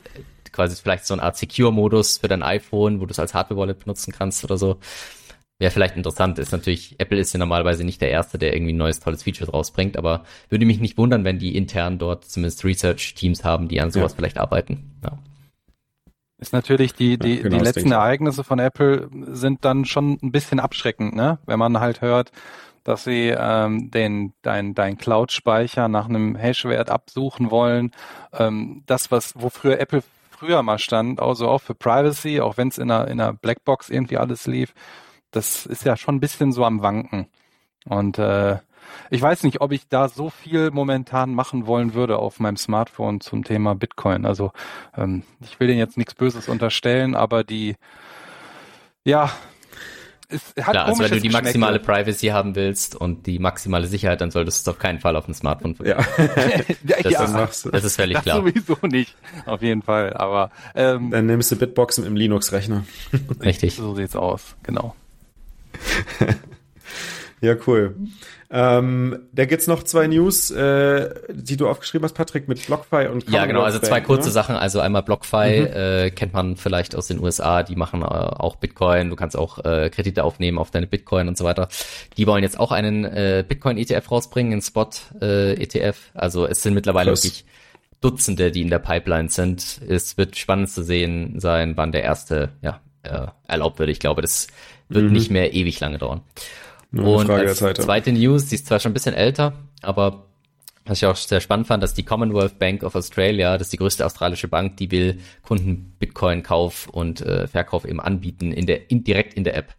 quasi 0.53 0.77
vielleicht 0.81 1.07
so 1.07 1.15
eine 1.15 1.23
Art 1.23 1.37
Secure-Modus 1.37 2.19
für 2.19 2.29
dein 2.29 2.43
iPhone, 2.43 3.01
wo 3.01 3.07
du 3.07 3.13
es 3.13 3.19
als 3.19 3.35
Hardware-Wallet 3.35 3.79
benutzen 3.79 4.13
kannst 4.13 4.45
oder 4.45 4.59
so, 4.59 4.79
wäre 5.61 5.71
vielleicht 5.71 5.97
interessant. 5.97 6.39
Ist 6.39 6.53
natürlich, 6.53 6.97
Apple 6.99 7.19
ist 7.19 7.33
ja 7.33 7.39
normalerweise 7.39 7.85
nicht 7.85 8.01
der 8.01 8.11
Erste, 8.11 8.39
der 8.39 8.55
irgendwie 8.55 8.73
ein 8.73 8.79
neues 8.79 8.99
tolles 8.99 9.23
Feature 9.23 9.51
rausbringt, 9.51 9.97
aber 9.97 10.25
würde 10.49 10.67
mich 10.67 10.81
nicht 10.81 10.99
wundern, 10.99 11.23
wenn 11.23 11.39
die 11.39 11.57
intern 11.57 11.99
dort 11.99 12.25
zumindest 12.25 12.65
Research-Teams 12.65 13.45
haben, 13.45 13.69
die 13.69 13.81
an 13.81 13.91
sowas 13.91 14.13
ja. 14.13 14.17
vielleicht 14.17 14.39
arbeiten. 14.39 14.91
Ja. 15.05 15.19
Ist 16.39 16.55
natürlich 16.55 16.95
die, 16.95 17.19
die, 17.19 17.37
ja, 17.37 17.43
genau 17.43 17.59
die 17.59 17.65
letzten 17.65 17.93
Ereignisse 17.93 18.43
von 18.43 18.59
Apple 18.59 19.11
sind 19.27 19.65
dann 19.67 19.85
schon 19.85 20.19
ein 20.23 20.33
bisschen 20.33 20.59
abschreckend, 20.59 21.15
ne? 21.15 21.39
Wenn 21.45 21.59
man 21.59 21.79
halt 21.79 22.01
hört, 22.01 22.33
dass 22.83 23.05
sie 23.05 23.29
ähm, 23.37 23.91
den 23.91 24.33
dein 24.41 24.75
dein 24.75 24.97
Cloud-Speicher 24.97 25.89
nach 25.89 26.09
einem 26.09 26.37
Hashwert 26.37 26.89
absuchen 26.89 27.51
wollen. 27.51 27.91
Ähm, 28.33 28.83
das, 28.87 29.11
was 29.11 29.35
wofür 29.37 29.79
Apple 29.79 30.03
früher 30.31 30.63
mal 30.63 30.79
stand, 30.79 31.21
also 31.21 31.47
auch 31.47 31.61
für 31.61 31.75
Privacy, 31.75 32.41
auch 32.41 32.57
wenn 32.57 32.69
es 32.69 32.79
in 32.79 32.91
einer 32.91 33.09
in 33.09 33.21
einer 33.21 33.35
Blackbox 33.35 33.91
irgendwie 33.91 34.17
alles 34.17 34.47
lief, 34.47 34.73
das 35.31 35.67
ist 35.67 35.85
ja 35.85 35.97
schon 35.97 36.17
ein 36.17 36.21
bisschen 36.21 36.53
so 36.53 36.65
am 36.65 36.83
Wanken. 36.83 37.27
Und 37.87 38.19
äh, 38.19 38.59
ich 39.11 39.23
weiß 39.23 39.43
nicht, 39.45 39.61
ob 39.61 39.73
ich 39.73 39.89
da 39.89 40.09
so 40.09 40.31
viel 40.31 40.71
momentan 40.71 41.35
machen 41.35 41.67
wollen 41.67 41.95
würde 41.95 42.19
auf 42.19 42.41
meinem 42.41 42.57
Smartphone 42.57 43.21
zum 43.21 43.45
Thema 43.45 43.75
Bitcoin. 43.75 44.27
Also 44.27 44.53
ähm, 44.97 45.23
ich 45.41 45.59
will 45.61 45.69
denen 45.69 45.79
jetzt 45.79 45.97
nichts 45.97 46.15
Böses 46.15 46.49
unterstellen, 46.49 47.15
aber 47.15 47.45
die, 47.45 47.77
ja, 49.05 49.31
es 50.33 50.55
hat 50.65 50.73
Klar, 50.73 50.87
also 50.87 51.03
wenn 51.03 51.11
du 51.11 51.21
die 51.21 51.29
maximale 51.29 51.81
Privacy 51.81 52.29
haben 52.29 52.55
willst 52.55 52.95
und 52.95 53.27
die 53.27 53.41
maximale 53.41 53.89
Sicherheit, 53.89 54.21
dann 54.21 54.31
solltest 54.31 54.65
du 54.65 54.71
es 54.71 54.75
auf 54.77 54.81
keinen 54.81 55.01
Fall 55.01 55.17
auf 55.17 55.25
dem 55.25 55.35
Smartphone 55.35 55.75
Ja. 55.83 55.97
das, 56.85 57.11
ja, 57.11 57.45
ist, 57.45 57.69
das 57.73 57.85
ist 57.85 57.97
völlig 57.97 58.15
das 58.15 58.25
klar. 58.25 58.37
Sowieso 58.37 58.77
nicht, 58.87 59.17
auf 59.47 59.61
jeden 59.61 59.83
Fall. 59.83 60.13
Aber 60.15 60.51
ähm, 60.77 61.11
dann 61.11 61.27
nimmst 61.27 61.51
du 61.51 61.57
Bitboxen 61.57 62.07
im 62.07 62.15
Linux-Rechner. 62.15 62.85
Richtig. 63.43 63.75
So 63.75 63.97
sieht's 63.97 64.15
aus, 64.15 64.55
genau. 64.63 64.95
ja, 67.41 67.57
cool. 67.67 67.97
Ähm, 68.53 69.29
da 69.33 69.45
gibt's 69.45 69.69
noch 69.69 69.85
zwei 69.85 70.09
News, 70.09 70.51
äh, 70.51 71.15
die 71.31 71.57
du 71.57 71.69
aufgeschrieben 71.69 72.05
hast, 72.05 72.15
Patrick, 72.15 72.49
mit 72.49 72.67
BlockFi 72.67 73.07
und 73.07 73.31
Ja, 73.31 73.47
genau, 73.47 73.63
also 73.63 73.79
zwei 73.79 74.01
kurze 74.01 74.29
ne? 74.29 74.33
Sachen. 74.33 74.57
Also 74.57 74.81
einmal 74.81 75.05
BlockFi, 75.05 75.61
mhm. 75.61 75.67
äh, 75.67 76.11
kennt 76.11 76.33
man 76.33 76.57
vielleicht 76.57 76.97
aus 76.97 77.07
den 77.07 77.21
USA, 77.21 77.63
die 77.63 77.77
machen 77.77 78.03
äh, 78.03 78.07
auch 78.07 78.57
Bitcoin, 78.57 79.09
du 79.09 79.15
kannst 79.15 79.37
auch 79.37 79.65
äh, 79.65 79.89
Kredite 79.89 80.25
aufnehmen 80.25 80.59
auf 80.59 80.73
deine 80.73 80.89
Bitcoin 80.89 81.29
und 81.29 81.39
so 81.39 81.45
weiter. 81.45 81.69
Die 82.17 82.27
wollen 82.27 82.43
jetzt 82.43 82.59
auch 82.59 82.73
einen 82.73 83.05
äh, 83.05 83.45
Bitcoin-ETF 83.47 84.11
rausbringen, 84.11 84.53
einen 84.53 84.63
Spot-ETF. 84.63 85.97
Äh, 86.15 86.19
also 86.19 86.47
es 86.47 86.63
sind 86.65 86.75
mittlerweile 86.75 87.11
Plus. 87.11 87.23
wirklich 87.23 87.45
Dutzende, 88.01 88.51
die 88.51 88.63
in 88.63 88.71
der 88.71 88.79
Pipeline 88.81 89.29
sind. 89.29 89.81
Es 89.87 90.17
wird 90.17 90.37
spannend 90.37 90.71
zu 90.71 90.83
sehen 90.83 91.39
sein, 91.39 91.77
wann 91.77 91.93
der 91.93 92.03
erste 92.03 92.51
ja, 92.63 92.81
äh, 93.03 93.27
erlaubt 93.47 93.79
wird. 93.79 93.91
Ich 93.91 94.01
glaube, 94.01 94.23
das 94.23 94.49
wird 94.91 95.07
mhm. 95.07 95.13
nicht 95.13 95.31
mehr 95.31 95.55
ewig 95.55 95.81
lange 95.81 95.99
dauern. 95.99 96.21
Nur 96.91 97.19
und 97.19 97.31
als 97.31 97.59
zweite 97.59 98.13
News, 98.13 98.47
die 98.47 98.57
ist 98.57 98.67
zwar 98.67 98.81
schon 98.81 98.91
ein 98.91 98.95
bisschen 98.95 99.15
älter, 99.15 99.55
aber 99.81 100.27
was 100.85 100.99
ich 100.99 101.07
auch 101.07 101.17
sehr 101.17 101.41
spannend 101.41 101.69
fand, 101.69 101.83
dass 101.83 101.95
die 101.95 102.03
Commonwealth 102.03 102.59
Bank 102.59 102.83
of 102.83 102.97
Australia, 102.97 103.57
das 103.57 103.69
ist 103.69 103.73
die 103.75 103.77
größte 103.77 104.05
australische 104.05 104.49
Bank, 104.49 104.77
die 104.79 104.91
will 104.91 105.21
Kunden 105.43 105.95
Bitcoin-Kauf 105.99 106.89
und 106.89 107.21
äh, 107.21 107.47
Verkauf 107.47 107.85
eben 107.85 108.01
anbieten, 108.01 108.53
in 108.53 108.67
der, 108.67 108.91
in, 108.91 109.05
direkt 109.05 109.35
in 109.35 109.45
der 109.45 109.57
App. 109.57 109.75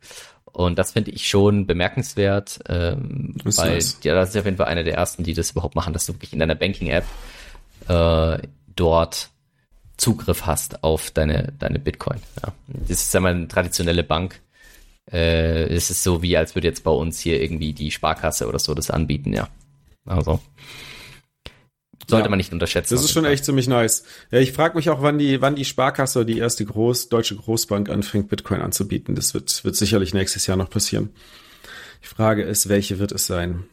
Und 0.45 0.77
das 0.79 0.91
finde 0.91 1.11
ich 1.11 1.27
schon 1.27 1.65
bemerkenswert, 1.65 2.59
ähm, 2.67 3.35
weil 3.43 3.73
nice. 3.73 3.99
ja, 4.03 4.15
das 4.15 4.29
ist 4.29 4.37
auf 4.37 4.45
jeden 4.45 4.57
Fall 4.57 4.67
einer 4.67 4.83
der 4.83 4.95
ersten, 4.95 5.23
die 5.23 5.33
das 5.33 5.51
überhaupt 5.51 5.75
machen, 5.75 5.93
dass 5.93 6.05
du 6.05 6.13
wirklich 6.13 6.33
in 6.33 6.39
deiner 6.39 6.55
Banking-App 6.55 7.05
äh, 7.87 8.47
dort 8.75 9.29
Zugriff 9.97 10.45
hast 10.45 10.83
auf 10.83 11.11
deine, 11.11 11.53
deine 11.59 11.79
Bitcoin. 11.79 12.19
Ja. 12.43 12.53
Das 12.67 13.01
ist 13.01 13.13
ja 13.13 13.19
mal 13.19 13.33
eine 13.33 13.47
traditionelle 13.47 14.03
Bank. 14.03 14.39
Äh, 15.09 15.63
es 15.73 15.89
ist 15.89 16.03
so 16.03 16.21
wie, 16.21 16.35
als 16.37 16.55
würde 16.55 16.67
jetzt 16.67 16.83
bei 16.83 16.91
uns 16.91 17.19
hier 17.19 17.41
irgendwie 17.41 17.73
die 17.73 17.91
Sparkasse 17.91 18.47
oder 18.47 18.59
so 18.59 18.73
das 18.73 18.91
anbieten, 18.91 19.33
ja. 19.33 19.47
Also 20.05 20.39
sollte 22.11 22.25
ja. 22.25 22.29
man 22.29 22.37
nicht 22.37 22.53
unterschätzen. 22.53 22.93
Das 22.93 23.03
ist 23.03 23.11
schon 23.11 23.23
Fall. 23.23 23.33
echt 23.33 23.45
ziemlich 23.45 23.67
nice. 23.67 24.03
Ja, 24.31 24.39
ich 24.39 24.51
frage 24.51 24.75
mich 24.75 24.89
auch, 24.89 25.01
wann 25.01 25.17
die, 25.17 25.41
wann 25.41 25.55
die 25.55 25.65
Sparkasse, 25.65 26.25
die 26.25 26.37
erste 26.37 26.65
groß, 26.65 27.09
deutsche 27.09 27.35
Großbank 27.35 27.89
anfängt, 27.89 28.29
Bitcoin 28.29 28.61
anzubieten. 28.61 29.15
Das 29.15 29.33
wird, 29.33 29.63
wird 29.63 29.75
sicherlich 29.75 30.13
nächstes 30.13 30.45
Jahr 30.45 30.57
noch 30.57 30.69
passieren. 30.69 31.09
Die 32.03 32.07
Frage 32.07 32.43
ist, 32.43 32.69
welche 32.69 32.99
wird 32.99 33.11
es 33.11 33.27
sein? 33.27 33.63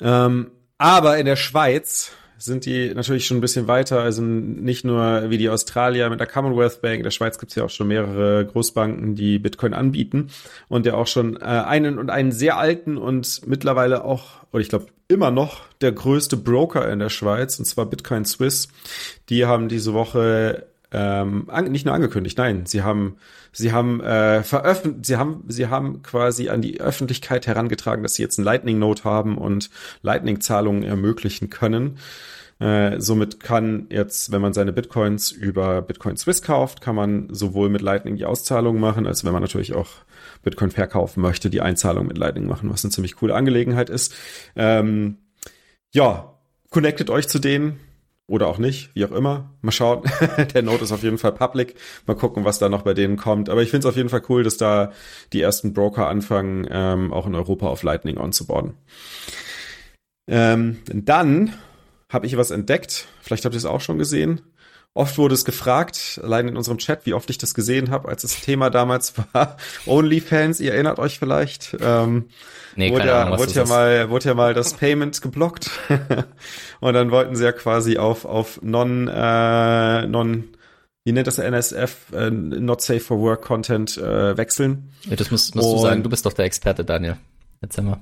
Ähm, 0.00 0.50
aber 0.78 1.18
in 1.18 1.26
der 1.26 1.36
Schweiz 1.36 2.12
sind 2.44 2.66
die 2.66 2.92
natürlich 2.94 3.26
schon 3.26 3.38
ein 3.38 3.40
bisschen 3.40 3.68
weiter. 3.68 4.00
Also 4.00 4.22
nicht 4.22 4.84
nur 4.84 5.30
wie 5.30 5.38
die 5.38 5.48
Australier 5.48 6.10
mit 6.10 6.20
der 6.20 6.26
Commonwealth 6.26 6.82
Bank. 6.82 6.98
In 6.98 7.02
der 7.04 7.10
Schweiz 7.10 7.38
gibt 7.38 7.52
es 7.52 7.56
ja 7.56 7.64
auch 7.64 7.70
schon 7.70 7.88
mehrere 7.88 8.44
Großbanken, 8.46 9.14
die 9.14 9.38
Bitcoin 9.38 9.74
anbieten 9.74 10.28
und 10.68 10.86
ja 10.86 10.94
auch 10.94 11.06
schon 11.06 11.36
äh, 11.36 11.44
einen 11.44 11.98
und 11.98 12.10
einen 12.10 12.32
sehr 12.32 12.58
alten 12.58 12.96
und 12.96 13.46
mittlerweile 13.46 14.04
auch, 14.04 14.42
oder 14.52 14.60
ich 14.60 14.68
glaube 14.68 14.86
immer 15.08 15.30
noch 15.30 15.60
der 15.80 15.92
größte 15.92 16.36
Broker 16.36 16.90
in 16.90 16.98
der 16.98 17.10
Schweiz, 17.10 17.58
und 17.58 17.64
zwar 17.66 17.86
Bitcoin 17.86 18.24
Swiss. 18.24 18.68
Die 19.28 19.46
haben 19.46 19.68
diese 19.68 19.92
Woche 19.92 20.66
ähm, 20.92 21.48
an, 21.48 21.70
nicht 21.72 21.86
nur 21.86 21.94
angekündigt, 21.94 22.36
nein, 22.36 22.66
sie 22.66 22.82
haben 22.82 23.16
sie 23.50 23.72
haben 23.72 24.00
äh, 24.00 24.42
veröffentlicht, 24.42 25.06
sie 25.06 25.16
haben 25.16 25.44
sie 25.48 25.68
haben 25.68 26.02
quasi 26.02 26.50
an 26.50 26.60
die 26.60 26.80
Öffentlichkeit 26.80 27.46
herangetragen, 27.46 28.02
dass 28.02 28.14
sie 28.14 28.22
jetzt 28.22 28.38
ein 28.38 28.44
Lightning 28.44 28.78
Note 28.78 29.04
haben 29.04 29.38
und 29.38 29.70
Lightning 30.02 30.40
Zahlungen 30.40 30.82
ermöglichen 30.82 31.48
können. 31.48 31.98
Äh, 32.60 33.00
somit 33.00 33.40
kann 33.40 33.86
jetzt, 33.90 34.30
wenn 34.30 34.42
man 34.42 34.52
seine 34.52 34.72
Bitcoins 34.72 35.32
über 35.32 35.82
Bitcoin 35.82 36.16
Swiss 36.16 36.42
kauft, 36.42 36.80
kann 36.80 36.94
man 36.94 37.32
sowohl 37.32 37.70
mit 37.70 37.80
Lightning 37.80 38.16
die 38.16 38.26
Auszahlung 38.26 38.78
machen, 38.78 39.06
als 39.06 39.24
wenn 39.24 39.32
man 39.32 39.42
natürlich 39.42 39.74
auch 39.74 39.88
Bitcoin 40.42 40.70
verkaufen 40.70 41.22
möchte, 41.22 41.50
die 41.50 41.62
Einzahlung 41.62 42.06
mit 42.06 42.18
Lightning 42.18 42.46
machen, 42.46 42.70
was 42.70 42.84
eine 42.84 42.92
ziemlich 42.92 43.16
coole 43.16 43.34
Angelegenheit 43.34 43.90
ist. 43.90 44.14
Ähm, 44.54 45.16
ja, 45.92 46.38
connectet 46.70 47.10
euch 47.10 47.28
zu 47.28 47.38
denen 47.38 47.80
oder 48.26 48.48
auch 48.48 48.58
nicht, 48.58 48.94
wie 48.94 49.04
auch 49.04 49.12
immer. 49.12 49.50
Mal 49.62 49.72
schauen. 49.72 50.02
Der 50.54 50.62
Note 50.62 50.84
ist 50.84 50.92
auf 50.92 51.02
jeden 51.02 51.18
Fall 51.18 51.32
public. 51.32 51.74
Mal 52.06 52.14
gucken, 52.14 52.44
was 52.44 52.58
da 52.58 52.68
noch 52.68 52.82
bei 52.82 52.94
denen 52.94 53.16
kommt. 53.16 53.48
Aber 53.48 53.62
ich 53.62 53.70
finde 53.70 53.86
es 53.86 53.92
auf 53.92 53.96
jeden 53.96 54.08
Fall 54.08 54.22
cool, 54.28 54.42
dass 54.42 54.56
da 54.56 54.92
die 55.32 55.40
ersten 55.40 55.72
Broker 55.72 56.08
anfangen, 56.08 56.66
ähm, 56.70 57.12
auch 57.12 57.26
in 57.26 57.34
Europa 57.34 57.66
auf 57.66 57.82
Lightning 57.82 58.18
onzuboarden. 58.18 58.74
Ähm, 60.28 60.78
dann 60.86 61.54
habe 62.08 62.26
ich 62.26 62.36
was 62.36 62.50
entdeckt. 62.50 63.08
Vielleicht 63.20 63.44
habt 63.44 63.54
ihr 63.54 63.58
es 63.58 63.64
auch 63.64 63.80
schon 63.80 63.98
gesehen. 63.98 64.42
Oft 64.94 65.16
wurde 65.16 65.34
es 65.34 65.46
gefragt, 65.46 66.20
allein 66.22 66.48
in 66.48 66.56
unserem 66.56 66.76
Chat, 66.76 67.06
wie 67.06 67.14
oft 67.14 67.30
ich 67.30 67.38
das 67.38 67.54
gesehen 67.54 67.90
habe, 67.90 68.08
als 68.08 68.22
das 68.22 68.42
Thema 68.42 68.68
damals 68.68 69.14
war. 69.32 69.56
OnlyFans, 69.86 70.60
ihr 70.60 70.74
erinnert 70.74 70.98
euch 70.98 71.18
vielleicht. 71.18 71.74
Ähm, 71.80 72.26
nee, 72.76 72.92
wurde, 72.92 73.06
ja, 73.06 73.22
Ahnung, 73.22 73.38
wurde, 73.38 73.52
ja 73.52 73.64
mal, 73.64 74.10
wurde 74.10 74.28
ja 74.28 74.34
mal 74.34 74.52
das 74.52 74.74
Payment 74.74 75.22
geblockt. 75.22 75.70
und 76.80 76.92
dann 76.92 77.10
wollten 77.10 77.36
sie 77.36 77.44
ja 77.44 77.52
quasi 77.52 77.96
auf, 77.96 78.26
auf 78.26 78.60
non, 78.62 79.08
äh, 79.08 80.06
non, 80.06 80.44
wie 81.04 81.12
nennt 81.12 81.26
das 81.26 81.38
NSF, 81.38 82.12
äh, 82.12 82.30
Not 82.30 82.82
Safe 82.82 83.00
for 83.00 83.18
Work 83.18 83.42
Content 83.42 83.96
äh, 83.96 84.36
wechseln. 84.36 84.92
Ja, 85.04 85.16
das 85.16 85.30
musst, 85.30 85.54
musst 85.54 85.72
du 85.72 85.78
sagen, 85.78 86.02
du 86.02 86.10
bist 86.10 86.26
doch 86.26 86.34
der 86.34 86.44
Experte, 86.44 86.84
Daniel. 86.84 87.16
Erzähl 87.62 87.84
mal. 87.84 88.00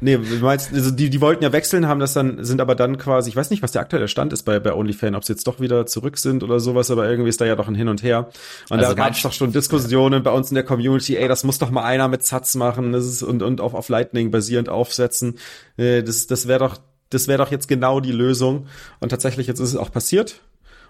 Nee, 0.00 0.16
du 0.16 0.36
meinst, 0.36 0.72
also 0.72 0.90
die, 0.90 1.10
die 1.10 1.20
wollten 1.20 1.42
ja 1.42 1.52
wechseln, 1.52 1.86
haben 1.86 2.00
das 2.00 2.14
dann, 2.14 2.44
sind 2.44 2.60
aber 2.60 2.74
dann 2.74 2.98
quasi, 2.98 3.28
ich 3.30 3.36
weiß 3.36 3.50
nicht, 3.50 3.62
was 3.62 3.72
der 3.72 3.82
aktuelle 3.82 4.08
Stand 4.08 4.32
ist 4.32 4.44
bei, 4.44 4.58
bei 4.60 4.72
OnlyFans, 4.72 5.16
ob 5.16 5.24
sie 5.24 5.32
jetzt 5.32 5.46
doch 5.46 5.60
wieder 5.60 5.86
zurück 5.86 6.18
sind 6.18 6.42
oder 6.42 6.60
sowas, 6.60 6.90
aber 6.90 7.08
irgendwie 7.08 7.28
ist 7.28 7.40
da 7.40 7.44
ja 7.44 7.56
doch 7.56 7.68
ein 7.68 7.74
Hin 7.74 7.88
und 7.88 8.02
Her. 8.02 8.28
Und 8.70 8.78
also 8.78 8.94
da 8.94 9.04
gab 9.04 9.14
es 9.14 9.22
doch 9.22 9.32
schon 9.32 9.52
Diskussionen 9.52 10.22
bei 10.22 10.30
uns 10.30 10.50
in 10.50 10.54
der 10.54 10.64
Community, 10.64 11.16
ey, 11.16 11.28
das 11.28 11.44
muss 11.44 11.58
doch 11.58 11.70
mal 11.70 11.84
einer 11.84 12.08
mit 12.08 12.24
Satz 12.24 12.54
machen 12.54 12.94
das 12.94 13.06
ist, 13.06 13.22
und, 13.22 13.42
und 13.42 13.60
auf, 13.60 13.74
auf 13.74 13.88
Lightning 13.88 14.30
basierend 14.30 14.68
aufsetzen. 14.68 15.38
Äh, 15.76 16.02
das 16.02 16.26
das 16.26 16.48
wäre 16.48 16.60
doch, 16.60 16.78
das 17.10 17.28
wäre 17.28 17.38
doch 17.38 17.50
jetzt 17.50 17.68
genau 17.68 18.00
die 18.00 18.12
Lösung. 18.12 18.66
Und 19.00 19.10
tatsächlich, 19.10 19.46
jetzt 19.46 19.60
ist 19.60 19.70
es 19.70 19.76
auch 19.76 19.92
passiert. 19.92 20.40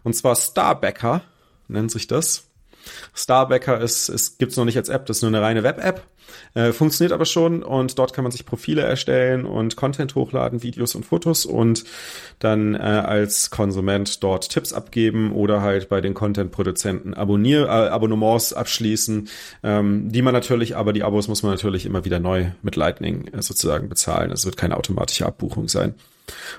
Und 0.03 0.15
zwar 0.15 0.37
Starbacker 0.37 1.23
nennt 1.69 1.91
sich 1.91 2.07
das. 2.07 2.45
Starbacker 3.15 3.81
ist, 3.81 4.09
es 4.09 4.39
gibt's 4.39 4.57
noch 4.57 4.67
nicht 4.67 4.77
als 4.77 4.89
App, 4.89 5.07
das 5.07 5.19
ist 5.19 5.23
nur 5.23 5.31
eine 5.31 5.41
reine 5.41 5.63
Web-App. 5.63 6.03
Äh, 6.55 6.73
funktioniert 6.73 7.13
aber 7.13 7.25
schon 7.25 7.63
und 7.63 7.99
dort 7.99 8.13
kann 8.13 8.23
man 8.23 8.33
sich 8.33 8.47
Profile 8.47 8.83
erstellen 8.83 9.45
und 9.45 9.77
Content 9.77 10.15
hochladen, 10.15 10.63
Videos 10.63 10.95
und 10.95 11.05
Fotos 11.05 11.47
und 11.47 11.85
dann 12.39 12.75
äh, 12.75 12.79
als 12.79 13.51
Konsument 13.51 14.23
dort 14.23 14.49
Tipps 14.49 14.73
abgeben 14.73 15.33
oder 15.33 15.63
halt 15.63 15.89
bei 15.89 16.01
den 16.01 16.15
Content-Produzenten 16.15 17.15
Abonnier 17.15 17.65
äh, 17.65 17.89
Abonnements 17.89 18.53
abschließen, 18.53 19.29
ähm, 19.63 20.13
die 20.13 20.23
man 20.23 20.33
natürlich, 20.33 20.77
aber 20.77 20.93
die 20.93 21.03
Abos 21.03 21.29
muss 21.29 21.43
man 21.43 21.53
natürlich 21.53 21.87
immer 21.87 22.05
wieder 22.05 22.21
neu 22.21 22.47
mit 22.63 22.77
Lightning 22.77 23.29
äh, 23.29 23.43
sozusagen 23.43 23.89
bezahlen. 23.89 24.31
Es 24.31 24.45
wird 24.45 24.57
keine 24.57 24.77
automatische 24.77 25.27
Abbuchung 25.27 25.69
sein. 25.69 25.95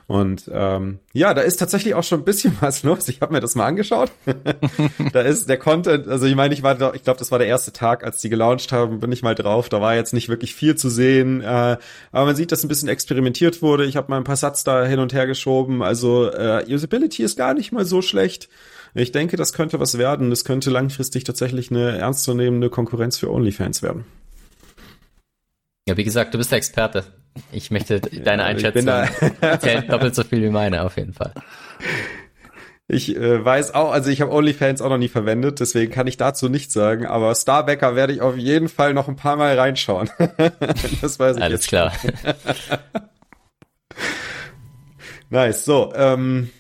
Und 0.07 0.49
ähm, 0.53 0.99
ja, 1.13 1.33
da 1.33 1.41
ist 1.41 1.57
tatsächlich 1.57 1.95
auch 1.95 2.03
schon 2.03 2.21
ein 2.21 2.25
bisschen 2.25 2.55
was 2.61 2.83
los. 2.83 3.07
Ich 3.07 3.21
habe 3.21 3.33
mir 3.33 3.39
das 3.39 3.55
mal 3.55 3.65
angeschaut. 3.65 4.11
da 5.13 5.21
ist 5.21 5.49
der 5.49 5.57
Content, 5.57 6.07
also 6.07 6.25
ich 6.25 6.35
meine, 6.35 6.53
ich 6.53 6.63
war, 6.63 6.75
da, 6.75 6.93
ich 6.93 7.03
glaube, 7.03 7.19
das 7.19 7.31
war 7.31 7.39
der 7.39 7.47
erste 7.47 7.73
Tag, 7.73 8.03
als 8.03 8.21
die 8.21 8.29
gelauncht 8.29 8.71
haben, 8.71 8.99
bin 8.99 9.11
ich 9.11 9.23
mal 9.23 9.35
drauf. 9.35 9.69
Da 9.69 9.81
war 9.81 9.95
jetzt 9.95 10.13
nicht 10.13 10.29
wirklich 10.29 10.53
viel 10.53 10.75
zu 10.75 10.89
sehen, 10.89 11.41
äh, 11.41 11.77
aber 12.11 12.25
man 12.25 12.35
sieht, 12.35 12.51
dass 12.51 12.63
ein 12.63 12.67
bisschen 12.67 12.89
experimentiert 12.89 13.61
wurde. 13.61 13.85
Ich 13.85 13.97
habe 13.97 14.09
mal 14.09 14.17
ein 14.17 14.23
paar 14.23 14.35
Satz 14.35 14.63
da 14.63 14.85
hin 14.85 14.99
und 14.99 15.13
her 15.13 15.27
geschoben. 15.27 15.81
Also 15.81 16.31
äh, 16.31 16.65
Usability 16.67 17.23
ist 17.23 17.37
gar 17.37 17.53
nicht 17.53 17.71
mal 17.71 17.85
so 17.85 18.01
schlecht. 18.01 18.49
Ich 18.93 19.11
denke, 19.11 19.35
das 19.35 19.51
könnte 19.51 19.79
was 19.79 19.97
werden. 19.97 20.29
Das 20.29 20.45
könnte 20.45 20.69
langfristig 20.69 21.25
tatsächlich 21.25 21.69
eine 21.69 21.97
ernstzunehmende 21.97 22.69
Konkurrenz 22.69 23.17
für 23.17 23.29
OnlyFans 23.29 23.83
werden. 23.83 24.05
Ja, 25.87 25.97
wie 25.97 26.03
gesagt, 26.03 26.33
du 26.33 26.37
bist 26.37 26.51
der 26.51 26.57
Experte. 26.57 27.03
Ich 27.51 27.71
möchte 27.71 27.99
deine 27.99 28.43
ja, 28.43 28.47
Einschätzung 28.47 28.87
zählt 29.59 29.91
doppelt 29.91 30.15
so 30.15 30.23
viel 30.23 30.41
wie 30.41 30.49
meine, 30.49 30.83
auf 30.83 30.97
jeden 30.97 31.13
Fall. 31.13 31.33
Ich 32.87 33.15
äh, 33.15 33.43
weiß 33.43 33.73
auch, 33.73 33.91
also 33.91 34.11
ich 34.11 34.21
habe 34.21 34.31
OnlyFans 34.31 34.81
auch 34.81 34.89
noch 34.89 34.99
nie 34.99 35.07
verwendet, 35.07 35.59
deswegen 35.59 35.91
kann 35.91 36.05
ich 36.05 36.17
dazu 36.17 36.49
nichts 36.49 36.73
sagen, 36.73 37.07
aber 37.07 37.33
Starbacker 37.33 37.95
werde 37.95 38.13
ich 38.13 38.21
auf 38.21 38.37
jeden 38.37 38.69
Fall 38.69 38.93
noch 38.93 39.07
ein 39.07 39.15
paar 39.15 39.37
Mal 39.37 39.57
reinschauen. 39.57 40.09
das 41.01 41.19
weiß 41.19 41.37
ich 41.37 41.43
Alles 41.43 41.61
jetzt. 41.61 41.67
klar. 41.67 41.91
nice, 45.31 45.65
so, 45.65 45.91
ähm, 45.95 46.51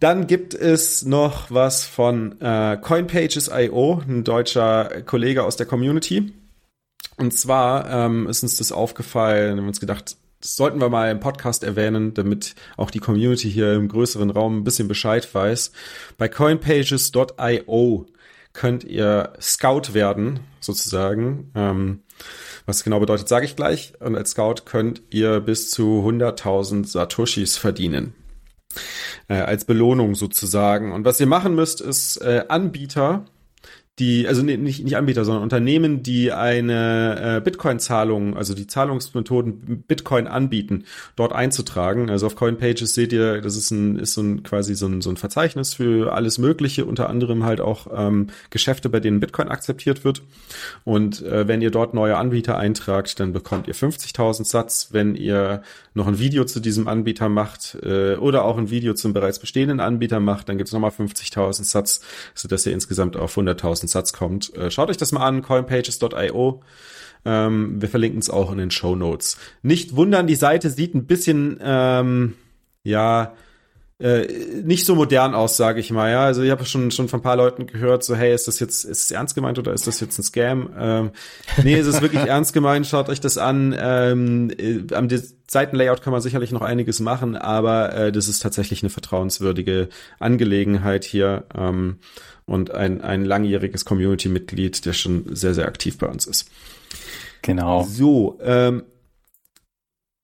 dann 0.00 0.26
gibt 0.26 0.54
es 0.54 1.04
noch 1.04 1.50
was 1.50 1.84
von 1.84 2.40
äh, 2.40 2.76
CoinPages.io, 2.76 4.02
ein 4.08 4.24
deutscher 4.24 5.02
Kollege 5.02 5.44
aus 5.44 5.56
der 5.56 5.66
Community. 5.66 6.32
Und 7.20 7.32
zwar 7.32 7.90
ähm, 7.90 8.26
ist 8.28 8.42
uns 8.42 8.56
das 8.56 8.72
aufgefallen, 8.72 9.58
haben 9.58 9.68
uns 9.68 9.78
gedacht, 9.78 10.16
das 10.40 10.56
sollten 10.56 10.80
wir 10.80 10.88
mal 10.88 11.10
im 11.10 11.20
Podcast 11.20 11.62
erwähnen, 11.62 12.14
damit 12.14 12.54
auch 12.78 12.90
die 12.90 12.98
Community 12.98 13.50
hier 13.50 13.74
im 13.74 13.88
größeren 13.88 14.30
Raum 14.30 14.56
ein 14.56 14.64
bisschen 14.64 14.88
Bescheid 14.88 15.28
weiß. 15.34 15.72
Bei 16.16 16.28
coinpages.io 16.28 18.06
könnt 18.54 18.84
ihr 18.84 19.34
Scout 19.38 19.92
werden, 19.92 20.40
sozusagen. 20.60 21.50
Ähm, 21.54 22.02
was 22.64 22.84
genau 22.84 23.00
bedeutet, 23.00 23.28
sage 23.28 23.44
ich 23.44 23.54
gleich. 23.54 23.92
Und 24.00 24.16
als 24.16 24.30
Scout 24.30 24.62
könnt 24.64 25.02
ihr 25.10 25.40
bis 25.40 25.70
zu 25.70 26.02
100.000 26.02 26.86
Satoshis 26.86 27.58
verdienen. 27.58 28.14
Äh, 29.28 29.34
als 29.34 29.66
Belohnung 29.66 30.14
sozusagen. 30.14 30.92
Und 30.92 31.04
was 31.04 31.20
ihr 31.20 31.26
machen 31.26 31.54
müsst, 31.54 31.82
ist 31.82 32.16
äh, 32.22 32.46
Anbieter 32.48 33.26
die, 34.00 34.26
also 34.26 34.42
nicht, 34.42 34.82
nicht 34.82 34.96
Anbieter, 34.96 35.24
sondern 35.24 35.42
Unternehmen, 35.42 36.02
die 36.02 36.32
eine 36.32 37.36
äh, 37.36 37.40
Bitcoin-Zahlung, 37.40 38.36
also 38.36 38.54
die 38.54 38.66
Zahlungsmethoden 38.66 39.84
Bitcoin 39.86 40.26
anbieten, 40.26 40.84
dort 41.16 41.32
einzutragen. 41.32 42.10
Also 42.10 42.26
auf 42.26 42.34
CoinPages 42.34 42.94
seht 42.94 43.12
ihr, 43.12 43.42
das 43.42 43.56
ist 43.56 43.70
ein, 43.70 43.98
ist 43.98 44.14
so 44.14 44.22
ein 44.22 44.42
quasi 44.42 44.74
so 44.74 44.86
ein, 44.86 45.02
so 45.02 45.10
ein 45.10 45.18
Verzeichnis 45.18 45.74
für 45.74 46.14
alles 46.14 46.38
Mögliche, 46.38 46.86
unter 46.86 47.10
anderem 47.10 47.44
halt 47.44 47.60
auch 47.60 47.86
ähm, 47.94 48.28
Geschäfte, 48.48 48.88
bei 48.88 49.00
denen 49.00 49.20
Bitcoin 49.20 49.48
akzeptiert 49.48 50.02
wird. 50.02 50.22
Und 50.84 51.22
äh, 51.22 51.46
wenn 51.46 51.60
ihr 51.60 51.70
dort 51.70 51.92
neue 51.92 52.16
Anbieter 52.16 52.56
eintragt, 52.56 53.20
dann 53.20 53.32
bekommt 53.32 53.68
ihr 53.68 53.74
50.000 53.74 54.44
Satz. 54.44 54.88
Wenn 54.92 55.14
ihr 55.14 55.62
noch 55.92 56.06
ein 56.06 56.18
Video 56.18 56.44
zu 56.44 56.60
diesem 56.60 56.88
Anbieter 56.88 57.28
macht 57.28 57.76
äh, 57.82 58.14
oder 58.14 58.44
auch 58.44 58.56
ein 58.56 58.70
Video 58.70 58.94
zum 58.94 59.12
bereits 59.12 59.38
bestehenden 59.38 59.80
Anbieter 59.80 60.20
macht, 60.20 60.48
dann 60.48 60.56
gibt 60.56 60.68
es 60.68 60.72
nochmal 60.72 60.90
50.000 60.90 61.64
Satz, 61.64 62.00
sodass 62.34 62.64
ihr 62.64 62.72
insgesamt 62.72 63.16
auf 63.18 63.36
100.000 63.36 63.89
Satz 63.90 64.12
kommt. 64.12 64.54
Äh, 64.56 64.70
schaut 64.70 64.90
euch 64.90 64.96
das 64.96 65.12
mal 65.12 65.26
an, 65.26 65.42
coinpages.io. 65.42 66.62
Ähm, 67.24 67.80
wir 67.80 67.88
verlinken 67.88 68.20
es 68.20 68.30
auch 68.30 68.50
in 68.50 68.58
den 68.58 68.70
Show 68.70 68.96
Notes. 68.96 69.36
Nicht 69.62 69.96
wundern, 69.96 70.26
die 70.26 70.36
Seite 70.36 70.70
sieht 70.70 70.94
ein 70.94 71.06
bisschen, 71.06 71.58
ähm, 71.62 72.34
ja, 72.82 73.34
äh, 74.00 74.26
nicht 74.62 74.86
so 74.86 74.94
modern 74.94 75.34
aus, 75.34 75.58
sage 75.58 75.78
ich 75.78 75.90
mal. 75.90 76.10
Ja, 76.10 76.24
also 76.24 76.42
ich 76.42 76.50
habe 76.50 76.64
schon 76.64 76.90
schon 76.90 77.08
von 77.08 77.20
ein 77.20 77.22
paar 77.22 77.36
Leuten 77.36 77.66
gehört, 77.66 78.02
so 78.02 78.16
hey, 78.16 78.34
ist 78.34 78.48
das 78.48 78.58
jetzt 78.58 78.84
ist 78.84 79.04
es 79.04 79.10
ernst 79.10 79.34
gemeint 79.34 79.58
oder 79.58 79.74
ist 79.74 79.86
das 79.86 80.00
jetzt 80.00 80.18
ein 80.18 80.22
Scam? 80.22 80.70
Ähm, 80.78 81.10
nee, 81.62 81.74
es 81.74 81.86
ist 81.86 82.00
wirklich 82.00 82.22
ernst 82.26 82.54
gemeint. 82.54 82.86
Schaut 82.86 83.10
euch 83.10 83.20
das 83.20 83.36
an. 83.36 83.76
Ähm, 83.78 84.50
äh, 84.58 84.94
am 84.94 85.08
Seitenlayout 85.46 86.00
kann 86.00 86.12
man 86.12 86.22
sicherlich 86.22 86.50
noch 86.50 86.62
einiges 86.62 87.00
machen, 87.00 87.36
aber 87.36 87.94
äh, 87.94 88.12
das 88.12 88.28
ist 88.28 88.40
tatsächlich 88.40 88.82
eine 88.82 88.88
vertrauenswürdige 88.88 89.90
Angelegenheit 90.18 91.04
hier 91.04 91.44
ähm, 91.54 91.98
und 92.50 92.70
ein 92.72 93.00
ein 93.00 93.24
langjähriges 93.24 93.84
Community-Mitglied, 93.84 94.84
der 94.84 94.92
schon 94.92 95.24
sehr 95.34 95.54
sehr 95.54 95.66
aktiv 95.66 95.98
bei 95.98 96.06
uns 96.06 96.26
ist. 96.26 96.50
Genau. 97.42 97.82
So. 97.84 98.38
Ähm, 98.42 98.82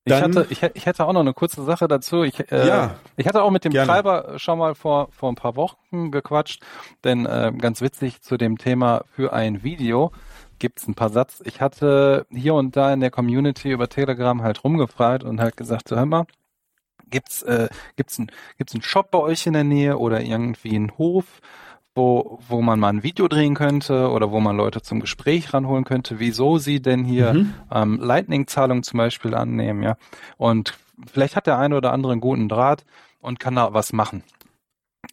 ich, 0.05 0.13
hatte, 0.13 0.47
ich, 0.49 0.63
ich 0.63 0.85
hätte 0.85 1.05
auch 1.05 1.11
noch 1.11 1.19
eine 1.19 1.33
kurze 1.33 1.63
Sache 1.65 1.87
dazu. 1.87 2.23
Ich, 2.23 2.39
äh, 2.51 2.67
Ja. 2.67 2.95
ich 3.17 3.27
hatte 3.27 3.43
auch 3.43 3.51
mit 3.51 3.65
dem 3.65 3.73
Gerne. 3.73 3.91
Treiber 3.91 4.39
schon 4.39 4.57
mal 4.57 4.73
vor, 4.73 5.09
vor 5.11 5.29
ein 5.29 5.35
paar 5.35 5.55
Wochen 5.57 6.11
gequatscht, 6.11 6.63
denn 7.03 7.25
äh, 7.25 7.51
ganz 7.57 7.81
witzig 7.81 8.21
zu 8.21 8.37
dem 8.37 8.57
Thema 8.57 9.03
für 9.09 9.33
ein 9.33 9.63
Video 9.63 10.11
gibt's 10.59 10.87
ein 10.87 10.95
paar 10.95 11.09
Satz. 11.09 11.41
Ich 11.45 11.59
hatte 11.59 12.25
hier 12.31 12.53
und 12.53 12.75
da 12.77 12.93
in 12.93 13.01
der 13.01 13.11
Community 13.11 13.71
über 13.71 13.89
Telegram 13.89 14.41
halt 14.41 14.63
rumgefragt 14.63 15.23
und 15.23 15.41
halt 15.41 15.57
gesagt, 15.57 15.89
so, 15.89 15.97
hör 15.97 16.05
mal, 16.05 16.25
gibt's 17.09 17.43
äh, 17.43 17.67
gibt's 17.95 18.17
ein 18.17 18.31
gibt's 18.57 18.73
einen 18.73 18.83
Shop 18.83 19.11
bei 19.11 19.19
euch 19.19 19.45
in 19.45 19.53
der 19.53 19.63
Nähe 19.65 19.97
oder 19.97 20.21
irgendwie 20.21 20.75
einen 20.75 20.97
Hof, 20.97 21.25
wo 21.97 22.39
wo 22.47 22.61
man 22.61 22.79
mal 22.79 22.89
ein 22.89 23.03
Video 23.03 23.27
drehen 23.27 23.55
könnte 23.55 24.09
oder 24.09 24.31
wo 24.31 24.39
man 24.39 24.55
Leute 24.55 24.81
zum 24.81 25.01
Gespräch 25.01 25.53
ranholen 25.53 25.83
könnte, 25.83 26.19
wieso 26.19 26.57
sie 26.59 26.81
denn 26.81 27.03
hier 27.03 27.33
Mhm. 27.33 27.53
ähm, 27.71 27.99
Lightning-Zahlungen 28.01 28.83
zum 28.83 28.97
Beispiel 28.99 29.35
annehmen, 29.35 29.83
ja. 29.83 29.97
Und 30.37 30.77
vielleicht 31.11 31.35
hat 31.35 31.47
der 31.47 31.57
eine 31.59 31.75
oder 31.75 31.91
andere 31.91 32.13
einen 32.13 32.21
guten 32.21 32.47
Draht 32.47 32.85
und 33.19 33.39
kann 33.39 33.55
da 33.55 33.73
was 33.73 33.91
machen. 33.91 34.23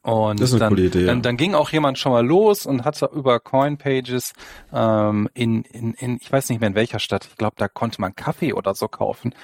Und 0.03 0.41
Das 0.41 0.49
ist 0.51 0.55
eine 0.55 0.61
dann, 0.61 0.69
coole 0.71 0.85
Idee, 0.87 1.01
ja. 1.01 1.07
dann, 1.07 1.23
dann 1.23 1.37
ging 1.37 1.55
auch 1.55 1.71
jemand 1.71 1.99
schon 1.99 2.13
mal 2.13 2.25
los 2.27 2.67
und 2.67 2.85
hat 2.85 2.95
so 2.97 3.11
über 3.11 3.41
Coinpages 3.41 4.33
ähm, 4.73 5.29
in, 5.35 5.63
in, 5.63 5.95
in, 5.95 6.19
ich 6.21 6.31
weiß 6.31 6.49
nicht 6.51 6.61
mehr 6.61 6.69
in 6.69 6.75
welcher 6.75 6.99
Stadt, 6.99 7.27
ich 7.31 7.37
glaube, 7.37 7.55
da 7.59 7.69
konnte 7.69 8.01
man 8.01 8.15
Kaffee 8.15 8.53
oder 8.53 8.75
so 8.75 8.89
kaufen. 8.89 9.35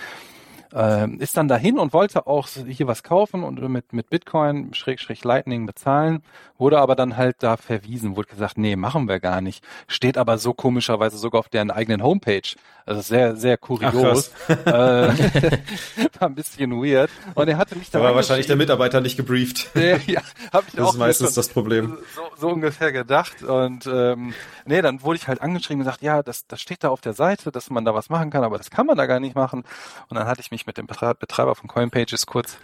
Ähm, 0.72 1.20
ist 1.20 1.36
dann 1.36 1.48
dahin 1.48 1.78
und 1.78 1.92
wollte 1.92 2.26
auch 2.26 2.48
hier 2.48 2.86
was 2.86 3.02
kaufen 3.02 3.42
und 3.42 3.60
mit, 3.68 3.92
mit 3.92 4.08
Bitcoin, 4.08 4.72
Schrägstrich 4.72 5.24
Lightning 5.24 5.66
bezahlen, 5.66 6.22
wurde 6.58 6.78
aber 6.78 6.94
dann 6.94 7.16
halt 7.16 7.36
da 7.40 7.56
verwiesen, 7.56 8.16
wurde 8.16 8.28
gesagt, 8.28 8.58
nee, 8.58 8.76
machen 8.76 9.08
wir 9.08 9.18
gar 9.18 9.40
nicht. 9.40 9.64
Steht 9.88 10.16
aber 10.16 10.38
so 10.38 10.52
komischerweise 10.54 11.18
sogar 11.18 11.40
auf 11.40 11.48
deren 11.48 11.70
eigenen 11.70 12.02
Homepage. 12.02 12.54
Also 12.86 13.02
sehr, 13.02 13.36
sehr 13.36 13.56
kurios. 13.56 14.32
äh, 14.48 14.52
war 16.18 16.28
ein 16.28 16.34
bisschen 16.34 16.72
weird. 16.72 17.10
Und 17.34 17.48
er 17.48 17.56
hatte 17.56 17.76
mich 17.76 17.90
Da 17.90 18.00
war 18.00 18.14
wahrscheinlich 18.14 18.46
der. 18.46 18.56
Mitarbeiter 18.56 19.00
nicht 19.00 19.16
gebrieft. 19.16 19.70
Ja, 19.74 19.96
ja, 20.06 20.20
hab 20.52 20.66
ich 20.68 20.74
Das 20.74 20.86
auch 20.86 20.92
ist 20.94 20.98
meistens 20.98 21.34
das 21.34 21.48
Problem. 21.48 21.98
So, 22.14 22.22
so 22.36 22.48
ungefähr 22.48 22.92
gedacht. 22.92 23.42
Und 23.42 23.86
ähm, 23.86 24.34
nee, 24.66 24.82
dann 24.82 25.02
wurde 25.02 25.16
ich 25.16 25.28
halt 25.28 25.40
angeschrieben 25.40 25.80
und 25.80 25.86
gesagt, 25.86 26.02
ja, 26.02 26.22
das, 26.22 26.46
das 26.46 26.60
steht 26.60 26.84
da 26.84 26.88
auf 26.88 27.00
der 27.00 27.12
Seite, 27.12 27.50
dass 27.52 27.70
man 27.70 27.84
da 27.84 27.94
was 27.94 28.08
machen 28.10 28.30
kann, 28.30 28.44
aber 28.44 28.58
das 28.58 28.70
kann 28.70 28.86
man 28.86 28.96
da 28.96 29.06
gar 29.06 29.20
nicht 29.20 29.34
machen. 29.34 29.64
Und 30.08 30.16
dann 30.16 30.26
hatte 30.26 30.40
ich 30.40 30.50
mich 30.50 30.59
mit 30.66 30.78
dem 30.78 30.86
Betre- 30.86 31.14
Betreiber 31.14 31.54
von 31.54 31.68
Coinpages 31.68 32.26
kurz 32.26 32.58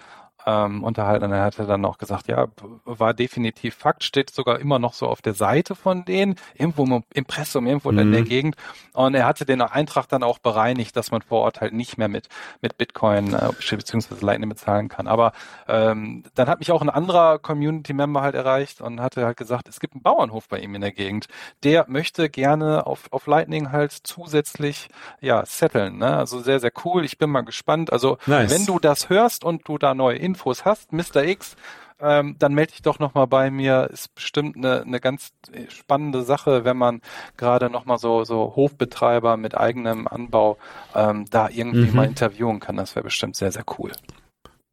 ähm, 0.46 0.84
unterhalten 0.84 1.24
und 1.24 1.32
er 1.32 1.42
hatte 1.42 1.66
dann 1.66 1.84
auch 1.84 1.98
gesagt, 1.98 2.28
ja, 2.28 2.46
war 2.84 3.12
definitiv 3.14 3.74
Fakt, 3.74 4.04
steht 4.04 4.30
sogar 4.30 4.60
immer 4.60 4.78
noch 4.78 4.94
so 4.94 5.06
auf 5.08 5.20
der 5.20 5.34
Seite 5.34 5.74
von 5.74 6.04
denen, 6.04 6.36
irgendwo 6.54 6.84
im 6.84 7.02
Impressum, 7.12 7.66
irgendwo 7.66 7.90
in 7.90 7.96
der 7.96 8.06
Mhm. 8.06 8.24
Gegend. 8.24 8.56
Und 8.92 9.14
er 9.14 9.26
hatte 9.26 9.44
den 9.44 9.60
Eintrag 9.60 10.06
dann 10.08 10.22
auch 10.22 10.38
bereinigt, 10.38 10.96
dass 10.96 11.10
man 11.10 11.20
vor 11.22 11.40
Ort 11.42 11.60
halt 11.60 11.72
nicht 11.72 11.98
mehr 11.98 12.08
mit, 12.08 12.28
mit 12.62 12.78
Bitcoin 12.78 13.34
äh, 13.34 13.50
beziehungsweise 13.70 14.24
Lightning 14.24 14.48
bezahlen 14.48 14.88
kann. 14.88 15.06
Aber 15.06 15.32
ähm, 15.68 16.22
dann 16.34 16.48
hat 16.48 16.60
mich 16.60 16.70
auch 16.72 16.80
ein 16.80 16.90
anderer 16.90 17.38
Community-Member 17.38 18.22
halt 18.22 18.34
erreicht 18.34 18.80
und 18.80 19.00
hatte 19.00 19.24
halt 19.24 19.36
gesagt, 19.36 19.68
es 19.68 19.80
gibt 19.80 19.94
einen 19.94 20.02
Bauernhof 20.02 20.48
bei 20.48 20.60
ihm 20.60 20.74
in 20.74 20.80
der 20.80 20.92
Gegend. 20.92 21.26
Der 21.64 21.84
möchte 21.88 22.30
gerne 22.30 22.86
auf, 22.86 23.04
auf 23.10 23.26
Lightning 23.26 23.72
halt 23.72 23.92
zusätzlich 23.92 24.88
ja 25.20 25.44
setteln. 25.44 25.98
Ne? 25.98 26.16
Also 26.16 26.40
sehr, 26.40 26.60
sehr 26.60 26.72
cool. 26.84 27.04
Ich 27.04 27.18
bin 27.18 27.30
mal 27.30 27.42
gespannt. 27.42 27.92
Also 27.92 28.18
Nice. 28.26 28.50
wenn 28.50 28.64
du 28.66 28.78
das 28.78 29.08
hörst 29.08 29.44
und 29.44 29.66
du 29.68 29.78
da 29.78 29.94
neue 29.94 30.16
Infos 30.36 30.64
hast, 30.66 30.92
Mr. 30.92 31.24
X, 31.24 31.56
ähm, 31.98 32.36
dann 32.38 32.52
melde 32.52 32.72
dich 32.72 32.82
doch 32.82 32.98
nochmal 32.98 33.26
bei 33.26 33.50
mir. 33.50 33.88
Ist 33.90 34.14
bestimmt 34.14 34.54
eine, 34.56 34.82
eine 34.82 35.00
ganz 35.00 35.32
spannende 35.68 36.22
Sache, 36.24 36.64
wenn 36.64 36.76
man 36.76 37.00
gerade 37.38 37.70
nochmal 37.70 37.96
so, 37.98 38.22
so 38.24 38.52
Hofbetreiber 38.54 39.38
mit 39.38 39.56
eigenem 39.56 40.06
Anbau 40.06 40.58
ähm, 40.94 41.24
da 41.30 41.48
irgendwie 41.48 41.88
Mhm. 41.88 41.96
mal 41.96 42.06
interviewen 42.06 42.60
kann. 42.60 42.76
Das 42.76 42.94
wäre 42.94 43.04
bestimmt 43.04 43.34
sehr, 43.36 43.50
sehr 43.50 43.64
cool. 43.78 43.92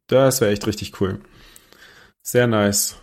Das 0.08 0.42
wäre 0.42 0.52
echt 0.52 0.66
richtig 0.66 1.00
cool. 1.00 1.20
Sehr 2.22 2.46
nice. 2.46 2.96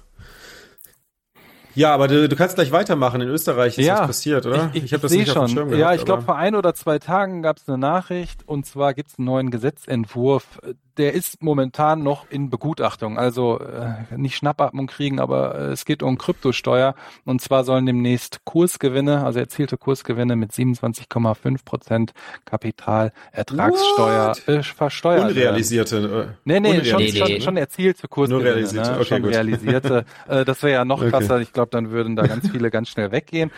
Ja, 1.74 1.93
aber 1.93 2.07
du, 2.07 2.28
du 2.28 2.36
kannst 2.36 2.55
gleich 2.55 2.72
weitermachen. 2.72 3.22
In 3.22 3.30
Österreich 3.30 3.78
ist 3.78 3.86
Ja, 3.86 4.01
was 4.01 4.07
passiert, 4.07 4.45
oder? 4.45 4.70
Ich, 4.74 4.84
ich, 4.84 4.91
ich 4.93 5.01
sehe 5.09 5.26
schon. 5.26 5.47
Schirm 5.47 5.70
ja, 5.72 5.78
gehabt, 5.78 5.95
ich 5.99 6.05
glaube, 6.05 6.22
vor 6.24 6.36
ein 6.36 6.53
oder 6.53 6.74
zwei 6.74 6.99
Tagen 6.99 7.41
gab 7.41 7.57
es 7.57 7.68
eine 7.68 7.78
Nachricht 7.78 8.47
und 8.47 8.66
zwar 8.66 8.93
gibt 8.93 9.09
es 9.12 9.18
einen 9.18 9.26
neuen 9.26 9.51
Gesetzentwurf. 9.51 10.59
Der 10.98 11.14
ist 11.14 11.42
momentan 11.42 12.04
noch 12.04 12.30
in 12.30 12.50
Begutachtung. 12.50 13.18
Also 13.18 13.60
äh, 13.60 14.18
nicht 14.18 14.36
Schnappatmung 14.36 14.88
kriegen, 14.88 15.20
aber 15.20 15.56
äh, 15.56 15.72
es 15.72 15.86
geht 15.86 16.02
um 16.04 16.18
Kryptosteuer. 16.18 16.96
Und 17.26 17.42
zwar 17.42 17.64
sollen 17.64 17.86
demnächst 17.86 18.46
Kursgewinne, 18.46 19.26
also 19.26 19.39
erzielte 19.39 19.78
Kursgewinne 19.78 20.36
mit 20.36 20.52
27,5 20.52 21.66
Prozent 21.66 22.14
Kapitalertragssteuer 22.46 24.36
äh, 24.48 24.64
versteuert 24.64 25.36
werden. 25.36 25.38
Unrealisierte. 25.38 26.38
Nee, 26.46 26.60
nee, 26.60 26.70
schon, 26.70 26.78
Unrealisierte. 26.80 26.98
Nee, 26.98 27.24
nee. 27.24 27.36
schon, 27.36 27.42
schon 27.42 27.58
erzielte 27.58 28.08
Kursgewinne. 28.08 28.44
Nur 28.44 28.54
realisierte, 28.56 28.92
ne? 28.92 28.96
okay, 28.96 29.06
schon 29.06 29.22
gut. 29.22 29.32
realisierte. 29.32 30.06
Äh, 30.28 30.46
das 30.46 30.62
wäre 30.64 30.74
ja 30.74 30.86
noch 30.86 31.02
Okay. 31.02 31.10
krasser. 31.10 31.39
Ich 31.39 31.52
glaube, 31.52 31.70
dann 31.72 31.89
würden 31.92 32.16
da 32.16 32.28
ganz 32.28 32.50
viele 32.50 32.70
ganz 32.70 32.89
schnell 32.89 33.12
weggehen. 33.12 33.52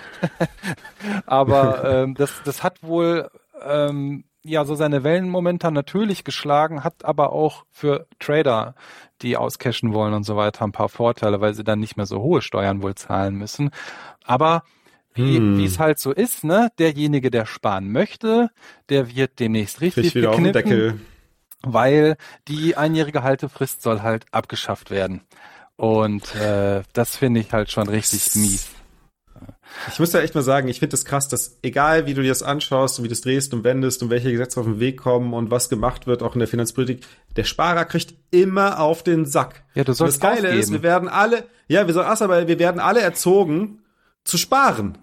Aber 1.26 1.84
ähm, 1.84 2.16
das, 2.16 2.32
das 2.46 2.64
hat 2.64 2.82
wohl 2.84 3.30
ähm, 3.62 4.24
ja 4.44 4.66
so 4.66 4.76
seine 4.76 5.04
Wellen 5.04 5.30
momentan 5.30 5.74
natürlich 5.74 6.24
geschlagen, 6.24 6.84
hat 6.84 7.06
aber 7.06 7.32
auch 7.34 7.66
für 7.72 8.08
Trader, 8.20 8.76
die 9.22 9.38
auscashen 9.38 9.94
wollen 9.94 10.14
und 10.14 10.24
so 10.24 10.36
weiter, 10.36 10.66
ein 10.66 10.72
paar 10.72 10.90
Vorteile, 10.90 11.42
weil 11.42 11.54
sie 11.54 11.64
dann 11.64 11.80
nicht 11.80 11.98
mehr 11.98 12.06
so 12.06 12.22
hohe 12.22 12.42
Steuern 12.42 12.82
wohl 12.82 12.96
zahlen 12.96 13.36
müssen. 13.36 13.72
Aber 14.26 14.64
wie 15.14 15.38
Hm. 15.38 15.60
es 15.64 15.80
halt 15.80 16.00
so 16.00 16.12
ist, 16.12 16.44
ne? 16.44 16.70
Derjenige, 16.80 17.30
der 17.32 17.46
sparen 17.46 17.92
möchte, 17.92 18.50
der 18.90 19.16
wird 19.16 19.40
demnächst 19.40 19.82
richtig 19.82 20.16
wieder 20.16 20.32
auf 20.32 20.42
den 20.42 20.52
Deckel. 20.52 20.96
weil 21.64 22.18
die 22.48 22.76
einjährige 22.78 23.24
Haltefrist 23.24 23.82
soll 23.82 24.02
halt 24.02 24.26
abgeschafft 24.32 24.92
werden. 24.92 25.22
Und 25.76 26.36
äh, 26.36 26.84
das 26.94 27.16
finde 27.16 27.40
ich 27.40 27.54
halt 27.54 27.72
schon 27.72 27.88
richtig 27.90 28.36
mies. 28.36 28.70
Ich 29.92 30.00
muss 30.00 30.14
ja 30.14 30.22
echt 30.22 30.36
mal 30.36 30.42
sagen, 30.42 30.68
ich 30.68 30.80
finde 30.80 30.96
es 30.96 31.06
krass, 31.06 31.28
dass 31.28 31.58
egal 31.62 32.06
wie 32.06 32.14
du 32.14 32.22
dir 32.22 32.30
das 32.30 32.44
anschaust 32.44 33.00
und 33.00 33.04
wie 33.06 33.08
du 33.08 33.14
das 33.14 33.22
drehst 33.22 33.54
und 33.54 33.64
wendest 33.64 34.04
und 34.04 34.10
welche 34.10 34.32
Gesetze 34.32 34.60
auf 34.60 34.66
den 34.66 34.80
Weg 34.80 34.98
kommen 34.98 35.34
und 35.34 35.52
was 35.52 35.70
gemacht 35.70 36.08
wird, 36.08 36.24
auch 36.24 36.34
in 36.36 36.40
der 36.40 36.48
Finanzpolitik, 36.48 37.06
der 37.36 37.44
Sparer 37.44 37.86
kriegt 37.86 38.14
immer 38.32 38.80
auf 38.80 39.04
den 39.04 39.26
Sack. 39.26 39.64
Ja, 39.76 39.84
du 39.84 39.92
Und 39.92 39.96
sollst 39.96 40.22
das 40.24 40.32
Geile 40.32 40.50
ist, 40.50 40.66
ausgeben. 40.66 40.74
wir 40.74 40.84
werden 40.84 41.10
alle, 41.10 41.44
ja, 41.68 41.88
wir 41.88 41.94
sollen, 41.94 42.08
aber 42.08 42.48
wir 42.48 42.60
werden 42.60 42.80
alle 42.80 43.02
erzogen 43.02 43.80
zu 44.24 44.38
sparen. 44.38 44.98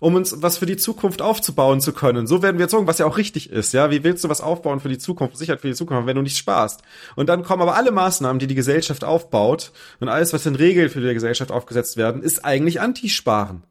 Um 0.00 0.14
uns 0.14 0.42
was 0.42 0.58
für 0.58 0.66
die 0.66 0.76
Zukunft 0.76 1.20
aufzubauen 1.22 1.80
zu 1.80 1.92
können. 1.92 2.28
So 2.28 2.40
werden 2.40 2.58
wir 2.58 2.66
erzogen, 2.66 2.86
was 2.86 2.98
ja 2.98 3.06
auch 3.06 3.16
richtig 3.18 3.50
ist, 3.50 3.72
ja. 3.72 3.90
Wie 3.90 4.04
willst 4.04 4.22
du 4.22 4.28
was 4.28 4.40
aufbauen 4.40 4.78
für 4.78 4.88
die 4.88 4.98
Zukunft, 4.98 5.36
Sicherheit 5.36 5.60
für 5.60 5.66
die 5.66 5.74
Zukunft, 5.74 6.06
wenn 6.06 6.14
du 6.14 6.22
nicht 6.22 6.36
sparst? 6.36 6.82
Und 7.16 7.28
dann 7.28 7.42
kommen 7.42 7.62
aber 7.62 7.74
alle 7.74 7.90
Maßnahmen, 7.90 8.38
die 8.38 8.46
die 8.46 8.54
Gesellschaft 8.54 9.02
aufbaut 9.02 9.72
und 9.98 10.08
alles, 10.08 10.32
was 10.32 10.46
in 10.46 10.54
Regeln 10.54 10.88
für 10.88 11.00
die 11.00 11.12
Gesellschaft 11.12 11.50
aufgesetzt 11.50 11.96
werden, 11.96 12.22
ist 12.22 12.44
eigentlich 12.44 12.80
Anti-Sparen. 12.80 13.64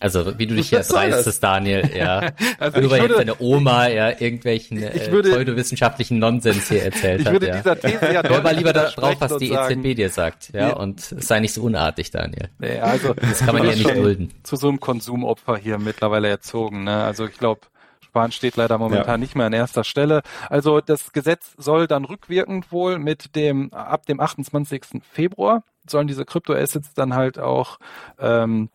Also 0.00 0.38
wie 0.38 0.46
du 0.46 0.54
dich 0.54 0.70
das? 0.70 0.94
reißt, 0.94 1.42
Daniel, 1.42 1.90
ja. 1.96 2.30
Also 2.58 2.78
ich 2.80 2.90
weil 2.90 3.00
jetzt 3.00 3.08
würde, 3.10 3.14
deine 3.14 3.40
Oma 3.40 3.88
ja 3.88 4.10
irgendwelchen 4.10 4.78
Ich 4.78 5.08
äh, 5.08 5.12
würde- 5.12 5.30
pseudowissenschaftlichen 5.30 6.18
Nonsens 6.18 6.68
hier 6.68 6.84
erzählt 6.84 7.20
ich 7.22 7.26
hat. 7.26 7.32
würde 7.32 7.48
ja. 7.48 7.56
dieser 7.56 7.80
These 7.80 8.12
ja 8.12 8.22
Hör 8.28 8.42
mal 8.42 8.54
lieber 8.54 8.72
da 8.72 8.90
drauf, 8.90 9.16
widersprechen 9.16 9.20
was 9.20 9.38
die 9.38 9.50
und 9.50 9.54
sagen, 9.56 9.84
EZB 9.84 9.96
dir 9.96 10.10
sagt, 10.10 10.50
ja, 10.52 10.72
und 10.74 11.00
sei 11.00 11.40
nicht 11.40 11.54
so 11.54 11.62
unartig, 11.62 12.10
Daniel. 12.10 12.48
Nee, 12.58 12.78
also 12.78 13.14
Das 13.14 13.38
kann 13.40 13.54
man 13.56 13.64
ja 13.66 13.74
nicht 13.74 13.88
dulden. 13.96 14.32
Zu 14.42 14.56
so 14.56 14.68
einem 14.68 14.80
Konsumopfer 14.80 15.56
hier 15.56 15.78
mittlerweile 15.78 16.28
erzogen. 16.28 16.84
Ne? 16.84 17.02
Also 17.04 17.26
ich 17.26 17.36
glaube, 17.38 17.62
Sparen 18.04 18.32
steht 18.32 18.56
leider 18.56 18.78
momentan 18.78 19.06
Ja. 19.06 19.16
nicht 19.18 19.34
mehr 19.36 19.46
an 19.46 19.52
erster 19.52 19.84
Stelle. 19.84 20.22
Also 20.48 20.80
das 20.80 21.12
Gesetz 21.12 21.52
soll 21.58 21.86
dann 21.86 22.04
rückwirkend 22.04 22.72
wohl 22.72 22.98
mit 22.98 23.34
dem 23.36 23.72
ab 23.72 24.06
dem 24.06 24.20
28. 24.20 25.02
Februar 25.12 25.62
sollen 25.88 26.06
diese 26.06 26.24
Kryptoassets 26.24 26.94
dann 26.94 27.14
halt 27.14 27.38
auch 27.38 27.78
ähm, 28.18 28.68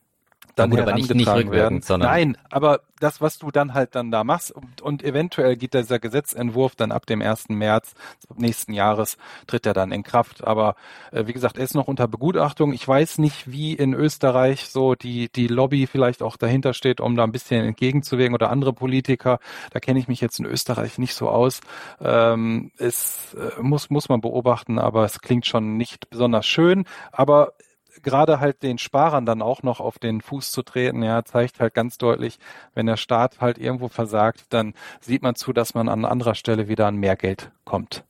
dann 0.56 0.70
gut, 0.70 0.80
aber 0.82 0.93
nicht- 0.93 1.14
nicht 1.14 1.26
werden. 1.28 1.47
rückwirkend, 1.47 1.86
sondern- 1.86 2.10
Nein, 2.12 2.38
aber 2.51 2.82
das, 2.99 3.20
was 3.22 3.38
du 3.38 3.51
dann 3.51 3.74
halt 3.74 3.95
dann 3.95 4.12
da 4.12 4.24
machst 4.24 4.51
und, 4.51 4.82
und 4.82 5.04
eventuell 5.04 5.58
geht 5.58 5.74
dieser 5.74 5.99
Gesetzentwurf 5.99 6.76
dann 6.76 6.91
ab 6.93 7.06
dem 7.06 7.22
1. 7.22 7.49
März 7.49 7.95
nächsten 8.38 8.72
Jahres 8.74 9.18
tritt 9.47 9.66
er 9.66 9.74
dann 9.74 9.91
in 9.91 10.04
Kraft. 10.04 10.43
Aber 10.45 10.76
äh, 11.12 11.28
wie 11.28 11.34
gesagt, 11.34 11.58
er 11.58 11.64
ist 11.66 11.74
noch 11.76 11.88
unter 11.88 12.08
Begutachtung. 12.08 12.72
Ich 12.72 12.88
weiß 12.88 13.18
nicht, 13.18 13.51
wie 13.51 13.74
in 13.74 13.93
Österreich 13.93 14.70
so 14.70 14.95
die, 14.95 15.28
die 15.30 15.47
Lobby 15.47 15.86
vielleicht 15.88 16.22
auch 16.22 16.38
dahinter 16.38 16.74
steht, 16.74 17.01
um 17.01 17.16
da 17.18 17.24
ein 17.26 17.32
bisschen 17.34 17.66
entgegenzuwirken 17.66 18.36
oder 18.36 18.49
andere 18.49 18.72
Politiker. 18.74 19.39
Da 19.72 19.80
kenne 19.82 19.99
ich 19.99 20.08
mich 20.08 20.22
jetzt 20.22 20.39
in 20.39 20.45
Österreich 20.45 20.97
nicht 20.97 21.14
so 21.16 21.28
aus. 21.30 21.60
Ähm, 21.99 22.72
es 22.78 23.34
äh, 23.36 23.62
muss, 23.62 23.89
muss 23.89 24.08
man 24.08 24.22
beobachten, 24.22 24.80
aber 24.80 25.04
es 25.04 25.20
klingt 25.20 25.45
schon 25.45 25.76
nicht 25.78 26.10
besonders 26.10 26.45
schön. 26.45 26.86
Aber 27.12 27.54
gerade 28.02 28.39
halt 28.39 28.64
den 28.64 28.78
Sparern 28.78 29.26
dann 29.26 29.41
auch 29.41 29.64
noch 29.64 29.80
auf 29.80 30.00
den 30.00 30.22
Fuß 30.22 30.52
zu 30.52 30.64
treten, 30.64 31.04
ja, 31.04 31.24
zeigt 31.24 31.60
halt 31.60 31.74
ganz 31.74 31.98
deutlich, 31.98 32.39
wenn 32.74 32.86
der 32.86 32.98
Staat 32.98 33.41
halt 33.41 33.58
irgendwo 33.58 33.88
versagt, 33.88 34.46
dann 34.50 34.74
sieht 35.00 35.22
man 35.22 35.36
zu, 35.36 35.54
dass 35.54 35.74
man 35.74 35.89
an 35.89 36.06
anderer 36.06 36.36
Stelle 36.36 36.68
wieder 36.68 36.88
an 36.88 36.96
mehr 36.96 37.16
Geld 37.16 37.52
kommt. 37.66 38.04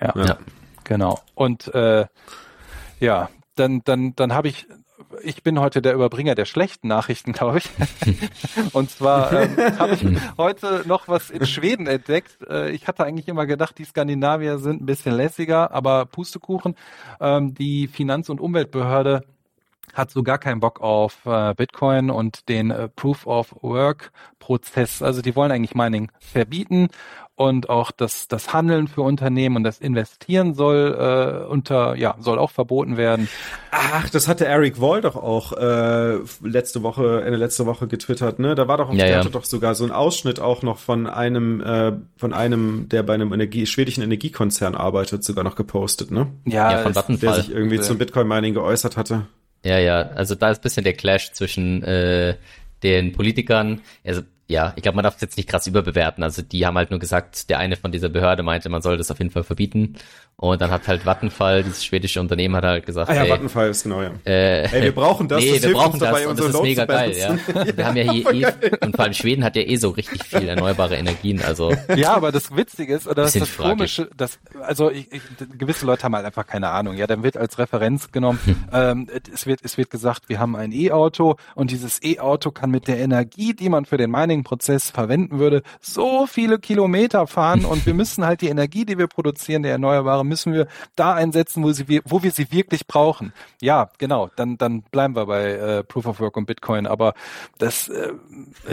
Ja, 0.00 0.12
Ja. 0.16 0.38
Genau. 0.90 1.20
Und 1.36 1.72
äh, 1.72 2.06
ja, 2.98 3.30
dann, 3.54 3.82
dann, 3.84 4.16
dann 4.16 4.34
habe 4.34 4.48
ich, 4.48 4.66
ich 5.22 5.42
bin 5.42 5.60
heute 5.60 5.82
der 5.82 5.94
Überbringer 5.94 6.34
der 6.34 6.44
schlechten 6.44 6.88
Nachrichten, 6.88 7.32
glaube 7.32 7.58
ich. 7.58 7.70
Und 8.72 8.90
zwar 8.90 9.32
ähm, 9.32 9.78
habe 9.78 9.94
ich 9.94 10.04
heute 10.36 10.82
noch 10.86 11.08
was 11.08 11.30
in 11.30 11.46
Schweden 11.46 11.86
entdeckt. 11.86 12.38
Äh, 12.48 12.70
ich 12.70 12.88
hatte 12.88 13.04
eigentlich 13.04 13.28
immer 13.28 13.46
gedacht, 13.46 13.78
die 13.78 13.84
Skandinavier 13.84 14.58
sind 14.58 14.82
ein 14.82 14.86
bisschen 14.86 15.14
lässiger, 15.14 15.72
aber 15.72 16.06
Pustekuchen. 16.06 16.74
Ähm, 17.20 17.54
die 17.54 17.88
Finanz- 17.88 18.28
und 18.28 18.40
Umweltbehörde 18.40 19.22
hat 19.94 20.10
so 20.10 20.22
gar 20.22 20.38
keinen 20.38 20.60
Bock 20.60 20.80
auf 20.80 21.26
äh, 21.26 21.54
Bitcoin 21.54 22.10
und 22.10 22.48
den 22.48 22.70
äh, 22.70 22.88
Proof 22.88 23.26
of 23.26 23.54
Work 23.62 24.12
Prozess. 24.38 25.02
Also 25.02 25.22
die 25.22 25.34
wollen 25.34 25.50
eigentlich 25.50 25.74
Mining 25.74 26.10
verbieten 26.18 26.88
und 27.40 27.70
auch 27.70 27.90
das, 27.90 28.28
das 28.28 28.52
Handeln 28.52 28.86
für 28.86 29.00
Unternehmen 29.00 29.56
und 29.56 29.64
das 29.64 29.78
Investieren 29.78 30.52
soll 30.52 30.94
äh, 31.46 31.46
unter, 31.50 31.96
ja, 31.96 32.14
soll 32.20 32.38
auch 32.38 32.50
verboten 32.50 32.98
werden. 32.98 33.28
Ach, 33.70 34.10
das 34.10 34.28
hatte 34.28 34.44
Eric 34.44 34.78
Woll 34.78 35.00
doch 35.00 35.16
auch 35.16 35.52
äh, 35.54 36.18
letzte 36.42 36.82
Woche, 36.82 37.22
Ende 37.24 37.38
letzte 37.38 37.64
Woche 37.64 37.86
getwittert, 37.86 38.38
ne? 38.40 38.54
Da 38.54 38.68
war 38.68 38.76
doch, 38.76 38.90
Ja, 38.90 38.96
der 38.98 39.08
ja. 39.08 39.18
hatte 39.20 39.30
doch 39.30 39.44
sogar 39.46 39.74
so 39.74 39.84
einen 39.84 39.92
Ausschnitt 39.92 40.38
auch 40.38 40.62
noch 40.62 40.78
von 40.78 41.06
einem, 41.06 41.62
äh, 41.62 41.92
von 42.18 42.34
einem, 42.34 42.88
der 42.90 43.02
bei 43.04 43.14
einem 43.14 43.32
Energie, 43.32 43.64
schwedischen 43.64 44.02
Energiekonzern 44.04 44.74
arbeitet, 44.74 45.24
sogar 45.24 45.42
noch 45.42 45.56
gepostet, 45.56 46.10
ne? 46.10 46.26
Ja, 46.44 46.78
von 46.78 46.90
es- 46.90 46.96
Vattenfall. 46.96 47.34
Der 47.36 47.42
sich 47.42 47.50
irgendwie 47.54 47.76
Äh, 47.76 47.80
zum 47.80 47.96
Bitcoin-Mining 47.96 48.52
geäußert 48.52 48.98
hatte. 48.98 49.26
Ja, 49.64 49.78
ja, 49.78 50.00
also 50.14 50.34
da 50.34 50.50
ist 50.50 50.58
ein 50.58 50.62
bisschen 50.62 50.84
der 50.84 50.92
Clash 50.94 51.32
zwischen 51.32 51.82
äh, 51.84 52.34
den 52.82 53.12
Politikern. 53.12 53.80
Also 54.04 54.22
ja, 54.50 54.72
ich 54.74 54.82
glaube, 54.82 54.96
man 54.96 55.04
darf 55.04 55.14
es 55.14 55.20
jetzt 55.20 55.36
nicht 55.36 55.48
krass 55.48 55.68
überbewerten. 55.68 56.24
Also 56.24 56.42
die 56.42 56.66
haben 56.66 56.76
halt 56.76 56.90
nur 56.90 56.98
gesagt, 56.98 57.48
der 57.50 57.58
eine 57.58 57.76
von 57.76 57.92
dieser 57.92 58.08
Behörde 58.08 58.42
meinte, 58.42 58.68
man 58.68 58.82
soll 58.82 58.96
das 58.96 59.10
auf 59.10 59.18
jeden 59.18 59.30
Fall 59.30 59.44
verbieten. 59.44 59.94
Und 60.40 60.58
dann 60.62 60.70
hat 60.70 60.88
halt 60.88 61.04
Vattenfall, 61.04 61.62
dieses 61.62 61.84
schwedische 61.84 62.18
Unternehmen, 62.18 62.56
hat 62.56 62.64
halt 62.64 62.86
gesagt, 62.86 63.10
Ah 63.10 63.14
ja, 63.14 63.24
ey, 63.24 63.30
Vattenfall 63.30 63.68
ist 63.68 63.82
genau, 63.82 64.00
ja. 64.00 64.10
äh, 64.24 64.62
Ey, 64.74 64.84
wir 64.84 64.94
brauchen 64.94 65.28
das, 65.28 65.40
nee, 65.44 65.52
das 65.52 65.62
wir 65.64 65.68
hilft 65.68 65.74
brauchen 65.74 65.92
uns 65.92 66.00
dabei, 66.00 66.20
das 66.20 66.26
und 66.30 66.38
das 66.38 66.46
ist 66.46 66.52
Load 66.54 66.68
mega 66.68 66.84
geil, 66.86 67.14
ja. 67.14 67.36
Wir 67.76 67.86
haben 67.86 67.96
ja 67.98 68.10
hier 68.10 68.32
eh, 68.32 68.76
und 68.80 68.96
vor 68.96 69.04
allem 69.04 69.12
Schweden 69.12 69.44
hat 69.44 69.54
ja 69.54 69.62
eh 69.62 69.76
so 69.76 69.90
richtig 69.90 70.24
viel 70.24 70.48
erneuerbare 70.48 70.96
Energien, 70.96 71.42
also 71.42 71.74
Ja, 71.94 72.14
aber 72.14 72.32
das 72.32 72.56
Witzige 72.56 72.94
ist, 72.94 73.06
oder 73.06 73.16
das, 73.16 73.34
Bisschen 73.34 73.40
das 73.40 73.50
fraglich. 73.50 73.96
Komische, 73.96 74.08
das, 74.16 74.38
also 74.62 74.90
ich, 74.90 75.12
ich, 75.12 75.20
gewisse 75.58 75.84
Leute 75.84 76.04
haben 76.04 76.16
halt 76.16 76.24
einfach 76.24 76.46
keine 76.46 76.70
Ahnung. 76.70 76.96
Ja, 76.96 77.06
dann 77.06 77.22
wird 77.22 77.36
als 77.36 77.58
Referenz 77.58 78.10
genommen, 78.10 78.38
ähm, 78.72 79.08
es 79.34 79.44
wird, 79.44 79.60
es 79.62 79.76
wird 79.76 79.90
gesagt, 79.90 80.30
wir 80.30 80.40
haben 80.40 80.56
ein 80.56 80.72
E-Auto 80.72 81.36
und 81.54 81.70
dieses 81.70 82.02
E-Auto 82.02 82.50
kann 82.50 82.70
mit 82.70 82.88
der 82.88 82.96
Energie, 82.96 83.52
die 83.52 83.68
man 83.68 83.84
für 83.84 83.98
den 83.98 84.10
Mining-Prozess 84.10 84.88
verwenden 84.88 85.38
würde, 85.38 85.62
so 85.82 86.26
viele 86.26 86.58
Kilometer 86.58 87.26
fahren 87.26 87.66
und 87.66 87.84
wir 87.84 87.92
müssen 87.92 88.24
halt 88.24 88.40
die 88.40 88.48
Energie, 88.48 88.86
die 88.86 88.96
wir 88.96 89.06
produzieren, 89.06 89.62
der 89.62 89.72
Erneuerbare, 89.72 90.29
müssen 90.30 90.54
wir 90.54 90.66
da 90.96 91.12
einsetzen, 91.12 91.62
wo 91.62 91.72
sie, 91.72 91.86
wir- 91.88 92.00
wo 92.06 92.22
wir 92.22 92.30
sie 92.30 92.50
wirklich 92.50 92.86
brauchen. 92.86 93.34
Ja, 93.60 93.90
genau, 93.98 94.30
dann, 94.36 94.56
dann 94.56 94.80
bleiben 94.82 95.14
wir 95.14 95.26
bei 95.26 95.50
äh, 95.50 95.84
Proof 95.84 96.06
of 96.06 96.20
Work 96.20 96.38
und 96.38 96.46
Bitcoin, 96.46 96.86
aber 96.86 97.12
das, 97.58 97.88
äh, 97.88 98.12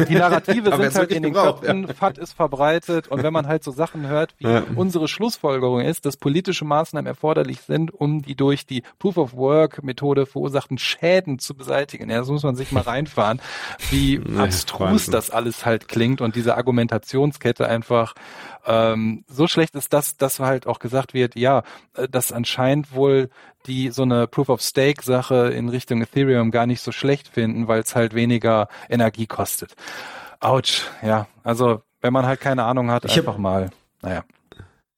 die 0.07 0.15
Narrative 0.15 0.71
sind 0.77 0.95
halt 0.95 1.11
in 1.11 1.23
den 1.23 1.33
gebraucht, 1.33 1.63
Köpfen, 1.63 1.87
FAT 1.89 2.17
ist 2.17 2.31
verbreitet 2.33 3.09
und 3.09 3.21
wenn 3.23 3.33
man 3.33 3.47
halt 3.47 3.63
so 3.65 3.71
Sachen 3.71 4.07
hört, 4.07 4.33
wie 4.37 4.45
Ja. 4.47 4.63
unsere 4.75 5.09
Schlussfolgerung 5.09 5.81
ist, 5.81 6.05
dass 6.05 6.15
politische 6.15 6.63
Maßnahmen 6.63 7.07
erforderlich 7.07 7.59
sind, 7.61 7.93
um 7.93 8.21
die 8.21 8.35
durch 8.35 8.65
die 8.65 8.83
Proof 8.99 9.17
of 9.17 9.33
Work 9.35 9.83
Methode 9.83 10.25
verursachten 10.25 10.77
Schäden 10.77 11.39
zu 11.39 11.55
beseitigen. 11.55 12.09
Ja, 12.09 12.19
das 12.19 12.29
muss 12.29 12.43
man 12.43 12.55
sich 12.55 12.71
mal 12.71 12.81
reinfahren, 12.83 13.41
wie 13.89 14.21
abstrus 14.37 15.07
das 15.07 15.31
alles 15.31 15.65
halt 15.65 15.87
klingt 15.87 16.21
und 16.21 16.35
diese 16.35 16.55
Argumentationskette 16.55 17.67
einfach 17.67 18.13
ähm, 18.67 19.23
so 19.27 19.47
schlecht 19.47 19.75
ist, 19.75 19.93
dass, 19.93 20.17
dass 20.17 20.39
halt 20.39 20.67
auch 20.67 20.79
gesagt 20.79 21.13
wird, 21.13 21.35
ja, 21.35 21.63
äh, 21.95 22.07
dass 22.07 22.31
anscheinend 22.31 22.93
wohl 22.93 23.29
die 23.65 23.89
so 23.89 24.03
eine 24.03 24.27
Proof 24.27 24.49
of 24.49 24.61
Stake 24.61 25.03
Sache 25.03 25.47
in 25.49 25.69
Richtung 25.69 26.01
Ethereum 26.01 26.51
gar 26.51 26.67
nicht 26.67 26.81
so 26.81 26.91
schlecht 26.91 27.27
finden, 27.29 27.67
weil 27.67 27.79
es 27.81 27.95
halt 27.95 28.13
weniger 28.13 28.67
Energie 28.89 29.25
kostet. 29.27 29.75
Autsch, 30.39 30.83
ja. 31.01 31.27
Also 31.43 31.81
wenn 32.01 32.13
man 32.13 32.25
halt 32.25 32.39
keine 32.41 32.63
Ahnung 32.65 32.91
hat, 32.91 33.05
Ich 33.05 33.11
hab- 33.17 33.19
einfach 33.27 33.37
mal. 33.39 33.69
Naja. 34.01 34.23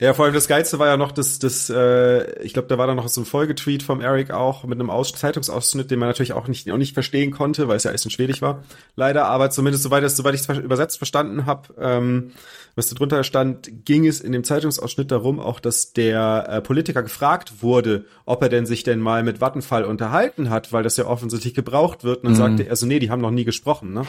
Ja, 0.01 0.13
vor 0.13 0.23
allem 0.23 0.33
das 0.33 0.47
Geilste 0.47 0.79
war 0.79 0.87
ja 0.87 0.95
noch 0.95 1.11
das, 1.11 1.39
das 1.39 1.69
äh, 1.69 2.41
ich 2.41 2.53
glaube, 2.53 2.69
da 2.69 2.77
war 2.77 2.87
dann 2.87 2.95
noch 2.95 3.09
so 3.09 3.19
ein 3.19 3.25
Folgetweet 3.25 3.83
vom 3.83 3.99
Eric 3.99 4.31
auch 4.31 4.63
mit 4.63 4.79
einem 4.79 4.89
Aus 4.89 5.11
Zeitungsausschnitt, 5.11 5.91
den 5.91 5.99
man 5.99 6.07
natürlich 6.07 6.31
auch 6.31 6.47
nicht, 6.47 6.71
auch 6.71 6.77
nicht 6.77 6.93
verstehen 6.93 7.31
konnte, 7.31 7.67
weil 7.67 7.75
es 7.75 7.83
ja 7.83 7.89
alles 7.89 8.05
in 8.05 8.11
Schwedisch 8.11 8.41
war. 8.41 8.63
Leider, 8.95 9.25
aber 9.25 9.49
zumindest 9.49 9.83
soweit, 9.83 10.01
es- 10.05 10.15
soweit 10.15 10.35
ich 10.35 10.47
es 10.47 10.57
übersetzt 10.57 10.99
verstanden 10.99 11.45
habe, 11.45 11.73
ähm, 11.77 12.31
was 12.75 12.87
da 12.87 12.95
drunter 12.95 13.25
stand, 13.25 13.69
ging 13.83 14.07
es 14.07 14.21
in 14.21 14.31
dem 14.31 14.45
Zeitungsausschnitt 14.45 15.11
darum, 15.11 15.37
auch 15.41 15.59
dass 15.59 15.91
der 15.91 16.45
äh, 16.47 16.61
Politiker 16.61 17.03
gefragt 17.03 17.61
wurde, 17.61 18.05
ob 18.23 18.41
er 18.41 18.47
denn 18.47 18.65
sich 18.65 18.83
denn 18.83 19.01
mal 19.01 19.21
mit 19.23 19.41
Vattenfall 19.41 19.83
unterhalten 19.83 20.49
hat, 20.49 20.71
weil 20.71 20.83
das 20.83 20.95
ja 20.95 21.07
offensichtlich 21.07 21.53
gebraucht 21.55 22.05
wird. 22.05 22.19
Und 22.19 22.23
dann 22.27 22.35
sagte 22.35 22.63
er, 22.63 22.69
also 22.69 22.85
nee, 22.85 22.99
die 22.99 23.11
haben 23.11 23.21
noch 23.21 23.31
nie 23.31 23.43
gesprochen. 23.43 23.91
Ne? 23.91 24.03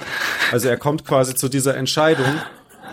Also 0.52 0.68
er 0.68 0.76
kommt 0.76 1.04
quasi 1.04 1.34
zu 1.34 1.48
dieser 1.48 1.76
Entscheidung, 1.76 2.26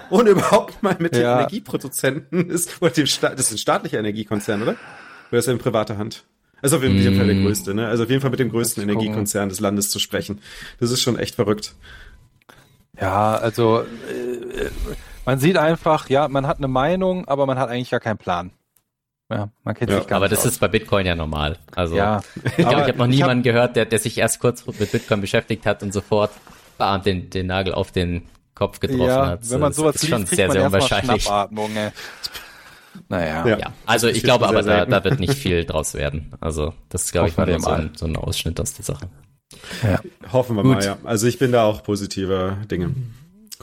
ohne 0.10 0.30
überhaupt 0.32 0.82
mal 0.84 0.95
mit 0.99 1.16
Ja. 1.16 1.22
den 1.22 1.38
Energieproduzenten 1.39 2.49
ist, 2.49 2.82
oder 2.82 2.91
dem 2.91 3.08
Staat, 3.08 3.34
das 3.34 3.47
ist 3.47 3.51
ein 3.53 3.58
staatlicher 3.58 3.99
Energiekonzern, 3.99 4.62
oder? 4.62 4.76
Oder 5.30 5.39
ist 5.39 5.47
er 5.47 5.53
in 5.53 5.60
privater 5.60 5.97
Hand? 5.97 6.24
Also 6.62 6.78
auf 6.78 6.84
jeden 6.84 7.16
Fall 7.16 7.28
der 7.28 7.36
größte, 7.36 7.74
ne? 7.76 7.88
Also 7.88 8.03
auf 8.03 8.10
jeden 8.10 8.22
Fall 8.22 8.32
mit 8.32 8.39
dem 8.39 8.49
größten. 8.49 8.82
Energiekonzern 8.82 9.49
des 9.49 9.60
Landes 9.60 9.89
zu 9.91 9.99
sprechen. 9.99 10.41
Das 10.80 10.89
ist 10.89 11.01
schon 11.01 11.20
echt 11.20 11.36
verrückt. 11.36 11.76
Ja, 12.99 13.36
also 13.36 13.82
äh, 13.82 14.70
man 15.26 15.38
sieht 15.39 15.58
einfach, 15.58 16.10
ja, 16.10 16.28
man 16.28 16.47
hat 16.47 16.58
eine 16.58 16.68
Meinung, 16.68 17.28
aber 17.28 17.45
man 17.45 17.60
hat 17.60 17.70
eigentlich 17.70 17.91
gar 17.91 17.99
keinen 17.99 18.18
Plan. 18.18 18.51
Ja, 19.30 19.49
man 19.64 19.76
kennt 19.76 19.91
Ja, 19.91 19.97
sich 19.99 20.08
gar 20.08 20.18
aber 20.18 20.26
nicht 20.26 20.32
das 20.38 20.45
aus. 20.47 20.53
ist 20.53 20.60
bei 20.60 20.68
Bitcoin 20.70 21.05
ja 21.05 21.14
normal. 21.14 21.58
Also 21.76 21.95
ja, 21.95 22.22
ich 22.45 22.55
glaube, 22.55 22.70
Aber 22.72 22.82
ich 22.84 22.88
habe 22.88 22.97
noch 22.97 23.08
niemanden 23.08 23.43
gehört, 23.43 23.76
der, 23.76 23.86
der 23.86 23.99
sich 23.99 24.18
erst 24.18 24.39
kurz 24.39 24.66
mit 24.66 24.91
Bitcoin 24.91 25.22
beschäftigt 25.22 25.66
hat 25.66 25.84
und 25.84 25.91
sofort 25.93 26.32
bam, 26.78 27.03
den, 27.03 27.30
den 27.30 27.45
Nagel 27.47 27.74
auf 27.74 27.91
den 27.91 28.24
Kopf 28.58 28.80
getroffen 28.80 29.05
ja, 29.05 29.28
hat. 29.28 29.49
wenn 29.49 29.60
man 29.60 29.72
sowas 29.72 29.95
ist 29.95 30.01
liest, 30.01 30.14
schon 30.14 30.26
kriegt 30.26 30.36
sehr, 30.36 30.47
man 30.47 30.58
sehr 30.58 30.66
unwahrscheinlich. 30.66 31.30
Naja. 33.10 33.47
Ja. 33.47 33.58
Ja, 33.60 33.74
also 33.86 34.08
ich 34.08 34.18
ist 34.18 34.24
glaube 34.24 34.47
aber, 34.47 34.64
da, 34.64 34.86
da 34.86 35.03
wird 35.03 35.20
nicht 35.20 35.36
viel 35.36 35.64
draus 35.64 35.93
werden. 35.93 36.34
Also 36.39 36.74
das 36.89 37.12
glaube 37.12 37.30
ich 37.30 37.38
war 37.38 37.45
wir 37.45 37.60
so 37.60 37.70
mal. 37.70 37.82
ein, 37.82 37.91
so 37.95 38.08
ein 38.08 38.16
Ausschnitt 38.16 38.60
aus 38.60 38.74
der 38.74 38.86
Sache. 38.86 39.10
ja. 39.84 39.99
Hoffen 40.34 40.55
wir 40.55 40.64
Gut. 40.64 40.76
mal, 40.78 40.84
ja. 40.84 40.97
Also 41.03 41.28
ich 41.28 41.38
bin 41.38 41.51
da 41.51 41.64
auch 41.66 41.84
positiver 41.84 42.58
Dinge. 42.70 42.95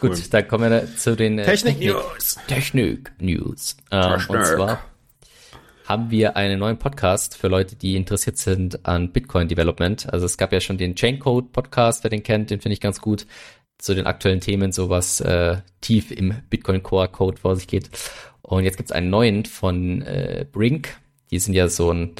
Cool. 0.00 0.10
Gut, 0.10 0.32
dann 0.32 0.48
kommen 0.48 0.70
wir 0.70 0.96
zu 0.96 1.16
den 1.16 1.38
äh, 1.38 1.44
Technik-News. 1.44 2.36
Technik-News. 2.46 3.76
Ähm, 3.90 4.12
und 4.12 4.18
Technik. 4.20 4.46
zwar 4.46 4.80
haben 5.86 6.10
wir 6.10 6.36
einen 6.36 6.58
neuen 6.58 6.78
Podcast 6.78 7.36
für 7.36 7.48
Leute, 7.48 7.76
die 7.76 7.96
interessiert 7.96 8.38
sind 8.38 8.86
an 8.86 9.12
Bitcoin 9.12 9.48
Development. 9.48 10.10
Also 10.12 10.26
es 10.26 10.38
gab 10.38 10.52
ja 10.52 10.60
schon 10.60 10.78
den 10.78 10.94
Chaincode 10.94 11.52
Podcast, 11.52 12.04
wer 12.04 12.10
den 12.10 12.22
kennt, 12.22 12.50
den 12.50 12.60
finde 12.60 12.74
ich 12.74 12.80
ganz 12.80 13.00
gut 13.00 13.26
zu 13.78 13.94
den 13.94 14.06
aktuellen 14.06 14.40
Themen, 14.40 14.72
so 14.72 14.88
was 14.88 15.20
äh, 15.20 15.58
tief 15.80 16.10
im 16.10 16.34
Bitcoin 16.50 16.82
Core 16.82 17.08
Code 17.08 17.38
vor 17.38 17.56
sich 17.56 17.66
geht. 17.66 17.90
Und 18.42 18.64
jetzt 18.64 18.76
gibt's 18.76 18.92
einen 18.92 19.10
neuen 19.10 19.44
von 19.44 20.02
äh, 20.02 20.46
Brink. 20.50 20.96
Die 21.30 21.38
sind 21.38 21.54
ja 21.54 21.68
so 21.68 21.90
ein, 21.90 22.12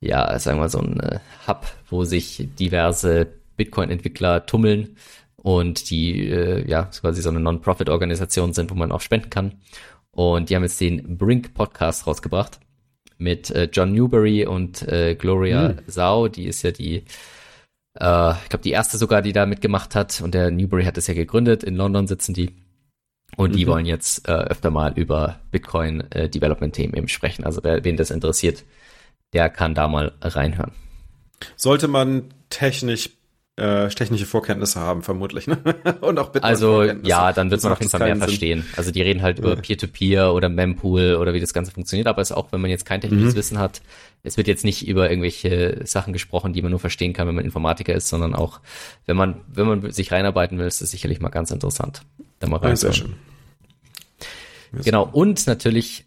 ja, 0.00 0.38
sagen 0.38 0.60
wir 0.60 0.68
so 0.68 0.78
ein 0.78 1.00
äh, 1.00 1.18
Hub, 1.46 1.66
wo 1.90 2.04
sich 2.04 2.48
diverse 2.58 3.26
Bitcoin-Entwickler 3.56 4.46
tummeln 4.46 4.96
und 5.36 5.90
die 5.90 6.28
äh, 6.28 6.68
ja 6.68 6.84
quasi 6.84 7.22
so 7.22 7.30
eine 7.30 7.40
Non-Profit-Organisation 7.40 8.52
sind, 8.52 8.70
wo 8.70 8.74
man 8.74 8.92
auch 8.92 9.00
spenden 9.00 9.30
kann. 9.30 9.54
Und 10.10 10.50
die 10.50 10.56
haben 10.56 10.62
jetzt 10.62 10.80
den 10.80 11.18
Brink 11.18 11.54
Podcast 11.54 12.06
rausgebracht 12.06 12.58
mit 13.18 13.50
äh, 13.50 13.68
John 13.72 13.92
Newberry 13.92 14.46
und 14.46 14.82
äh, 14.88 15.14
Gloria 15.14 15.74
Sau. 15.86 16.28
Die 16.28 16.46
ist 16.46 16.62
ja 16.62 16.70
die, 16.70 17.04
äh, 18.00 18.32
ich 18.42 18.48
glaube, 18.48 18.62
die 18.62 18.70
erste 18.70 18.98
sogar, 18.98 19.22
die 19.22 19.32
da 19.32 19.46
mitgemacht 19.46 19.94
hat. 19.94 20.20
Und 20.20 20.34
der 20.34 20.50
Newberry 20.50 20.84
hat 20.84 20.98
es 20.98 21.06
ja 21.06 21.14
gegründet. 21.14 21.64
In 21.64 21.76
London 21.76 22.06
sitzen 22.06 22.34
die. 22.34 22.54
Und 23.36 23.54
die 23.54 23.64
Mhm. 23.64 23.70
wollen 23.70 23.86
jetzt 23.86 24.28
äh, 24.28 24.32
öfter 24.32 24.70
mal 24.70 24.92
über 24.96 25.40
Bitcoin 25.50 26.10
äh, 26.12 26.30
eben 26.32 27.08
sprechen. 27.08 27.44
Also 27.44 27.62
wer, 27.64 27.84
wen 27.84 27.96
das 27.96 28.10
interessiert, 28.10 28.64
der 29.32 29.50
kann 29.50 29.74
da 29.74 29.88
mal 29.88 30.12
reinhören. 30.22 30.72
Sollte 31.56 31.88
man 31.88 32.32
technisch 32.48 33.10
äh, 33.56 33.88
technische 33.88 34.26
Vorkenntnisse 34.26 34.80
haben, 34.80 35.02
vermutlich. 35.02 35.46
Ne? 35.46 35.56
Und 36.02 36.18
auch 36.18 36.28
Bitcoin 36.28 36.50
Also 36.50 36.82
ja, 36.82 37.32
dann 37.32 37.50
wird 37.50 37.62
man 37.62 37.72
auf 37.72 37.80
jeden 37.80 37.90
Fall 37.90 38.00
mehr 38.00 38.14
Sinn. 38.14 38.22
verstehen. 38.22 38.66
Also 38.76 38.90
die 38.90 39.00
reden 39.00 39.22
halt 39.22 39.38
über 39.38 39.56
Peer-to-Peer 39.56 40.26
-Peer 40.26 40.32
oder 40.32 40.50
Mempool 40.50 41.16
oder 41.16 41.32
wie 41.32 41.40
das 41.40 41.54
Ganze 41.54 41.72
funktioniert, 41.72 42.06
aber 42.06 42.20
es 42.20 42.30
ist 42.30 42.36
auch, 42.36 42.52
wenn 42.52 42.60
man 42.60 42.70
jetzt 42.70 42.84
kein 42.84 43.00
technisches 43.00 43.32
mhm. 43.32 43.38
Wissen 43.38 43.58
hat, 43.58 43.80
es 44.26 44.36
wird 44.36 44.48
jetzt 44.48 44.64
nicht 44.64 44.86
über 44.86 45.08
irgendwelche 45.08 45.80
Sachen 45.84 46.12
gesprochen, 46.12 46.52
die 46.52 46.62
man 46.62 46.70
nur 46.70 46.80
verstehen 46.80 47.12
kann, 47.12 47.28
wenn 47.28 47.34
man 47.34 47.44
Informatiker 47.44 47.94
ist, 47.94 48.08
sondern 48.08 48.34
auch, 48.34 48.60
wenn 49.06 49.16
man, 49.16 49.40
wenn 49.46 49.66
man 49.66 49.90
sich 49.92 50.12
reinarbeiten 50.12 50.58
will, 50.58 50.66
ist 50.66 50.82
das 50.82 50.90
sicherlich 50.90 51.20
mal 51.20 51.28
ganz 51.28 51.50
interessant. 51.50 52.02
Da 52.38 52.48
mal 52.48 52.60
ja, 52.62 52.74
sehr 52.74 52.92
schön. 52.92 53.14
Genau, 54.72 55.08
und 55.10 55.46
natürlich 55.46 56.04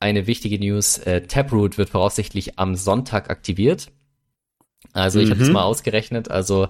eine 0.00 0.26
wichtige 0.26 0.58
News, 0.58 0.98
äh, 0.98 1.22
Taproot 1.22 1.78
wird 1.78 1.90
voraussichtlich 1.90 2.58
am 2.58 2.74
Sonntag 2.74 3.30
aktiviert. 3.30 3.88
Also 4.92 5.20
ich 5.20 5.26
mhm. 5.26 5.30
habe 5.30 5.40
das 5.40 5.50
mal 5.50 5.62
ausgerechnet, 5.62 6.30
also 6.30 6.68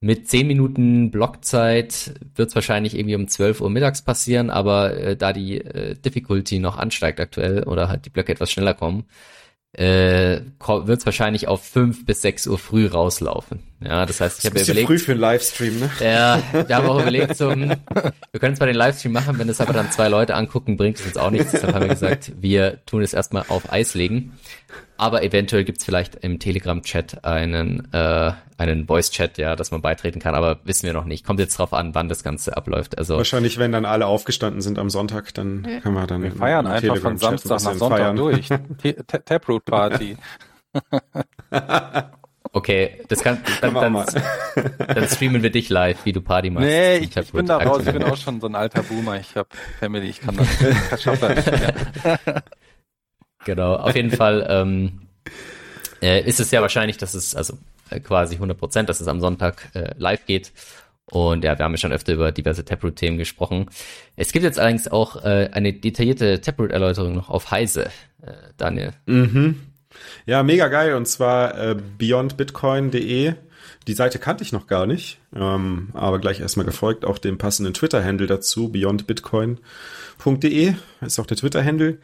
mit 0.00 0.28
10 0.28 0.46
Minuten 0.46 1.10
Blockzeit 1.10 2.14
wird 2.34 2.48
es 2.48 2.54
wahrscheinlich 2.54 2.96
irgendwie 2.96 3.16
um 3.16 3.28
12 3.28 3.60
Uhr 3.60 3.68
mittags 3.68 4.00
passieren, 4.00 4.48
aber 4.48 4.96
äh, 4.96 5.16
da 5.16 5.34
die 5.34 5.58
äh, 5.58 5.94
Difficulty 5.94 6.58
noch 6.58 6.78
ansteigt 6.78 7.20
aktuell 7.20 7.64
oder 7.64 7.88
halt 7.88 8.06
die 8.06 8.10
Blöcke 8.10 8.32
etwas 8.32 8.50
schneller 8.50 8.72
kommen, 8.72 9.04
äh, 9.72 10.40
wird 10.58 10.98
es 10.98 11.06
wahrscheinlich 11.06 11.46
auf 11.46 11.64
fünf 11.64 12.04
bis 12.04 12.22
sechs 12.22 12.46
Uhr 12.46 12.58
früh 12.58 12.86
rauslaufen. 12.86 13.60
Ja, 13.80 14.04
das 14.04 14.20
heißt, 14.20 14.40
ich 14.40 14.46
habe 14.46 14.60
überlegt. 14.60 14.86
früh 14.86 14.98
für 14.98 15.12
einen 15.12 15.20
Livestream, 15.20 15.78
ne? 15.78 15.90
Ja, 16.00 16.42
wir 16.52 16.76
haben 16.76 16.88
auch 16.88 17.00
überlegt, 17.00 17.36
so, 17.36 17.50
hm, 17.52 17.76
wir 18.32 18.40
können 18.40 18.56
zwar 18.56 18.66
den 18.66 18.76
Livestream 18.76 19.12
machen, 19.12 19.38
wenn 19.38 19.48
es 19.48 19.60
aber 19.60 19.72
dann 19.72 19.90
zwei 19.90 20.08
Leute 20.08 20.34
angucken, 20.34 20.76
bringt 20.76 20.98
es 20.98 21.06
uns 21.06 21.16
auch 21.16 21.30
nichts. 21.30 21.52
Deshalb 21.52 21.74
haben 21.74 21.82
wir 21.82 21.88
gesagt, 21.88 22.32
wir 22.40 22.84
tun 22.84 23.02
es 23.02 23.14
erstmal 23.14 23.44
auf 23.48 23.72
Eis 23.72 23.94
legen. 23.94 24.32
Aber 25.00 25.22
eventuell 25.22 25.64
gibt's 25.64 25.82
vielleicht 25.82 26.16
im 26.16 26.38
Telegram-Chat 26.38 27.24
einen, 27.24 27.88
äh, 27.94 28.32
einen 28.58 28.86
Voice-Chat, 28.86 29.38
ja, 29.38 29.56
dass 29.56 29.70
man 29.70 29.80
beitreten 29.80 30.20
kann, 30.20 30.34
aber 30.34 30.60
wissen 30.64 30.84
wir 30.84 30.92
noch 30.92 31.06
nicht. 31.06 31.24
Kommt 31.24 31.40
jetzt 31.40 31.58
drauf 31.58 31.72
an, 31.72 31.94
wann 31.94 32.10
das 32.10 32.22
Ganze 32.22 32.54
abläuft. 32.54 32.98
Also 32.98 33.16
Wahrscheinlich, 33.16 33.58
wenn 33.58 33.72
dann 33.72 33.86
alle 33.86 34.04
aufgestanden 34.04 34.60
sind 34.60 34.78
am 34.78 34.90
Sonntag, 34.90 35.32
dann 35.32 35.66
ja. 35.66 35.80
können 35.80 35.94
wir 35.94 36.06
dann. 36.06 36.22
Wir 36.22 36.32
feiern 36.32 36.66
einfach 36.66 36.98
von 36.98 37.16
Samstag 37.16 37.62
nach 37.62 37.74
Sonntag 37.74 37.98
feiern. 37.98 38.16
durch. 38.16 38.48
Taproot 39.24 39.64
Party. 39.64 40.18
Okay, 42.52 43.00
das 43.06 43.22
kann 43.22 43.38
dann, 43.60 43.74
dann, 43.74 43.94
dann, 43.94 45.08
streamen 45.08 45.40
wir 45.40 45.50
dich 45.50 45.68
live, 45.68 46.04
wie 46.04 46.12
du 46.12 46.20
Party 46.20 46.50
machst. 46.50 46.66
Nee, 46.66 46.96
ich, 46.96 47.16
ich 47.16 47.32
bin 47.32 47.46
da 47.46 47.58
raus, 47.58 47.82
ich 47.86 47.92
bin 47.92 48.02
auch 48.02 48.16
schon 48.16 48.40
so 48.40 48.48
ein 48.48 48.56
alter 48.56 48.82
Boomer. 48.82 49.20
Ich 49.20 49.36
habe 49.36 49.48
Family, 49.78 50.08
ich 50.08 50.20
kann 50.20 50.36
das, 50.36 50.48
ich 50.60 51.00
schaffe 51.00 51.32
das 51.32 51.46
nicht 51.46 51.60
mehr. 51.60 52.42
Genau, 53.44 53.76
auf 53.76 53.96
jeden 53.96 54.10
Fall 54.10 54.46
ähm, 54.48 55.00
äh, 56.02 56.22
ist 56.22 56.40
es 56.40 56.50
ja 56.50 56.60
wahrscheinlich, 56.60 56.98
dass 56.98 57.14
es 57.14 57.34
also 57.34 57.56
äh, 57.90 58.00
quasi 58.00 58.34
100 58.34 58.58
Prozent, 58.58 58.88
dass 58.88 59.00
es 59.00 59.08
am 59.08 59.20
Sonntag 59.20 59.70
äh, 59.74 59.94
live 59.96 60.26
geht. 60.26 60.52
Und 61.06 61.44
ja, 61.44 61.58
wir 61.58 61.64
haben 61.64 61.72
ja 61.72 61.78
schon 61.78 61.92
öfter 61.92 62.12
über 62.12 62.30
diverse 62.30 62.64
Taproot-Themen 62.64 63.18
gesprochen. 63.18 63.66
Es 64.16 64.30
gibt 64.32 64.44
jetzt 64.44 64.60
allerdings 64.60 64.86
auch 64.86 65.24
äh, 65.24 65.50
eine 65.52 65.72
detaillierte 65.72 66.40
Taproot-Erläuterung 66.40 67.16
noch 67.16 67.30
auf 67.30 67.50
Heise, 67.50 67.86
äh, 68.22 68.32
Daniel. 68.56 68.92
Mhm. 69.06 69.60
Ja, 70.24 70.44
mega 70.44 70.68
geil. 70.68 70.94
Und 70.94 71.06
zwar 71.06 71.58
äh, 71.58 71.76
beyondbitcoin.de. 71.98 73.34
Die 73.88 73.94
Seite 73.94 74.18
kannte 74.18 74.44
ich 74.44 74.52
noch 74.52 74.66
gar 74.66 74.86
nicht, 74.86 75.18
ähm, 75.34 75.88
aber 75.94 76.18
gleich 76.18 76.40
erstmal 76.40 76.66
gefolgt, 76.66 77.04
auch 77.04 77.18
dem 77.18 77.38
passenden 77.38 77.74
Twitter-Handle 77.74 78.26
dazu, 78.26 78.70
beyondbitcoin.de 78.70 80.74
ist 81.00 81.18
auch 81.18 81.26
der 81.26 81.38
Twitter-Handle. 81.38 81.98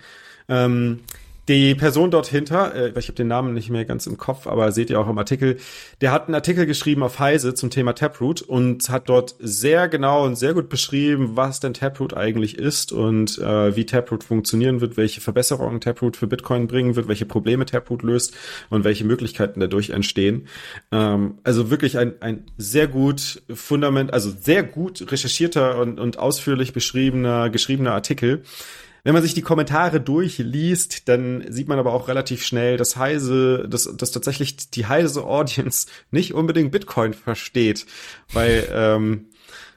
Ähm, 0.48 1.00
die 1.48 1.74
Person 1.74 2.10
dort 2.10 2.26
hinter, 2.26 2.74
äh, 2.74 2.92
ich 2.98 3.06
habe 3.06 3.14
den 3.14 3.28
Namen 3.28 3.54
nicht 3.54 3.70
mehr 3.70 3.84
ganz 3.84 4.06
im 4.06 4.16
Kopf, 4.16 4.46
aber 4.46 4.72
seht 4.72 4.90
ihr 4.90 5.00
auch 5.00 5.08
im 5.08 5.18
Artikel, 5.18 5.58
der 6.00 6.12
hat 6.12 6.26
einen 6.26 6.34
Artikel 6.34 6.66
geschrieben 6.66 7.02
auf 7.02 7.18
Heise 7.18 7.54
zum 7.54 7.70
Thema 7.70 7.94
Taproot 7.94 8.42
und 8.42 8.88
hat 8.88 9.08
dort 9.08 9.36
sehr 9.38 9.88
genau 9.88 10.24
und 10.24 10.36
sehr 10.36 10.54
gut 10.54 10.68
beschrieben, 10.68 11.32
was 11.34 11.60
denn 11.60 11.74
Taproot 11.74 12.14
eigentlich 12.14 12.58
ist 12.58 12.92
und 12.92 13.38
äh, 13.38 13.76
wie 13.76 13.86
Taproot 13.86 14.24
funktionieren 14.24 14.80
wird, 14.80 14.96
welche 14.96 15.20
Verbesserungen 15.20 15.80
Taproot 15.80 16.16
für 16.16 16.26
Bitcoin 16.26 16.66
bringen 16.66 16.96
wird, 16.96 17.08
welche 17.08 17.26
Probleme 17.26 17.64
Taproot 17.64 18.02
löst 18.02 18.34
und 18.70 18.84
welche 18.84 19.04
Möglichkeiten 19.04 19.60
dadurch 19.60 19.90
entstehen. 19.90 20.48
Ähm, 20.90 21.38
also 21.44 21.70
wirklich 21.70 21.98
ein, 21.98 22.14
ein 22.20 22.44
sehr 22.58 22.88
gut 22.88 23.42
Fundament, 23.52 24.12
also 24.12 24.30
sehr 24.30 24.64
gut 24.64 25.12
recherchierter 25.12 25.78
und, 25.78 26.00
und 26.00 26.18
ausführlich 26.18 26.72
beschriebener, 26.72 27.50
geschriebener 27.50 27.92
Artikel 27.92 28.42
wenn 29.06 29.14
man 29.14 29.22
sich 29.22 29.34
die 29.34 29.42
Kommentare 29.42 30.00
durchliest, 30.00 31.08
dann 31.08 31.44
sieht 31.48 31.68
man 31.68 31.78
aber 31.78 31.92
auch 31.92 32.08
relativ 32.08 32.44
schnell, 32.44 32.76
dass 32.76 32.96
Heise, 32.96 33.68
dass, 33.68 33.84
dass 33.96 34.10
tatsächlich 34.10 34.68
die 34.70 34.86
Heise 34.86 35.22
Audience 35.22 35.86
nicht 36.10 36.34
unbedingt 36.34 36.72
Bitcoin 36.72 37.14
versteht, 37.14 37.86
weil 38.32 38.68
ähm, 38.72 39.26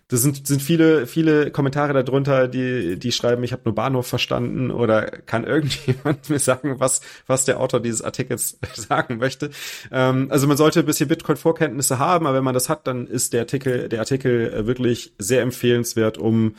das 0.08 0.24
sind, 0.24 0.48
sind 0.48 0.64
viele, 0.64 1.06
viele 1.06 1.52
Kommentare 1.52 2.04
darunter, 2.04 2.48
die, 2.48 2.98
die 2.98 3.12
schreiben, 3.12 3.44
ich 3.44 3.52
habe 3.52 3.62
nur 3.66 3.76
Bahnhof 3.76 4.08
verstanden 4.08 4.72
oder 4.72 5.04
kann 5.04 5.44
irgendjemand 5.46 6.28
mir 6.28 6.40
sagen, 6.40 6.80
was, 6.80 7.02
was 7.28 7.46
der 7.46 7.60
Autor 7.60 7.82
dieses 7.82 8.02
Artikels 8.02 8.58
sagen 8.74 9.20
möchte. 9.20 9.52
Ähm, 9.92 10.26
also 10.32 10.48
man 10.48 10.58
sollte 10.58 10.80
ein 10.80 10.88
bisschen 10.88 11.08
Bitcoin-Vorkenntnisse 11.08 12.00
haben, 12.00 12.26
aber 12.26 12.38
wenn 12.38 12.44
man 12.44 12.56
das 12.56 12.68
hat, 12.68 12.88
dann 12.88 13.06
ist 13.06 13.34
der 13.34 13.42
Artikel, 13.42 13.90
der 13.90 14.00
Artikel 14.00 14.66
wirklich 14.66 15.14
sehr 15.20 15.44
empfehlenswert, 15.44 16.18
um 16.18 16.56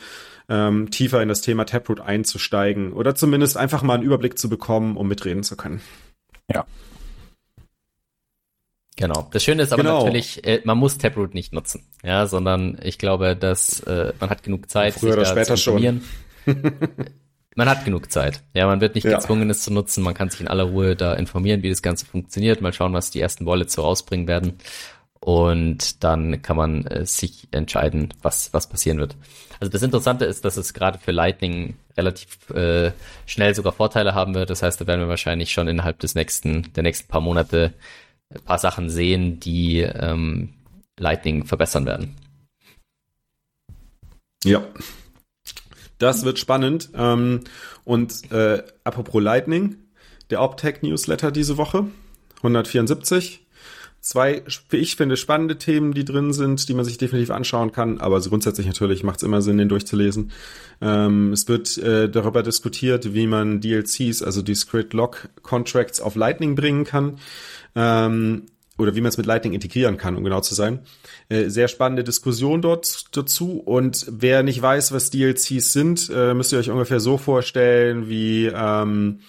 ähm, 0.49 0.91
tiefer 0.91 1.21
in 1.21 1.29
das 1.29 1.41
Thema 1.41 1.65
Taproot 1.65 1.99
einzusteigen 1.99 2.93
oder 2.93 3.15
zumindest 3.15 3.57
einfach 3.57 3.81
mal 3.83 3.95
einen 3.95 4.03
Überblick 4.03 4.37
zu 4.37 4.49
bekommen, 4.49 4.97
um 4.97 5.07
mitreden 5.07 5.43
zu 5.43 5.55
können. 5.55 5.81
Ja. 6.51 6.65
Genau. 8.97 9.27
Das 9.31 9.43
Schöne 9.43 9.63
ist 9.63 9.73
aber 9.73 9.83
genau. 9.83 10.03
natürlich, 10.03 10.45
äh, 10.45 10.61
man 10.63 10.77
muss 10.77 10.97
Taproot 10.97 11.33
nicht 11.33 11.53
nutzen, 11.53 11.83
ja, 12.03 12.27
sondern 12.27 12.77
ich 12.83 12.99
glaube, 12.99 13.35
dass 13.35 13.79
äh, 13.81 14.13
man 14.19 14.29
hat 14.29 14.43
genug 14.43 14.69
Zeit, 14.69 14.93
Früher 14.93 15.25
sich 15.25 15.33
da 15.33 15.43
zu 15.43 15.53
informieren. 15.53 16.03
man 17.55 17.69
hat 17.69 17.85
genug 17.85 18.11
Zeit. 18.11 18.43
Ja, 18.53 18.67
man 18.67 18.81
wird 18.81 18.95
nicht 18.95 19.05
ja. 19.05 19.17
gezwungen, 19.17 19.49
es 19.49 19.63
zu 19.63 19.73
nutzen. 19.73 20.03
Man 20.03 20.13
kann 20.13 20.29
sich 20.29 20.41
in 20.41 20.47
aller 20.47 20.65
Ruhe 20.65 20.95
da 20.95 21.13
informieren, 21.13 21.63
wie 21.63 21.69
das 21.69 21.81
Ganze 21.81 22.05
funktioniert. 22.05 22.61
Mal 22.61 22.73
schauen, 22.73 22.93
was 22.93 23.11
die 23.11 23.21
ersten 23.21 23.45
Wallets 23.45 23.73
so 23.73 23.81
rausbringen 23.81 24.27
werden. 24.27 24.59
Und 25.23 26.03
dann 26.03 26.41
kann 26.41 26.57
man 26.57 26.85
äh, 26.87 27.05
sich 27.05 27.47
entscheiden, 27.51 28.11
was, 28.23 28.53
was 28.53 28.67
passieren 28.67 28.97
wird. 28.97 29.15
Also 29.59 29.71
das 29.71 29.83
Interessante 29.83 30.25
ist, 30.25 30.43
dass 30.43 30.57
es 30.57 30.73
gerade 30.73 30.97
für 30.97 31.11
Lightning 31.11 31.75
relativ 31.95 32.49
äh, 32.49 32.91
schnell 33.27 33.53
sogar 33.53 33.71
Vorteile 33.71 34.15
haben 34.15 34.33
wird. 34.33 34.49
Das 34.49 34.63
heißt, 34.63 34.81
da 34.81 34.87
werden 34.87 35.01
wir 35.01 35.07
wahrscheinlich 35.07 35.51
schon 35.51 35.67
innerhalb 35.67 35.99
des 35.99 36.15
nächsten, 36.15 36.73
der 36.73 36.81
nächsten 36.81 37.07
paar 37.07 37.21
Monate 37.21 37.73
ein 38.33 38.41
paar 38.41 38.57
Sachen 38.57 38.89
sehen, 38.89 39.39
die 39.39 39.81
ähm, 39.81 40.53
Lightning 40.99 41.45
verbessern 41.45 41.85
werden. 41.85 42.15
Ja. 44.43 44.65
Das 45.99 46.25
wird 46.25 46.39
spannend. 46.39 46.89
Ähm, 46.95 47.41
und 47.83 48.31
äh, 48.31 48.63
apropos 48.83 49.21
Lightning, 49.21 49.75
der 50.31 50.41
Optech 50.41 50.81
Newsletter 50.81 51.31
diese 51.31 51.57
Woche, 51.57 51.85
174 52.37 53.45
zwei, 54.01 54.43
wie 54.69 54.77
ich 54.77 54.95
finde, 54.95 55.15
spannende 55.15 55.57
Themen, 55.57 55.93
die 55.93 56.03
drin 56.03 56.33
sind, 56.33 56.67
die 56.67 56.73
man 56.73 56.85
sich 56.85 56.97
definitiv 56.97 57.31
anschauen 57.31 57.71
kann. 57.71 57.99
Aber 57.99 58.19
grundsätzlich 58.19 58.67
natürlich 58.67 59.03
macht 59.03 59.17
es 59.17 59.23
immer 59.23 59.41
Sinn, 59.41 59.57
den 59.57 59.69
durchzulesen. 59.69 60.31
Ähm, 60.81 61.31
es 61.31 61.47
wird 61.47 61.77
äh, 61.77 62.09
darüber 62.09 62.43
diskutiert, 62.43 63.13
wie 63.13 63.27
man 63.27 63.61
DLCs, 63.61 64.23
also 64.23 64.41
Discrete 64.41 64.97
Lock 64.97 65.29
Contracts 65.43 66.01
auf 66.01 66.15
Lightning 66.15 66.55
bringen 66.55 66.83
kann. 66.83 67.19
Ähm, 67.75 68.47
oder 68.77 68.95
wie 68.95 69.01
man 69.01 69.09
es 69.09 69.17
mit 69.17 69.27
Lightning 69.27 69.53
integrieren 69.53 69.97
kann, 69.97 70.15
um 70.15 70.23
genau 70.23 70.41
zu 70.41 70.55
sein. 70.55 70.79
Äh, 71.29 71.49
sehr 71.49 71.67
spannende 71.67 72.03
Diskussion 72.03 72.61
dort 72.63 73.15
dazu. 73.15 73.59
Und 73.59 74.07
wer 74.09 74.41
nicht 74.41 74.61
weiß, 74.61 74.91
was 74.91 75.11
DLCs 75.11 75.71
sind, 75.71 76.09
äh, 76.13 76.33
müsst 76.33 76.51
ihr 76.51 76.57
euch 76.57 76.71
ungefähr 76.71 76.99
so 76.99 77.17
vorstellen 77.17 78.09
wie 78.09 78.47
ähm, 78.47 79.19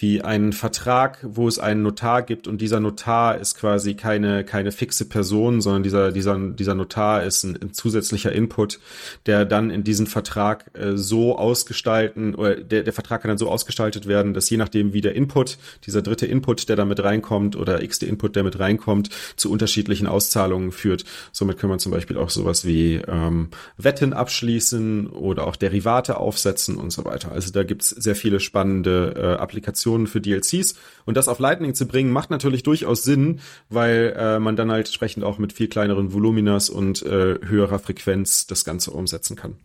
wie 0.00 0.20
einen 0.20 0.52
Vertrag, 0.52 1.18
wo 1.22 1.48
es 1.48 1.58
einen 1.58 1.82
Notar 1.82 2.22
gibt 2.22 2.46
und 2.46 2.60
dieser 2.60 2.78
Notar 2.78 3.38
ist 3.38 3.56
quasi 3.56 3.94
keine, 3.94 4.44
keine 4.44 4.70
fixe 4.70 5.06
Person, 5.06 5.60
sondern 5.60 5.82
dieser, 5.82 6.12
dieser, 6.12 6.38
dieser 6.38 6.74
Notar 6.74 7.24
ist 7.24 7.42
ein, 7.44 7.58
ein 7.60 7.72
zusätzlicher 7.72 8.30
Input, 8.30 8.80
der 9.26 9.46
dann 9.46 9.70
in 9.70 9.84
diesen 9.84 10.06
Vertrag 10.06 10.70
äh, 10.74 10.96
so 10.96 11.38
ausgestalten, 11.38 12.34
oder 12.34 12.56
der, 12.56 12.82
der 12.82 12.92
Vertrag 12.92 13.22
kann 13.22 13.30
dann 13.30 13.38
so 13.38 13.48
ausgestaltet 13.48 14.06
werden, 14.06 14.34
dass 14.34 14.50
je 14.50 14.58
nachdem, 14.58 14.92
wie 14.92 15.00
der 15.00 15.14
Input, 15.14 15.58
dieser 15.86 16.02
dritte 16.02 16.26
Input, 16.26 16.68
der 16.68 16.76
da 16.76 16.84
mit 16.84 17.02
reinkommt, 17.02 17.56
oder 17.56 17.82
x 17.82 17.98
der 17.98 18.10
Input, 18.10 18.36
der 18.36 18.44
mit 18.44 18.58
reinkommt, 18.58 19.08
zu 19.36 19.50
unterschiedlichen 19.50 20.06
Auszahlungen 20.06 20.70
führt. 20.70 21.04
Somit 21.32 21.58
kann 21.58 21.70
man 21.70 21.78
zum 21.78 21.92
Beispiel 21.92 22.18
auch 22.18 22.30
sowas 22.30 22.66
wie 22.66 22.96
ähm, 23.08 23.48
Wetten 23.78 24.12
abschließen 24.12 25.08
oder 25.08 25.46
auch 25.46 25.56
Derivate 25.56 26.18
aufsetzen 26.18 26.76
und 26.76 26.90
so 26.90 27.04
weiter. 27.06 27.32
Also 27.32 27.52
da 27.52 27.62
gibt's 27.62 27.88
sehr 27.88 28.14
viele 28.14 28.38
spannende 28.38 29.14
äh, 29.16 29.40
Applikationen 29.40 29.77
Applikationen 29.78 30.06
für 30.06 30.20
DLCs. 30.20 30.74
Und 31.04 31.16
das 31.16 31.28
auf 31.28 31.38
Lightning 31.38 31.74
zu 31.74 31.86
bringen, 31.86 32.10
macht 32.10 32.30
natürlich 32.30 32.62
durchaus 32.62 33.02
Sinn, 33.02 33.40
weil 33.68 34.14
äh, 34.16 34.38
man 34.38 34.56
dann 34.56 34.70
halt 34.70 34.86
entsprechend 34.86 35.24
auch 35.24 35.38
mit 35.38 35.52
viel 35.52 35.68
kleineren 35.68 36.12
Voluminas 36.12 36.70
und 36.70 37.02
äh, 37.02 37.38
höherer 37.44 37.78
Frequenz 37.78 38.46
das 38.46 38.64
Ganze 38.64 38.90
umsetzen 38.90 39.36
kann. 39.36 39.56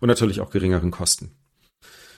Und 0.00 0.08
natürlich 0.08 0.40
auch 0.40 0.50
geringeren 0.50 0.90
Kosten. 0.90 1.30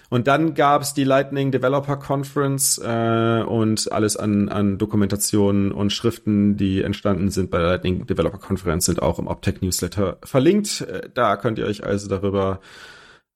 Und 0.09 0.29
dann 0.29 0.55
gab 0.55 0.83
es 0.83 0.95
die 0.95 1.03
Lightning 1.03 1.51
Developer 1.51 1.97
Conference 1.97 2.79
äh, 2.79 3.43
und 3.43 3.91
alles 3.91 4.17
an, 4.17 4.49
an 4.49 4.79
Dokumentationen 4.79 5.73
und 5.73 5.93
Schriften, 5.93 6.57
die 6.57 6.83
entstanden 6.83 7.31
sind 7.31 7.51
bei 7.51 7.59
der 7.59 7.71
Lightning 7.71 8.07
Developer 8.07 8.39
Conference, 8.39 8.87
sind 8.87 9.03
auch 9.03 9.19
im 9.19 9.27
Optech 9.27 9.63
Newsletter 9.63 10.19
verlinkt. 10.23 10.83
Äh, 10.83 11.09
da 11.13 11.37
könnt 11.37 11.59
ihr 11.59 11.67
euch 11.67 11.83
also 11.83 12.09
darüber 12.09 12.61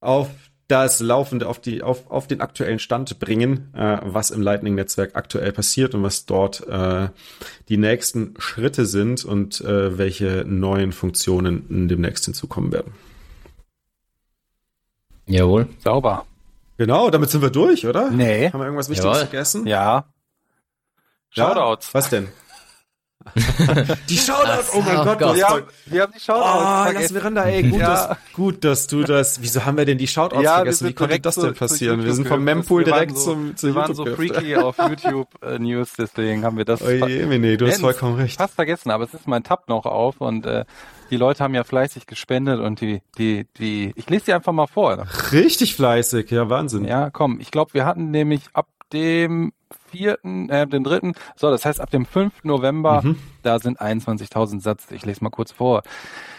auf 0.01 0.31
das 0.71 1.01
laufende 1.01 1.49
auf 1.49 1.61
die 1.61 1.83
auf, 1.83 2.11
auf 2.11 2.27
den 2.27 2.41
aktuellen 2.41 2.79
Stand 2.79 3.18
bringen, 3.18 3.73
äh, 3.75 3.99
was 4.03 4.31
im 4.31 4.41
Lightning 4.43 4.75
Netzwerk 4.75 5.16
aktuell 5.16 5.53
passiert 5.53 5.95
und 5.95 6.03
was 6.03 6.27
dort 6.27 6.66
äh, 6.68 7.09
die 7.68 7.77
nächsten 7.77 8.35
Schritte 8.39 8.87
sind 8.87 9.25
und 9.25 9.61
äh, 9.61 9.99
welche 9.99 10.45
neuen 10.47 10.93
Funktionen 10.93 11.89
demnächst 11.89 12.25
hinzukommen 12.25 12.73
werden. 12.73 12.93
Jawohl. 15.27 15.68
Sauber. 15.79 16.27
Genau, 16.77 17.11
damit 17.11 17.31
sind 17.31 17.43
wir 17.43 17.51
durch, 17.51 17.87
oder? 17.87 18.11
Nee. 18.11 18.51
Haben 18.51 18.61
wir 18.61 18.64
irgendwas 18.64 18.89
Wichtiges 18.89 19.05
Jawohl. 19.05 19.27
vergessen? 19.27 19.66
Ja. 19.66 20.07
Shoutouts. 21.31 21.95
Was 21.95 22.09
denn? 22.09 22.29
die 24.09 24.16
Shoutouts, 24.16 24.71
oh 24.75 24.81
mein 24.81 24.99
Oh 24.99 25.05
Gott, 25.05 25.18
Gott. 25.18 25.37
Wir 25.37 25.47
haben, 25.47 25.62
wir 25.87 26.03
haben 26.03 26.12
die 26.14 26.21
Shoutouts 26.21 26.89
Oh, 26.89 26.93
lass. 27.01 27.12
Miranda, 27.12 27.43
ey, 27.45 27.62
gut, 27.68 27.81
Ja. 27.81 27.89
dass, 28.09 28.16
gut, 28.33 28.64
dass 28.64 28.87
du 28.87 29.03
das. 29.05 29.43
Wieso 29.43 29.64
haben 29.64 29.77
wir 29.77 29.85
denn 29.85 29.99
die 29.99 30.07
Shoutouts 30.09 30.43
Ja, 30.43 30.51
wir 30.53 30.57
vergessen? 30.57 30.89
Wie 30.89 30.93
konnte 30.95 31.21
das 31.21 31.35
denn 31.37 31.55
passieren? 31.55 32.05
Wir 32.05 32.14
sind 32.14 32.27
vom. 32.27 32.43
Mempool 32.43 32.87
Wir 32.87 32.93
waren 32.93 33.01
direkt 33.01 33.18
so- 33.18 33.33
zum, 33.33 33.57
zu 33.57 33.66
Wir 33.68 33.75
waren 33.75 33.89
YouTube 33.91 33.97
so 34.09 34.16
gehüpft. 34.16 34.37
freaky 34.37 34.57
auf 34.57 34.77
YouTube 34.79 35.29
äh, 35.43 35.59
News, 35.59 35.93
deswegen 35.99 36.45
haben 36.45 36.57
wir 36.57 36.64
das 36.64 36.83
Oje, 36.83 37.27
nee, 37.27 37.57
du 37.57 37.66
hast 37.68 37.81
vollkommen 37.81 38.16
recht. 38.16 38.39
fast 38.39 38.55
vergessen, 38.55 38.91
aber 38.91 39.05
es 39.05 39.12
ist 39.14 39.29
mein 39.29 39.43
Tab 39.45 39.68
noch 39.68 39.85
auf 39.85 40.21
und 40.21 40.47
äh, 40.47 40.64
die 41.11 41.16
Leute 41.16 41.45
haben 41.45 41.55
ja 41.55 41.64
fleißig 41.64 42.07
gespendet 42.07 42.61
und 42.61 42.81
die, 42.81 43.03
die, 43.18 43.47
die, 43.59 43.93
ich 43.97 44.09
lese 44.09 44.27
die 44.27 44.33
einfach 44.33 44.53
mal 44.53 44.66
vor. 44.66 45.07
Richtig 45.33 45.75
fleißig, 45.77 46.31
ja, 46.31 46.49
Wahnsinn. 46.49 46.85
Ja, 46.85 47.11
komm, 47.11 47.39
ich 47.41 47.51
glaube, 47.51 47.75
wir 47.75 47.85
hatten 47.85 48.11
nämlich 48.11 48.43
ab 48.55 48.66
dem 48.93 49.53
vierten, 49.91 50.49
äh, 50.51 50.66
dem 50.66 50.85
dritten, 50.85 51.14
so, 51.37 51.51
das 51.51 51.64
heißt 51.64 51.81
ab 51.81 51.91
dem 51.91 52.07
5. 52.07 52.45
November, 52.45 53.03
Mhm. 53.03 53.16
da 53.43 53.59
sind 53.59 53.81
21.000 53.81 54.62
Satz. 54.62 54.91
Ich 54.91 55.05
lese 55.05 55.23
mal 55.25 55.31
kurz 55.31 55.53
vor. 55.53 55.83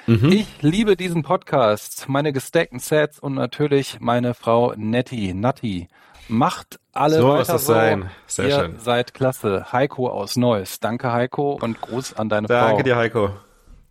Mhm. 0.07 0.31
Ich 0.31 0.47
liebe 0.61 0.95
diesen 0.95 1.23
Podcast, 1.23 2.05
meine 2.09 2.33
gesteckten 2.33 2.79
Sets 2.79 3.19
und 3.19 3.33
natürlich 3.35 3.99
meine 3.99 4.33
Frau 4.33 4.73
Nettie, 4.75 5.33
Natti. 5.33 5.87
Macht 6.27 6.79
alle 6.93 7.17
So 7.19 7.29
weiter 7.29 7.53
das 7.53 7.65
so. 7.65 7.73
sein. 7.73 8.09
Sehr 8.27 8.47
Ihr 8.47 8.59
schön. 8.59 8.79
seid 8.79 9.13
klasse. 9.13 9.71
Heiko 9.73 10.07
aus 10.09 10.37
Neuss. 10.37 10.79
Danke, 10.79 11.11
Heiko, 11.11 11.59
und 11.61 11.81
Gruß 11.81 12.13
an 12.13 12.29
deine 12.29 12.47
Frau. 12.47 12.53
Danke 12.67 12.83
dir, 12.83 12.95
Heiko. 12.95 13.31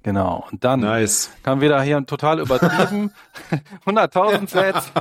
Genau. 0.03 0.47
Und 0.51 0.65
dann 0.65 0.81
Nice. 0.81 1.31
kam 1.43 1.61
wieder 1.61 1.83
hier 1.83 2.05
total 2.07 2.41
übertrieben. 2.41 3.13
100.000 3.87 4.49
Sets. 4.49 4.93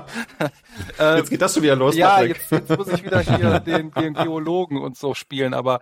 Jetzt 1.17 1.29
geht 1.29 1.41
das 1.41 1.53
schon 1.53 1.63
wieder 1.63 1.75
los, 1.77 1.95
ja, 1.95 2.15
Patrick. 2.15 2.37
jetzt, 2.37 2.51
jetzt 2.51 2.77
muss 2.77 2.87
ich 2.89 3.03
wieder 3.03 3.21
hier 3.21 3.59
den, 3.65 3.91
den 3.91 4.13
Geologen 4.13 4.77
und 4.81 4.97
so 4.97 5.13
spielen, 5.13 5.53
aber 5.53 5.79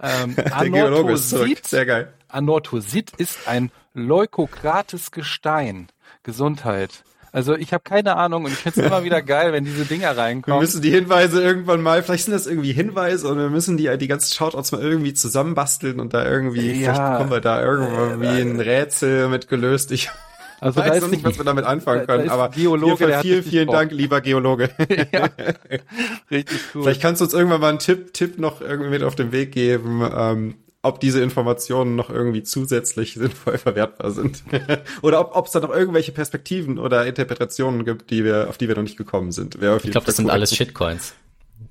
ähm. 0.00 0.36
Anorthosit, 0.52 1.66
Sehr 1.66 1.84
geil. 1.84 2.12
Anorthosit 2.28 3.10
ist 3.16 3.48
ein 3.48 3.70
leukokrates 3.92 5.10
Gestein. 5.10 5.88
Gesundheit. 6.22 7.02
Also 7.32 7.54
ich 7.54 7.72
habe 7.72 7.84
keine 7.84 8.16
Ahnung 8.16 8.44
und 8.44 8.52
ich 8.52 8.58
finde 8.58 8.80
es 8.80 8.86
immer 8.86 9.04
wieder 9.04 9.22
geil, 9.22 9.52
wenn 9.52 9.64
diese 9.64 9.84
Dinger 9.84 10.16
Wir 10.16 10.22
reinkommen. 10.22 10.60
müssen 10.60 10.82
die 10.82 10.90
Hinweise 10.90 11.40
irgendwann 11.42 11.80
mal, 11.80 12.02
vielleicht 12.02 12.24
sind 12.24 12.34
das 12.34 12.46
irgendwie 12.46 12.72
Hinweise 12.72 13.28
und 13.28 13.38
wir 13.38 13.50
müssen 13.50 13.76
die, 13.76 13.96
die 13.98 14.08
ganzen 14.08 14.34
Shoutouts 14.34 14.72
mal 14.72 14.80
irgendwie 14.82 15.14
zusammenbasteln 15.14 16.00
und 16.00 16.12
da 16.12 16.24
irgendwie, 16.28 16.72
Ja. 16.72 16.92
vielleicht 16.94 17.12
bekommen 17.12 17.30
wir 17.30 17.40
da 17.40 17.62
irgendwo 17.62 18.20
wie 18.20 18.26
ein 18.40 18.58
Rätsel 18.60 19.28
mit 19.28 19.48
gelöst. 19.48 19.92
Ich 19.92 20.10
Also 20.58 20.80
da 20.80 20.88
weiß 20.88 20.96
ist 20.96 21.02
noch 21.02 21.10
nicht, 21.10 21.24
was 21.24 21.38
wir 21.38 21.44
damit 21.44 21.64
anfangen 21.64 22.00
da- 22.00 22.06
da 22.06 22.12
können, 22.14 22.26
ist 22.26 22.32
aber 22.32 22.48
Geologe, 22.50 23.18
vielen, 23.22 23.42
vielen 23.44 23.66
Bock. 23.66 23.76
Dank, 23.76 23.92
lieber 23.92 24.20
Geologe. 24.20 24.68
richtig 26.30 26.60
cool. 26.74 26.82
Vielleicht 26.82 27.00
kannst 27.02 27.20
du 27.20 27.24
uns 27.24 27.34
irgendwann 27.34 27.60
mal 27.60 27.68
einen 27.68 27.78
Tipp, 27.78 28.12
Tipp 28.12 28.38
noch 28.38 28.60
irgendwie 28.60 28.90
mit 28.90 29.02
auf 29.02 29.14
den 29.14 29.32
Weg 29.32 29.52
geben, 29.52 30.02
ähm, 30.14 30.54
ob 30.82 31.00
diese 31.00 31.22
Informationen 31.22 31.96
noch 31.96 32.10
irgendwie 32.10 32.42
zusätzlich 32.42 33.14
sinnvoll 33.18 33.58
verwertbar 33.58 34.10
sind. 34.10 34.42
oder 35.02 35.36
ob 35.36 35.46
es 35.46 35.52
da 35.52 35.60
noch 35.60 35.70
irgendwelche 35.70 36.12
Perspektiven 36.12 36.78
oder 36.78 37.06
Interpretationen 37.06 37.84
gibt, 37.84 38.10
die 38.10 38.24
wir, 38.24 38.48
auf 38.48 38.58
die 38.58 38.68
wir 38.68 38.76
noch 38.76 38.82
nicht 38.82 38.96
gekommen 38.96 39.32
sind. 39.32 39.56
Ich 39.56 39.60
glaube, 39.60 39.80
das 39.82 40.04
Fall 40.04 40.14
sind 40.14 40.24
cool. 40.26 40.30
alles 40.32 40.54
Shitcoins. 40.54 41.14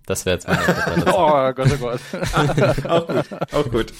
Das 0.05 0.25
wäre 0.25 0.35
jetzt 0.35 0.47
meine 0.47 0.59
Interpretation. 0.67 1.13
oh 1.15 1.53
Gott, 1.53 1.69
oh 1.73 1.77
Gott. 1.77 2.85
Auch 2.87 3.07
gut, 3.07 3.53
auch 3.53 3.71
gut. 3.71 3.93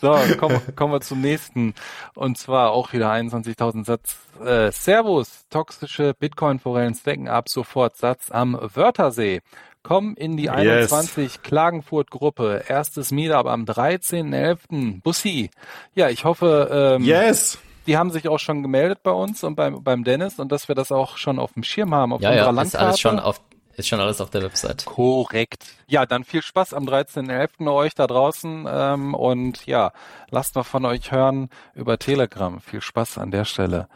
So, 0.00 0.16
kommen, 0.38 0.60
kommen 0.76 0.94
wir 0.94 1.00
zum 1.02 1.20
nächsten. 1.20 1.74
Und 2.14 2.38
zwar 2.38 2.70
auch 2.70 2.92
wieder 2.94 3.10
21.000 3.10 3.84
Satz. 3.84 4.16
Äh, 4.42 4.72
Servus, 4.72 5.46
toxische 5.50 6.14
Bitcoin-Forellen 6.14 6.94
stacken 6.94 7.28
ab 7.28 7.50
sofort 7.50 7.96
Satz 7.98 8.30
am 8.30 8.58
Wörthersee. 8.60 9.42
Komm 9.82 10.14
in 10.14 10.36
die 10.36 10.50
21 10.50 11.42
Klagenfurt-Gruppe. 11.42 12.64
Erstes 12.68 13.10
Meetup 13.12 13.46
am 13.46 13.64
13.11. 13.64 15.00
Bussi. 15.02 15.50
Ja, 15.94 16.08
ich 16.10 16.24
hoffe, 16.24 16.96
ähm, 16.98 17.04
Yes! 17.04 17.58
die 17.86 17.96
haben 17.96 18.10
sich 18.10 18.28
auch 18.28 18.38
schon 18.38 18.62
gemeldet 18.62 19.02
bei 19.02 19.10
uns 19.10 19.42
und 19.42 19.54
beim, 19.56 19.82
beim 19.82 20.04
Dennis 20.04 20.38
und 20.38 20.52
dass 20.52 20.68
wir 20.68 20.74
das 20.74 20.92
auch 20.92 21.16
schon 21.16 21.38
auf 21.38 21.54
dem 21.54 21.62
Schirm 21.62 21.94
haben 21.94 22.12
auf 22.12 22.20
Ja, 22.20 22.28
unserer 22.30 22.44
ja, 22.44 22.50
ist 22.50 22.56
Landkarte. 22.56 22.86
alles 22.86 23.00
schon 23.00 23.18
auf, 23.18 23.40
ist 23.76 23.88
schon 23.88 24.00
alles 24.00 24.20
auf 24.20 24.28
der 24.30 24.42
Website. 24.42 24.84
Korrekt. 24.84 25.64
Ja, 25.86 26.04
dann 26.04 26.24
viel 26.24 26.42
Spaß 26.42 26.74
am 26.74 26.84
13.11. 26.84 27.72
euch 27.72 27.94
da 27.94 28.06
draußen 28.06 28.66
ähm, 28.70 29.14
und 29.14 29.64
ja, 29.66 29.92
lasst 30.30 30.56
noch 30.56 30.66
von 30.66 30.84
euch 30.84 31.10
hören 31.10 31.48
über 31.74 31.98
Telegram. 31.98 32.60
Viel 32.60 32.82
Spaß 32.82 33.16
an 33.16 33.30
der 33.30 33.46
Stelle. 33.46 33.88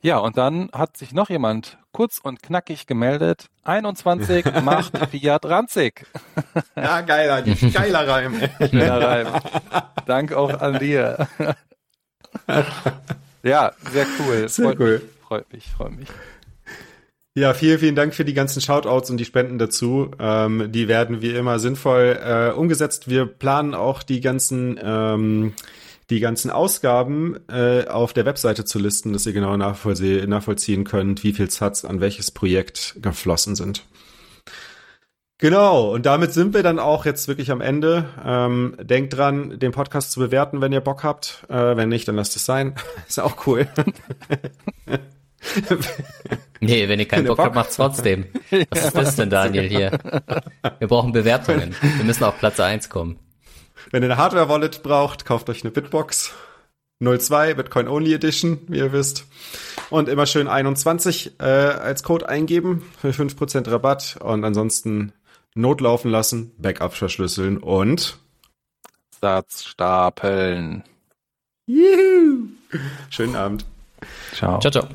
Ja, 0.00 0.16
und 0.18 0.38
dann 0.38 0.70
hat 0.72 0.96
sich 0.96 1.12
noch 1.12 1.28
jemand 1.28 1.76
kurz 1.92 2.18
und 2.22 2.42
knackig 2.42 2.86
gemeldet. 2.86 3.46
21 3.64 4.44
macht 4.64 4.96
Fiat 5.10 5.44
ranzig. 5.46 6.06
Ja, 6.76 7.00
geiler, 7.00 7.42
geiler 7.72 8.08
Reim. 8.08 8.40
Schneller 8.68 9.08
Reim. 9.08 9.26
Dank 10.06 10.32
auch 10.32 10.60
an 10.60 10.78
dir. 10.78 11.28
ja, 13.42 13.72
sehr 13.90 14.06
cool. 14.18 14.48
Sehr 14.48 14.66
freut 14.66 14.80
cool. 14.80 14.98
Mich, 14.98 15.26
freut 15.26 15.52
mich, 15.52 15.64
freut 15.70 15.98
mich. 15.98 16.08
Ja, 17.34 17.54
vielen, 17.54 17.78
vielen 17.78 17.94
Dank 17.94 18.12
für 18.12 18.24
die 18.24 18.34
ganzen 18.34 18.60
Shoutouts 18.60 19.08
und 19.08 19.16
die 19.16 19.24
Spenden 19.24 19.58
dazu. 19.58 20.10
Ähm, 20.18 20.72
die 20.72 20.88
werden 20.88 21.22
wie 21.22 21.30
immer 21.30 21.60
sinnvoll 21.60 22.18
äh, 22.22 22.50
umgesetzt. 22.50 23.08
Wir 23.08 23.24
planen 23.24 23.74
auch 23.74 24.02
die 24.02 24.20
ganzen 24.20 24.80
ähm, 24.82 25.54
die 26.10 26.20
ganzen 26.20 26.50
Ausgaben 26.50 27.36
äh, 27.48 27.86
auf 27.86 28.12
der 28.12 28.26
Webseite 28.26 28.64
zu 28.64 28.78
listen, 28.78 29.12
dass 29.12 29.24
ihr 29.26 29.32
genau 29.32 29.56
nachvollzie 29.56 30.26
nachvollziehen 30.26 30.84
könnt, 30.84 31.22
wie 31.24 31.32
viel 31.32 31.50
Satz 31.50 31.84
an 31.84 32.00
welches 32.00 32.30
Projekt 32.30 32.96
geflossen 33.00 33.54
sind. 33.56 33.84
Genau, 35.38 35.90
und 35.94 36.04
damit 36.04 36.34
sind 36.34 36.52
wir 36.52 36.62
dann 36.62 36.78
auch 36.78 37.06
jetzt 37.06 37.26
wirklich 37.26 37.50
am 37.50 37.62
Ende. 37.62 38.04
Ähm, 38.22 38.76
denkt 38.82 39.16
dran, 39.16 39.58
den 39.58 39.72
Podcast 39.72 40.12
zu 40.12 40.20
bewerten, 40.20 40.60
wenn 40.60 40.70
ihr 40.72 40.82
Bock 40.82 41.02
habt. 41.02 41.44
Äh, 41.48 41.76
wenn 41.78 41.88
nicht, 41.88 42.06
dann 42.08 42.16
lasst 42.16 42.36
es 42.36 42.44
sein. 42.44 42.74
Ist 43.08 43.20
auch 43.20 43.46
cool. 43.46 43.66
Nee, 46.60 46.86
wenn 46.90 47.00
ihr 47.00 47.08
keinen 47.08 47.20
Wenn 47.20 47.28
Bock 47.28 47.38
Bock- 47.38 47.46
habt, 47.46 47.54
macht's 47.54 47.76
trotzdem. 47.76 48.26
Was 48.70 48.84
ist 48.84 48.94
das 48.94 49.16
denn, 49.16 49.30
Daniel, 49.30 49.68
hier? 49.68 49.98
Wir 50.78 50.86
brauchen 50.86 51.12
Bewertungen. 51.12 51.74
Wir 51.96 52.04
müssen 52.04 52.24
auf 52.24 52.38
Platz 52.38 52.60
1 52.60 52.90
kommen. 52.90 53.18
Wenn 53.90 54.02
ihr 54.02 54.08
eine 54.10 54.16
Hardware-Wallet 54.18 54.82
braucht, 54.82 55.24
kauft 55.24 55.50
euch 55.50 55.64
eine 55.64 55.70
Bitbox 55.70 56.32
02 57.02 57.54
Bitcoin 57.54 57.88
Only 57.88 58.14
Edition, 58.14 58.60
wie 58.68 58.78
ihr 58.78 58.92
wisst. 58.92 59.26
Und 59.88 60.08
immer 60.08 60.26
schön 60.26 60.48
21 60.48 61.40
äh, 61.40 61.44
als 61.44 62.02
Code 62.02 62.28
eingeben 62.28 62.82
für 63.00 63.10
5% 63.10 63.70
Rabatt 63.70 64.18
und 64.22 64.44
ansonsten 64.44 65.12
notlaufen 65.54 66.10
lassen, 66.10 66.52
Backup 66.58 66.94
verschlüsseln 66.94 67.58
und 67.58 68.18
Satz 69.20 69.64
stapeln. 69.64 70.84
Juhu. 71.66 72.48
Schönen 73.08 73.34
Abend. 73.34 73.64
Ciao. 74.34 74.60
Ciao, 74.60 74.70
ciao. 74.70 74.88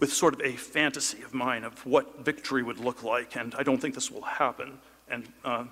with 0.00 0.12
sort 0.12 0.34
of 0.34 0.40
a 0.40 0.56
fantasy 0.56 1.22
of 1.22 1.34
mine 1.34 1.62
of 1.62 1.84
what 1.86 2.24
victory 2.24 2.62
would 2.62 2.80
look 2.80 3.02
like, 3.02 3.36
and 3.36 3.54
I 3.56 3.62
don't 3.62 3.80
think 3.80 3.94
this 3.94 4.10
will 4.10 4.22
happen, 4.22 4.78
and 5.08 5.28
uh, 5.44 5.64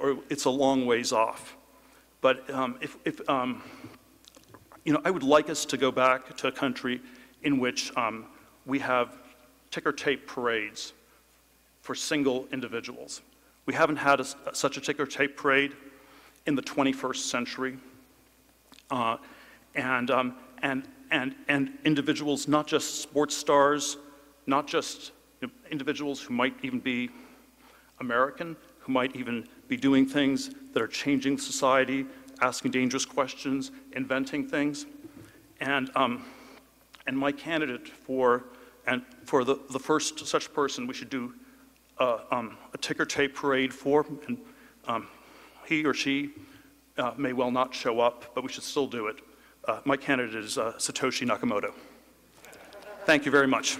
or 0.00 0.18
it's 0.28 0.44
a 0.44 0.50
long 0.50 0.86
ways 0.86 1.12
off. 1.12 1.56
But 2.20 2.48
um, 2.50 2.78
if, 2.80 2.96
if 3.04 3.28
um, 3.28 3.62
you 4.84 4.92
know, 4.92 5.00
I 5.04 5.10
would 5.10 5.22
like 5.22 5.50
us 5.50 5.64
to 5.66 5.76
go 5.76 5.90
back 5.90 6.36
to 6.36 6.48
a 6.48 6.52
country 6.52 7.00
in 7.42 7.58
which 7.58 7.94
um, 7.96 8.26
we 8.66 8.78
have 8.80 9.16
ticker 9.70 9.92
tape 9.92 10.26
parades 10.26 10.92
for 11.82 11.94
single 11.94 12.46
individuals. 12.52 13.22
We 13.66 13.74
haven't 13.74 13.96
had 13.96 14.20
a, 14.20 14.26
such 14.52 14.76
a 14.76 14.80
ticker 14.80 15.06
tape 15.06 15.36
parade 15.36 15.74
in 16.46 16.54
the 16.54 16.62
21st 16.62 17.16
century. 17.16 17.78
Uh, 18.90 19.16
and, 19.74 20.10
um, 20.10 20.34
and, 20.62 20.82
and, 21.10 21.34
and 21.48 21.78
individuals, 21.84 22.48
not 22.48 22.66
just 22.66 23.00
sports 23.00 23.36
stars, 23.36 23.96
not 24.46 24.66
just 24.66 25.12
individuals 25.70 26.20
who 26.20 26.34
might 26.34 26.54
even 26.62 26.80
be 26.80 27.10
American, 28.00 28.56
who 28.80 28.92
might 28.92 29.14
even 29.14 29.46
be 29.70 29.76
doing 29.76 30.04
things 30.04 30.50
that 30.72 30.82
are 30.82 30.88
changing 30.88 31.38
society, 31.38 32.04
asking 32.42 32.72
dangerous 32.72 33.04
questions, 33.06 33.70
inventing 33.92 34.46
things. 34.46 34.84
And, 35.60 35.90
um, 35.94 36.24
and 37.06 37.16
my 37.16 37.30
candidate 37.30 37.88
for, 37.88 38.46
and 38.86 39.02
for 39.24 39.44
the, 39.44 39.60
the 39.70 39.78
first 39.78 40.26
such 40.26 40.52
person 40.52 40.88
we 40.88 40.94
should 40.94 41.08
do 41.08 41.34
uh, 41.98 42.18
um, 42.32 42.58
a 42.74 42.78
ticker 42.78 43.04
tape 43.04 43.34
parade 43.34 43.72
for, 43.72 44.04
and 44.26 44.38
um, 44.88 45.06
he 45.66 45.84
or 45.84 45.94
she 45.94 46.30
uh, 46.98 47.12
may 47.16 47.32
well 47.32 47.52
not 47.52 47.72
show 47.72 48.00
up, 48.00 48.34
but 48.34 48.42
we 48.42 48.50
should 48.50 48.64
still 48.64 48.88
do 48.88 49.06
it. 49.06 49.20
Uh, 49.66 49.80
My 49.84 49.96
candidate 49.96 50.44
is 50.44 50.58
uh, 50.58 50.72
Satoshi 50.78 51.28
Nakamoto. 51.28 51.72
Thank 53.04 53.24
you 53.24 53.30
very 53.30 53.46
much. 53.46 53.78